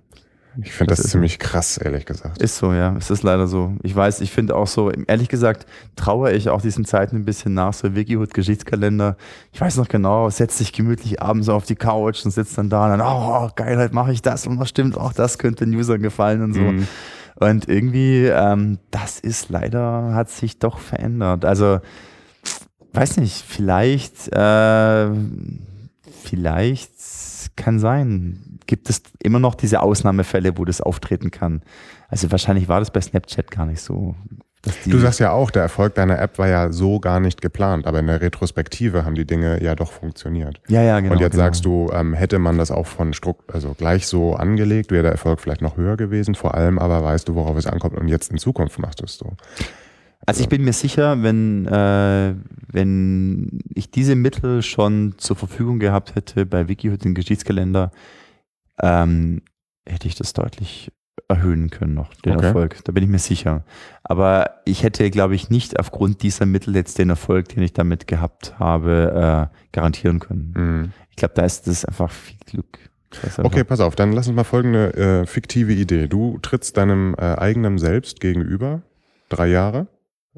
[0.62, 2.42] Ich finde das, das ziemlich krass, ehrlich gesagt.
[2.42, 2.96] Ist so, ja.
[2.98, 3.76] Es ist leider so.
[3.84, 5.66] Ich weiß, ich finde auch so, ehrlich gesagt,
[5.96, 9.16] traue ich auch diesen Zeiten ein bisschen nach, so Wikihood Geschichtskalender.
[9.52, 12.86] Ich weiß noch genau, setzt sich gemütlich abends auf die Couch und sitzt dann da
[12.86, 15.76] und dann, oh, geil, halt mache ich das und was stimmt, auch das könnte den
[15.76, 16.62] Usern gefallen und so.
[16.62, 16.88] Mhm.
[17.40, 21.46] Und irgendwie, ähm, das ist leider, hat sich doch verändert.
[21.46, 21.80] Also,
[22.94, 25.10] weiß nicht, vielleicht, äh,
[26.24, 26.92] vielleicht
[27.56, 28.60] kann sein.
[28.66, 31.62] Gibt es immer noch diese Ausnahmefälle, wo das auftreten kann?
[32.10, 34.16] Also wahrscheinlich war das bei Snapchat gar nicht so.
[34.86, 38.00] Du sagst ja auch, der Erfolg deiner App war ja so gar nicht geplant, aber
[38.00, 40.60] in der Retrospektive haben die Dinge ja doch funktioniert.
[40.68, 41.14] Ja, ja, genau.
[41.14, 41.46] Und jetzt genau.
[41.46, 45.12] sagst du, ähm, hätte man das auch von Strukt, also gleich so angelegt, wäre der
[45.14, 46.36] Erfolg vielleicht noch höher gewesen.
[46.36, 49.16] Vor allem aber weißt du, worauf es ankommt und jetzt in Zukunft machst du es
[49.16, 49.28] so.
[49.28, 49.72] Also,
[50.26, 52.36] also ich bin mir sicher, wenn, äh,
[52.68, 57.92] wenn ich diese Mittel schon zur Verfügung gehabt hätte bei Wikihood den Geschichtskalender,
[58.82, 59.42] ähm,
[59.88, 60.92] hätte ich das deutlich
[61.28, 62.48] erhöhen können noch, den okay.
[62.48, 62.84] Erfolg.
[62.84, 63.64] Da bin ich mir sicher.
[64.04, 68.08] Aber ich hätte, glaube ich, nicht aufgrund dieser Mittel jetzt den Erfolg, den ich damit
[68.08, 70.54] gehabt habe, äh, garantieren können.
[70.56, 70.92] Mhm.
[71.10, 72.80] Ich glaube, da ist das einfach viel Glück.
[73.38, 76.08] Okay, pass auf, dann lass uns mal folgende äh, fiktive Idee.
[76.08, 78.84] Du trittst deinem äh, eigenen Selbst gegenüber,
[79.30, 79.88] drei Jahre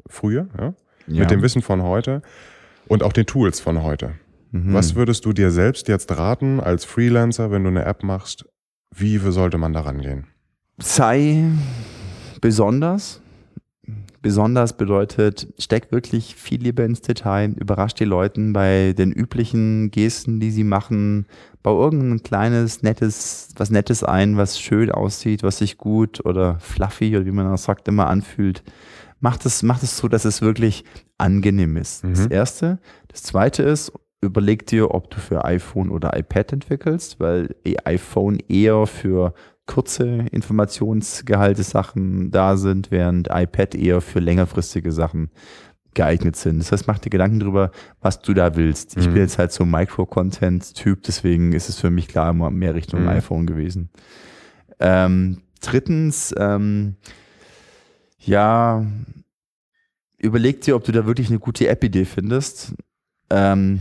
[0.08, 0.74] früher, ja?
[1.06, 1.20] ja.
[1.20, 2.22] mit dem Wissen von heute
[2.88, 4.14] und auch den Tools von heute.
[4.52, 4.72] Mhm.
[4.72, 8.46] Was würdest du dir selbst jetzt raten als Freelancer, wenn du eine App machst?
[8.94, 10.26] Wie sollte man da rangehen?
[10.78, 11.44] Sei
[12.40, 13.20] besonders.
[14.20, 20.38] Besonders bedeutet, steck wirklich viel lieber ins Detail, überrasch die Leute bei den üblichen Gesten,
[20.38, 21.26] die sie machen,
[21.64, 27.16] bau irgendein kleines, nettes, was Nettes ein, was schön aussieht, was sich gut oder fluffy
[27.16, 28.62] oder wie man auch sagt, immer anfühlt.
[29.18, 30.84] Mach das, mach das so, dass es wirklich
[31.18, 32.04] angenehm ist.
[32.04, 32.10] Mhm.
[32.10, 32.78] Das erste.
[33.08, 38.86] Das zweite ist, überleg dir, ob du für iPhone oder iPad entwickelst, weil iPhone eher
[38.86, 39.34] für
[39.66, 45.30] kurze Informationsgehalte Sachen da sind, während iPad eher für längerfristige Sachen
[45.94, 46.58] geeignet sind.
[46.58, 48.96] Das heißt, mach dir Gedanken darüber, was du da willst.
[48.96, 49.12] Ich mhm.
[49.12, 53.08] bin jetzt halt so Micro-Content-Typ, deswegen ist es für mich klar immer mehr Richtung mhm.
[53.08, 53.90] iPhone gewesen.
[54.80, 56.96] Ähm, drittens, ähm,
[58.18, 58.84] ja,
[60.18, 62.74] überleg dir, ob du da wirklich eine gute App-Idee findest.
[63.30, 63.80] Ähm,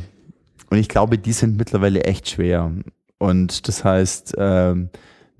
[0.69, 2.71] und ich glaube, die sind mittlerweile echt schwer.
[3.17, 4.89] Und das heißt, ähm,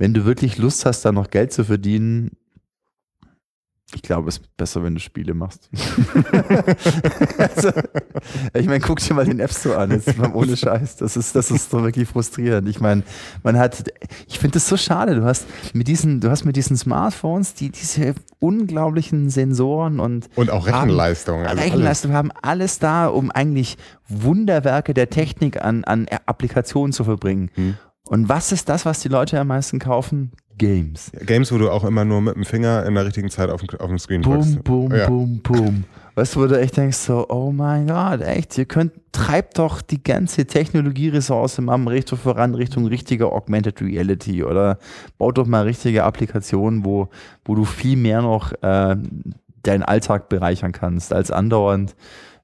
[0.02, 2.32] wenn du wirklich Lust hast, da noch Geld zu verdienen,
[3.94, 5.70] ich glaube, es ist besser, wenn du Spiele machst.
[7.38, 7.70] also,
[8.56, 10.96] ich meine, guck dir mal den App Store an, jetzt mal ohne Scheiß.
[10.96, 12.68] Das ist, das ist doch wirklich frustrierend.
[12.68, 13.04] Ich meine,
[13.44, 13.84] man hat,
[14.28, 15.14] ich finde das so schade.
[15.14, 20.50] Du hast mit diesen, du hast mit diesen Smartphones, die diese unglaublichen Sensoren und und
[20.50, 26.08] auch Rechenleistung, haben, also Rechenleistung haben alles da, um eigentlich Wunderwerke der Technik an, an
[26.26, 27.52] Applikationen zu verbringen.
[27.54, 27.78] Hm.
[28.12, 30.34] Und was ist das, was die Leute am meisten kaufen?
[30.58, 31.14] Games.
[31.26, 33.80] Games, wo du auch immer nur mit dem Finger in der richtigen Zeit auf dem,
[33.80, 34.66] auf dem Screen drückst.
[34.66, 35.08] Boom, boom, Ja.
[35.08, 35.84] boom, boom.
[36.16, 39.82] Weißt du, wo du echt denkst, so, oh mein Gott, echt, ihr könnt, treibt doch
[39.82, 44.78] die ganze Technologieressource mal Richtung voran, Richtung richtiger Augmented Reality oder
[45.18, 47.08] baut doch mal richtige Applikationen, wo,
[47.46, 48.98] wo du viel mehr noch äh,
[49.64, 51.96] deinen Alltag bereichern kannst, als andauernd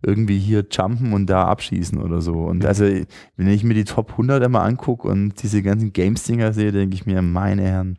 [0.02, 2.34] irgendwie hier jumpen und da abschießen oder so.
[2.34, 6.72] Und also, wenn ich mir die Top 100 immer angucke und diese ganzen Games-Dinger sehe,
[6.72, 7.98] denke ich mir, meine Herren,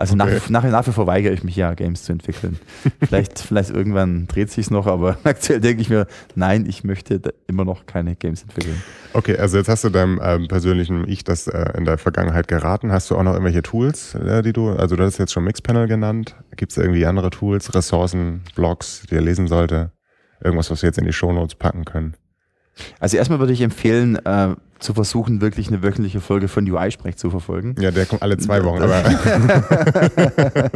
[0.00, 0.40] also Okay.
[0.48, 2.58] nach, nach, nach wie vor weigere ich mich ja, Games zu entwickeln.
[3.06, 7.66] vielleicht, vielleicht irgendwann dreht sich's noch, aber aktuell denke ich mir, nein, ich möchte immer
[7.66, 8.82] noch keine Games entwickeln.
[9.12, 12.92] Okay, also jetzt hast du deinem ähm, persönlichen Ich das äh, in der Vergangenheit geraten.
[12.92, 15.86] Hast du auch noch irgendwelche Tools, äh, die du, also du hast jetzt schon Mixpanel
[15.86, 16.34] genannt.
[16.56, 19.92] Gibt es irgendwie andere Tools, Ressourcen, Blogs, die er lesen sollte?
[20.42, 22.14] Irgendwas, was wir jetzt in die Shownotes packen können?
[22.98, 27.30] Also erstmal würde ich empfehlen, äh, zu versuchen, wirklich eine wöchentliche Folge von UI-Sprech zu
[27.30, 27.74] verfolgen.
[27.78, 29.02] Ja, der kommt alle zwei Wochen, aber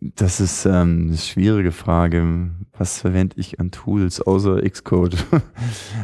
[0.00, 2.50] Das ist ähm, eine schwierige Frage.
[2.76, 5.16] Was verwende ich an Tools außer Xcode?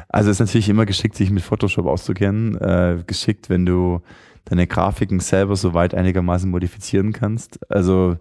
[0.08, 2.56] Also es ist natürlich immer geschickt, sich mit Photoshop auszukennen.
[2.60, 4.00] Äh, geschickt, wenn du
[4.44, 7.58] deine Grafiken selber soweit einigermaßen modifizieren kannst.
[7.70, 8.16] Also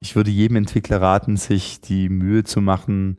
[0.00, 3.18] ich würde jedem Entwickler raten, sich die Mühe zu machen,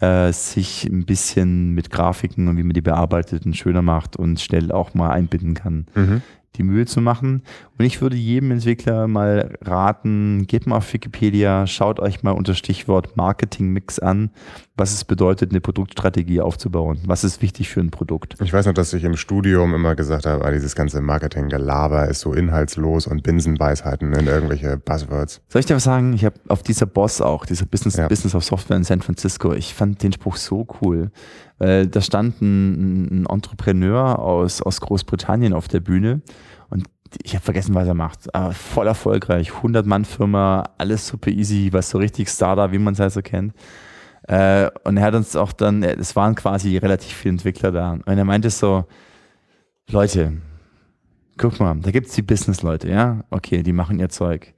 [0.00, 4.40] äh, sich ein bisschen mit Grafiken und wie man die bearbeitet und schöner macht und
[4.40, 6.22] schnell auch mal einbinden kann mhm.
[6.56, 7.42] die Mühe zu machen.
[7.78, 12.54] Und ich würde jedem Entwickler mal raten, geht mal auf Wikipedia, schaut euch mal unter
[12.54, 14.30] Stichwort Marketing-Mix an,
[14.82, 16.98] was es bedeutet, eine Produktstrategie aufzubauen.
[17.06, 18.34] Was ist wichtig für ein Produkt?
[18.42, 22.18] ich weiß noch, dass ich im Studium immer gesagt habe, ah, dieses ganze Marketing-Gelaber ist
[22.20, 25.40] so inhaltslos und Binsenweisheiten in irgendwelche Buzzwords.
[25.48, 26.14] Soll ich dir was sagen?
[26.14, 28.08] Ich habe auf dieser Boss auch, dieser Business, Ja.
[28.08, 31.12] Business of Software in San Francisco, ich fand den Spruch so cool.
[31.58, 36.22] Weil da stand ein, ein Entrepreneur aus, aus Großbritannien auf der Bühne
[36.70, 36.86] und
[37.22, 38.34] ich habe vergessen, was er macht.
[38.34, 43.12] Aber voll erfolgreich, 100-Mann-Firma, alles super easy, was so richtig Startup, wie man es halt
[43.12, 43.52] so kennt.
[44.28, 47.92] Äh, und er hat uns auch dann, äh, es waren quasi relativ viele Entwickler da.
[47.92, 48.84] Und er meinte so,
[49.90, 50.34] Leute,
[51.36, 53.24] guck mal, da gibt's die Business-Leute, ja?
[53.30, 54.54] Okay, die machen ihr Zeug.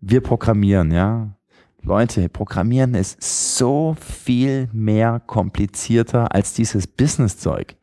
[0.00, 1.36] Wir programmieren, ja?
[1.84, 3.20] Leute, Programmieren ist
[3.56, 7.74] so viel mehr komplizierter als dieses Business-Zeug.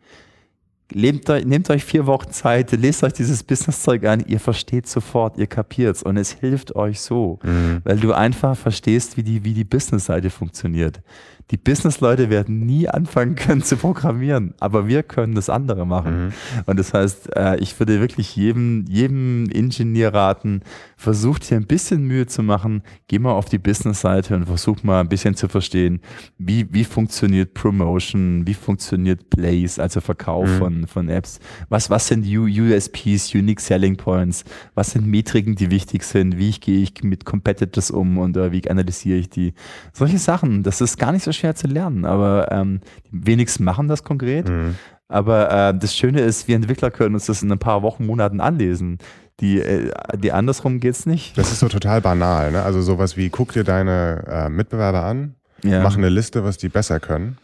[0.93, 5.37] Nehmt euch, nehmt euch vier Wochen Zeit, lest euch dieses Business-Zeug an, ihr versteht sofort,
[5.37, 7.81] ihr kapiert's und es hilft euch so, Mhm.
[7.83, 11.01] weil du einfach verstehst, wie die, wie die Business-Seite funktioniert.
[11.51, 16.25] Die Business-Leute werden nie anfangen können zu programmieren, aber wir können das andere machen.
[16.25, 16.33] Mhm.
[16.67, 20.61] Und das heißt, äh, ich würde wirklich jedem, jedem Ingenieur raten,
[20.95, 24.99] versucht hier ein bisschen Mühe zu machen, geh mal auf die Business-Seite und versuch mal
[24.99, 26.01] ein bisschen zu verstehen,
[26.37, 30.57] wie, wie funktioniert Promotion, wie funktioniert Plays, also Verkauf Mhm.
[30.57, 31.39] von, von Apps,
[31.69, 34.43] was, was sind USPs, Unique Selling Points,
[34.75, 38.51] was sind Metriken, die wichtig sind, wie ich gehe ich mit Competitors um und äh,
[38.51, 39.53] wie analysiere ich die.
[39.93, 43.87] Solche Sachen, das ist gar nicht so schwer zu lernen, aber ähm, die wenigsten machen
[43.87, 44.47] das konkret.
[44.49, 44.75] Mhm.
[45.07, 48.39] Aber äh, das Schöne ist, wir Entwickler können uns das in ein paar Wochen, Monaten
[48.41, 48.99] anlesen.
[49.39, 51.35] Die, äh, die andersrum geht's nicht.
[51.37, 52.61] Das ist so total banal, ne?
[52.61, 55.81] Also sowas wie, guck dir deine äh, Mitbewerber an, Ja.
[55.81, 57.37] mach eine Liste, was die besser können.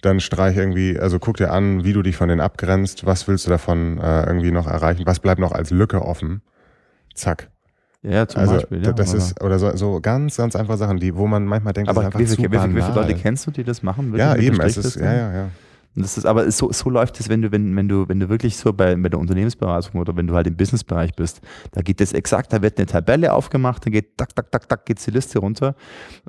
[0.00, 3.46] Dann streich irgendwie, also guck dir an, wie du dich von denen abgrenzt, was willst
[3.46, 6.40] du davon äh, irgendwie noch erreichen, was bleibt noch als Lücke offen.
[7.14, 7.50] Zack.
[8.02, 8.84] Ja, zum also Beispiel.
[8.84, 11.72] Ja, das aber- ist, oder so, so ganz, ganz einfache Sachen, die, wo man manchmal
[11.72, 13.08] denkt, aber das ist wie, einfach viele- zu wie, viele- wie viele banal.
[13.10, 14.14] Leute kennst du, die das machen?
[14.16, 15.48] Ja, eben, es ist, ja, ja, ja.
[15.94, 18.56] Das ist, aber so, so läuft es, wenn du, wenn, wenn du, wenn du wirklich
[18.56, 21.42] so bei, bei der Unternehmensberatung oder wenn du halt im Businessbereich bist,
[21.72, 24.86] da geht es exakt, da wird eine Tabelle aufgemacht, dann geht tak, tak, tak, tak,
[24.86, 25.74] geht die Liste runter.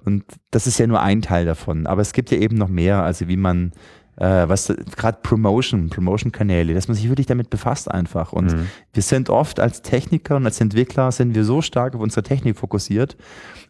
[0.04, 1.88] Und das ist ja nur ein Teil davon.
[1.88, 3.72] Aber es gibt ja eben noch mehr, also wie man,
[4.18, 8.32] äh, was gerade Promotion, Promotion-Kanäle, dass man sich wirklich damit befasst einfach.
[8.34, 8.68] Und Mhm.
[8.94, 12.58] wir sind oft als Techniker und als Entwickler sind wir so stark auf unsere Technik
[12.58, 13.18] fokussiert.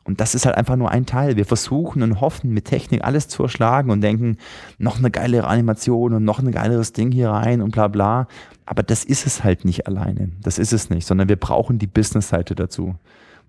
[0.03, 1.37] Und das ist halt einfach nur ein Teil.
[1.37, 4.37] Wir versuchen und hoffen, mit Technik alles zu erschlagen und denken,
[4.77, 8.27] noch eine geilere Animation und noch ein geileres Ding hier rein und bla bla.
[8.65, 10.29] Aber das ist es halt nicht alleine.
[10.41, 12.95] Das ist es nicht, sondern wir brauchen die Business-Seite dazu.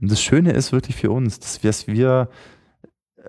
[0.01, 2.29] Und das Schöne ist wirklich für uns, dass wir,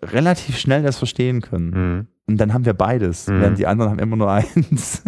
[0.02, 1.70] relativ schnell das verstehen können.
[1.70, 2.08] Mhm.
[2.28, 3.42] Und dann haben wir beides, Mhm.
[3.42, 5.04] während die anderen haben immer nur eins.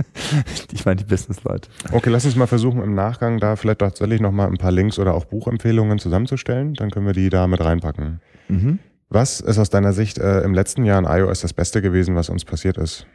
[0.72, 1.69] ich meine die Business-Leute.
[1.91, 5.14] Okay, lass uns mal versuchen, im Nachgang da vielleicht tatsächlich nochmal ein paar Links oder
[5.15, 6.73] auch Buchempfehlungen zusammenzustellen.
[6.76, 8.22] Dann können wir die da mit reinpacken.
[8.49, 8.80] Mhm.
[9.10, 12.30] Was ist aus deiner Sicht äh, im letzten Jahr in iOS das Beste gewesen, was
[12.30, 13.07] uns passiert ist?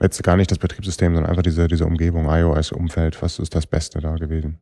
[0.00, 3.20] Jetzt gar nicht das Betriebssystem, sondern einfach diese, diese Umgebung, iOS-Umfeld.
[3.22, 4.58] Was ist das Beste da gewesen?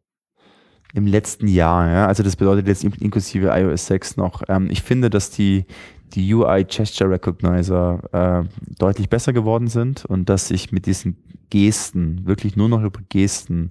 [0.94, 2.06] Im letzten Jahr, ja.
[2.06, 4.42] Also das bedeutet jetzt in- inklusive iOS 6 noch.
[4.48, 5.66] Ähm, ich finde, dass die,
[6.14, 11.16] die UI Gesture Recognizer äh, deutlich besser geworden sind und dass ich mit diesen
[11.50, 13.70] Gesten, wirklich nur noch über Gesten,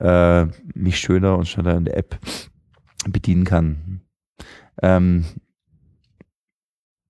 [0.00, 2.18] äh, mich schöner und schneller in der App
[3.08, 4.00] bedienen kann.
[4.82, 5.24] Ähm,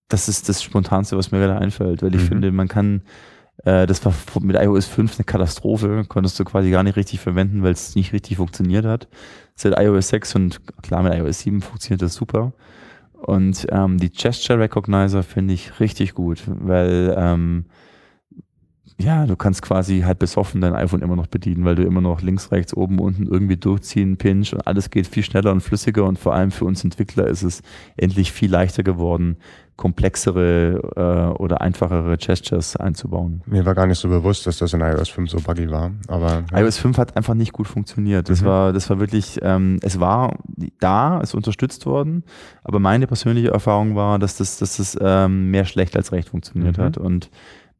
[0.09, 2.27] das ist das Spontanste, was mir gerade einfällt, weil ich mhm.
[2.27, 3.03] finde, man kann,
[3.65, 7.63] äh, das war mit iOS 5 eine Katastrophe, konntest du quasi gar nicht richtig verwenden,
[7.63, 9.09] weil es nicht richtig funktioniert hat.
[9.55, 12.53] Seit iOS 6 und klar mit iOS 7 funktioniert das super.
[13.25, 17.65] Und ähm, die Gesture Recognizer finde ich richtig gut, weil ähm,
[18.99, 22.23] ja, du kannst quasi halt besoffen dein iPhone immer noch bedienen, weil du immer noch
[22.23, 26.19] links, rechts, oben, unten irgendwie durchziehen, pinch und alles geht viel schneller und flüssiger und
[26.19, 27.63] vor allem für uns Entwickler ist es
[27.97, 29.37] endlich viel leichter geworden,
[29.77, 33.43] komplexere äh, oder einfachere Gestures einzubauen.
[33.47, 35.91] Mir war gar nicht so bewusst, dass das in iOS 5 so buggy war.
[36.07, 36.61] Aber ja.
[36.61, 38.29] iOS 5 hat einfach nicht gut funktioniert.
[38.29, 38.47] Das mhm.
[38.47, 40.39] war, das war wirklich, ähm, es war
[40.79, 42.23] da, es ist unterstützt worden,
[42.63, 46.79] aber meine persönliche Erfahrung war, dass das, dass das ähm, mehr schlecht als recht funktioniert
[46.79, 46.83] mhm.
[46.83, 46.97] hat.
[46.97, 47.31] Und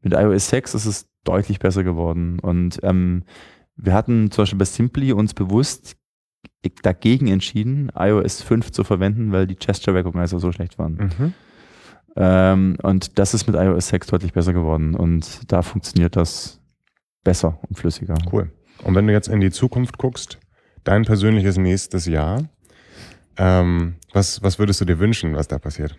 [0.05, 2.39] mit iOS 6 ist es deutlich besser geworden.
[2.39, 3.23] Und ähm,
[3.75, 5.97] wir hatten zum Beispiel bei Simply uns bewusst
[6.83, 10.93] dagegen entschieden, iOS 5 zu verwenden, weil die Gesture Recognizer so schlecht waren.
[10.93, 11.33] Mhm.
[12.15, 16.61] Ähm, und das ist mit iOS 6 deutlich besser geworden und da funktioniert das
[17.23, 18.15] besser und flüssiger.
[18.31, 18.51] Cool.
[18.83, 20.39] Und wenn du jetzt in die Zukunft guckst,
[20.83, 22.43] dein persönliches nächstes Jahr,
[23.37, 25.97] ähm, was, was würdest du dir wünschen, was da passiert?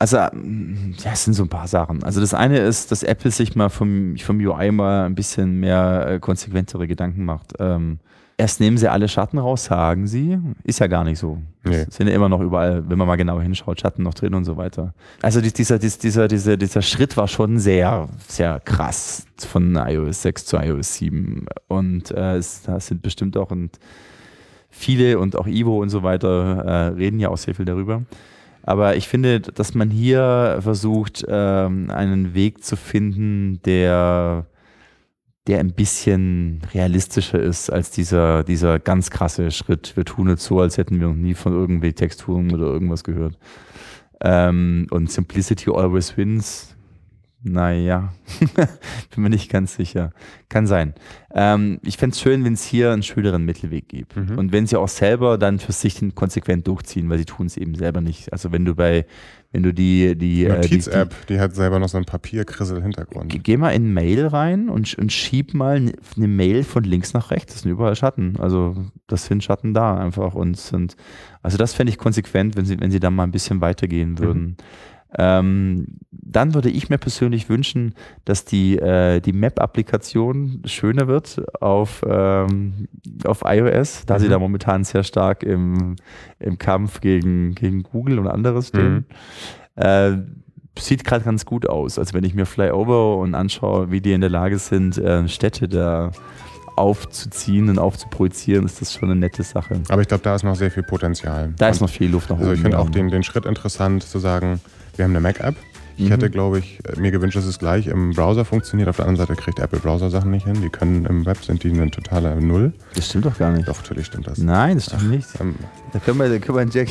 [0.00, 2.02] Also, mm, ja, es sind so ein paar Sachen.
[2.02, 6.06] Also, das eine ist, dass Apple sich mal vom, vom UI mal ein bisschen mehr
[6.08, 7.52] äh, konsequentere Gedanken macht.
[7.60, 8.00] Ähm,
[8.40, 10.38] Erst nehmen sie alle Schatten raus, sagen sie.
[10.64, 11.36] Ist ja gar nicht so.
[11.62, 11.84] Nee.
[11.90, 14.56] Sind ja immer noch überall, wenn man mal genau hinschaut, Schatten noch drin und so
[14.56, 14.94] weiter.
[15.20, 20.56] Also dieser, dieser, dieser, dieser Schritt war schon sehr, sehr krass von iOS 6 zu
[20.56, 21.44] iOS 7.
[21.68, 23.78] Und äh, es, da sind bestimmt auch und
[24.70, 28.04] viele und auch Ivo und so weiter äh, reden ja auch sehr viel darüber.
[28.62, 34.46] Aber ich finde, dass man hier versucht, ähm, einen Weg zu finden, der
[35.46, 39.96] der ein bisschen realistischer ist als dieser, dieser ganz krasse Schritt.
[39.96, 43.38] Wir tun jetzt so, als hätten wir noch nie von irgendwie Texturen oder irgendwas gehört.
[44.20, 46.76] Ähm, und Simplicity always wins.
[47.42, 48.12] Naja,
[49.14, 50.12] bin mir nicht ganz sicher.
[50.50, 50.94] Kann sein.
[51.32, 54.14] Ähm, ich fände es schön, wenn es hier einen schöneren Mittelweg gibt.
[54.14, 54.36] Mhm.
[54.36, 57.56] Und wenn sie auch selber dann für sich den konsequent durchziehen, weil sie tun es
[57.56, 58.30] eben selber nicht.
[58.32, 59.06] Also wenn du bei
[59.52, 63.42] wenn du die die äh, Notiz-App, die, die, die, hat selber noch so einen Papierkrissel-Hintergrund.
[63.42, 67.54] Geh mal in Mail rein und, und schieb mal eine Mail von links nach rechts.
[67.54, 68.36] Das sind überall Schatten.
[68.38, 68.76] Also
[69.06, 70.94] das sind Schatten da einfach und sind.
[71.42, 74.42] Also das fände ich konsequent, wenn sie wenn sie da mal ein bisschen weitergehen würden.
[74.42, 74.56] Mhm.
[75.18, 82.04] Ähm, dann würde ich mir persönlich wünschen, dass die, äh, die Map-Applikation schöner wird auf,
[82.08, 82.88] ähm,
[83.24, 84.18] auf iOS, da mhm.
[84.20, 85.96] sie da momentan sehr stark im,
[86.38, 89.06] im Kampf gegen, gegen Google und anderes stehen.
[89.76, 89.82] Mhm.
[89.82, 90.18] Äh,
[90.78, 91.98] sieht gerade ganz gut aus.
[91.98, 95.68] Also wenn ich mir Flyover und anschaue, wie die in der Lage sind, äh, Städte
[95.68, 96.12] da
[96.76, 99.80] aufzuziehen und aufzuprojizieren, ist das schon eine nette Sache.
[99.88, 101.52] Aber ich glaube, da ist noch sehr viel Potenzial.
[101.58, 102.44] Da und ist noch viel Luft nach oben.
[102.44, 104.60] Also ich finde auch den, den Schritt interessant zu sagen,
[105.00, 105.56] wir haben eine Mac-App.
[105.96, 106.10] Ich mhm.
[106.10, 108.88] hätte, glaube ich, mir gewünscht, dass es gleich im Browser funktioniert.
[108.90, 110.60] Auf der anderen Seite kriegt Apple Browser-Sachen nicht hin.
[110.60, 112.74] Die können im Web sind die eine totale Null.
[112.94, 113.66] Das stimmt doch gar nicht.
[113.66, 114.36] Doch, natürlich stimmt das.
[114.36, 115.28] Nein, das stimmt Ach, nicht.
[115.40, 115.54] Ähm,
[115.94, 116.88] da können wir, da können wir einen Jack.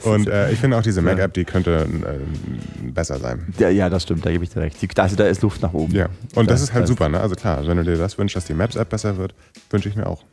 [0.06, 3.46] und äh, ich finde auch diese Mac-App, die könnte äh, besser sein.
[3.58, 4.80] Ja, ja, das stimmt, da gebe ich dir recht.
[4.80, 5.94] Die, da, da ist Luft nach oben.
[5.94, 6.06] Ja,
[6.36, 7.10] und das, das ist halt das super.
[7.10, 7.20] Ne?
[7.20, 9.34] Also klar, wenn du dir das wünschst, dass die Maps-App besser wird,
[9.70, 10.24] wünsche ich mir auch.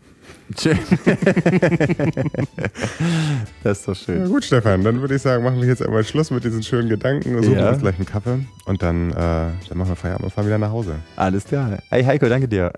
[3.64, 4.20] das ist doch schön.
[4.20, 6.90] Ja, gut, Stefan, dann würde ich sagen, machen wir jetzt einmal Schluss mit diesen schönen
[6.90, 7.42] Gedanken.
[7.44, 7.70] Suchen ja.
[7.70, 10.72] uns gleich einen Kaffee und dann, äh, dann machen wir Feierabend und fahren wieder nach
[10.72, 10.96] Hause.
[11.16, 11.80] Alles klar.
[11.90, 12.72] Hey Heiko, danke dir.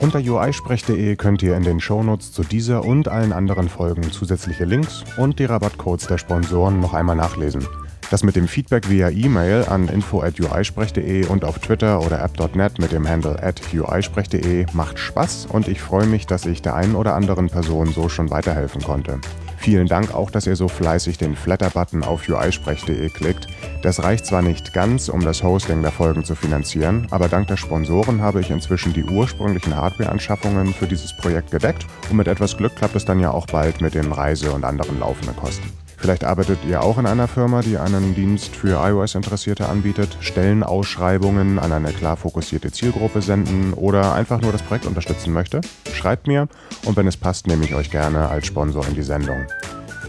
[0.00, 5.04] Unter uisprech.de könnt ihr in den Shownotes zu dieser und allen anderen Folgen zusätzliche Links
[5.18, 7.66] und die Rabattcodes der Sponsoren noch einmal nachlesen.
[8.10, 13.06] Das mit dem Feedback via E-Mail an info.uisprech.de und auf Twitter oder app.net mit dem
[13.06, 17.50] Handle at uisprech.de macht Spaß und ich freue mich, dass ich der einen oder anderen
[17.50, 19.20] Person so schon weiterhelfen konnte.
[19.58, 23.48] Vielen Dank auch, dass ihr so fleißig den Flatter-Button auf uisprech.de klickt.
[23.82, 27.58] Das reicht zwar nicht ganz, um das Hosting der Folgen zu finanzieren, aber dank der
[27.58, 32.74] Sponsoren habe ich inzwischen die ursprünglichen Hardware-Anschaffungen für dieses Projekt gedeckt und mit etwas Glück
[32.76, 35.68] klappt es dann ja auch bald mit den Reise- und anderen laufenden Kosten.
[35.98, 41.72] Vielleicht arbeitet ihr auch in einer Firma, die einen Dienst für iOS-Interessierte anbietet, Stellenausschreibungen an
[41.72, 45.60] eine klar fokussierte Zielgruppe senden oder einfach nur das Projekt unterstützen möchte?
[45.92, 46.48] Schreibt mir
[46.84, 49.46] und wenn es passt, nehme ich euch gerne als Sponsor in die Sendung.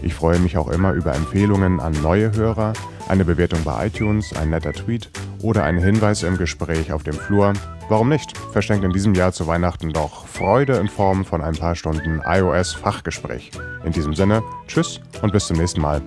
[0.02, 2.72] Ich freue mich auch immer über Empfehlungen an neue Hörer,
[3.08, 5.10] eine Bewertung bei iTunes, ein netter Tweet
[5.42, 7.52] oder ein Hinweis im Gespräch auf dem Flur.
[7.90, 8.38] Warum nicht?
[8.52, 13.50] Verschenkt in diesem Jahr zu Weihnachten doch Freude in Form von ein paar Stunden iOS-Fachgespräch.
[13.84, 16.00] In diesem Sinne, tschüss und bis zum nächsten Mal.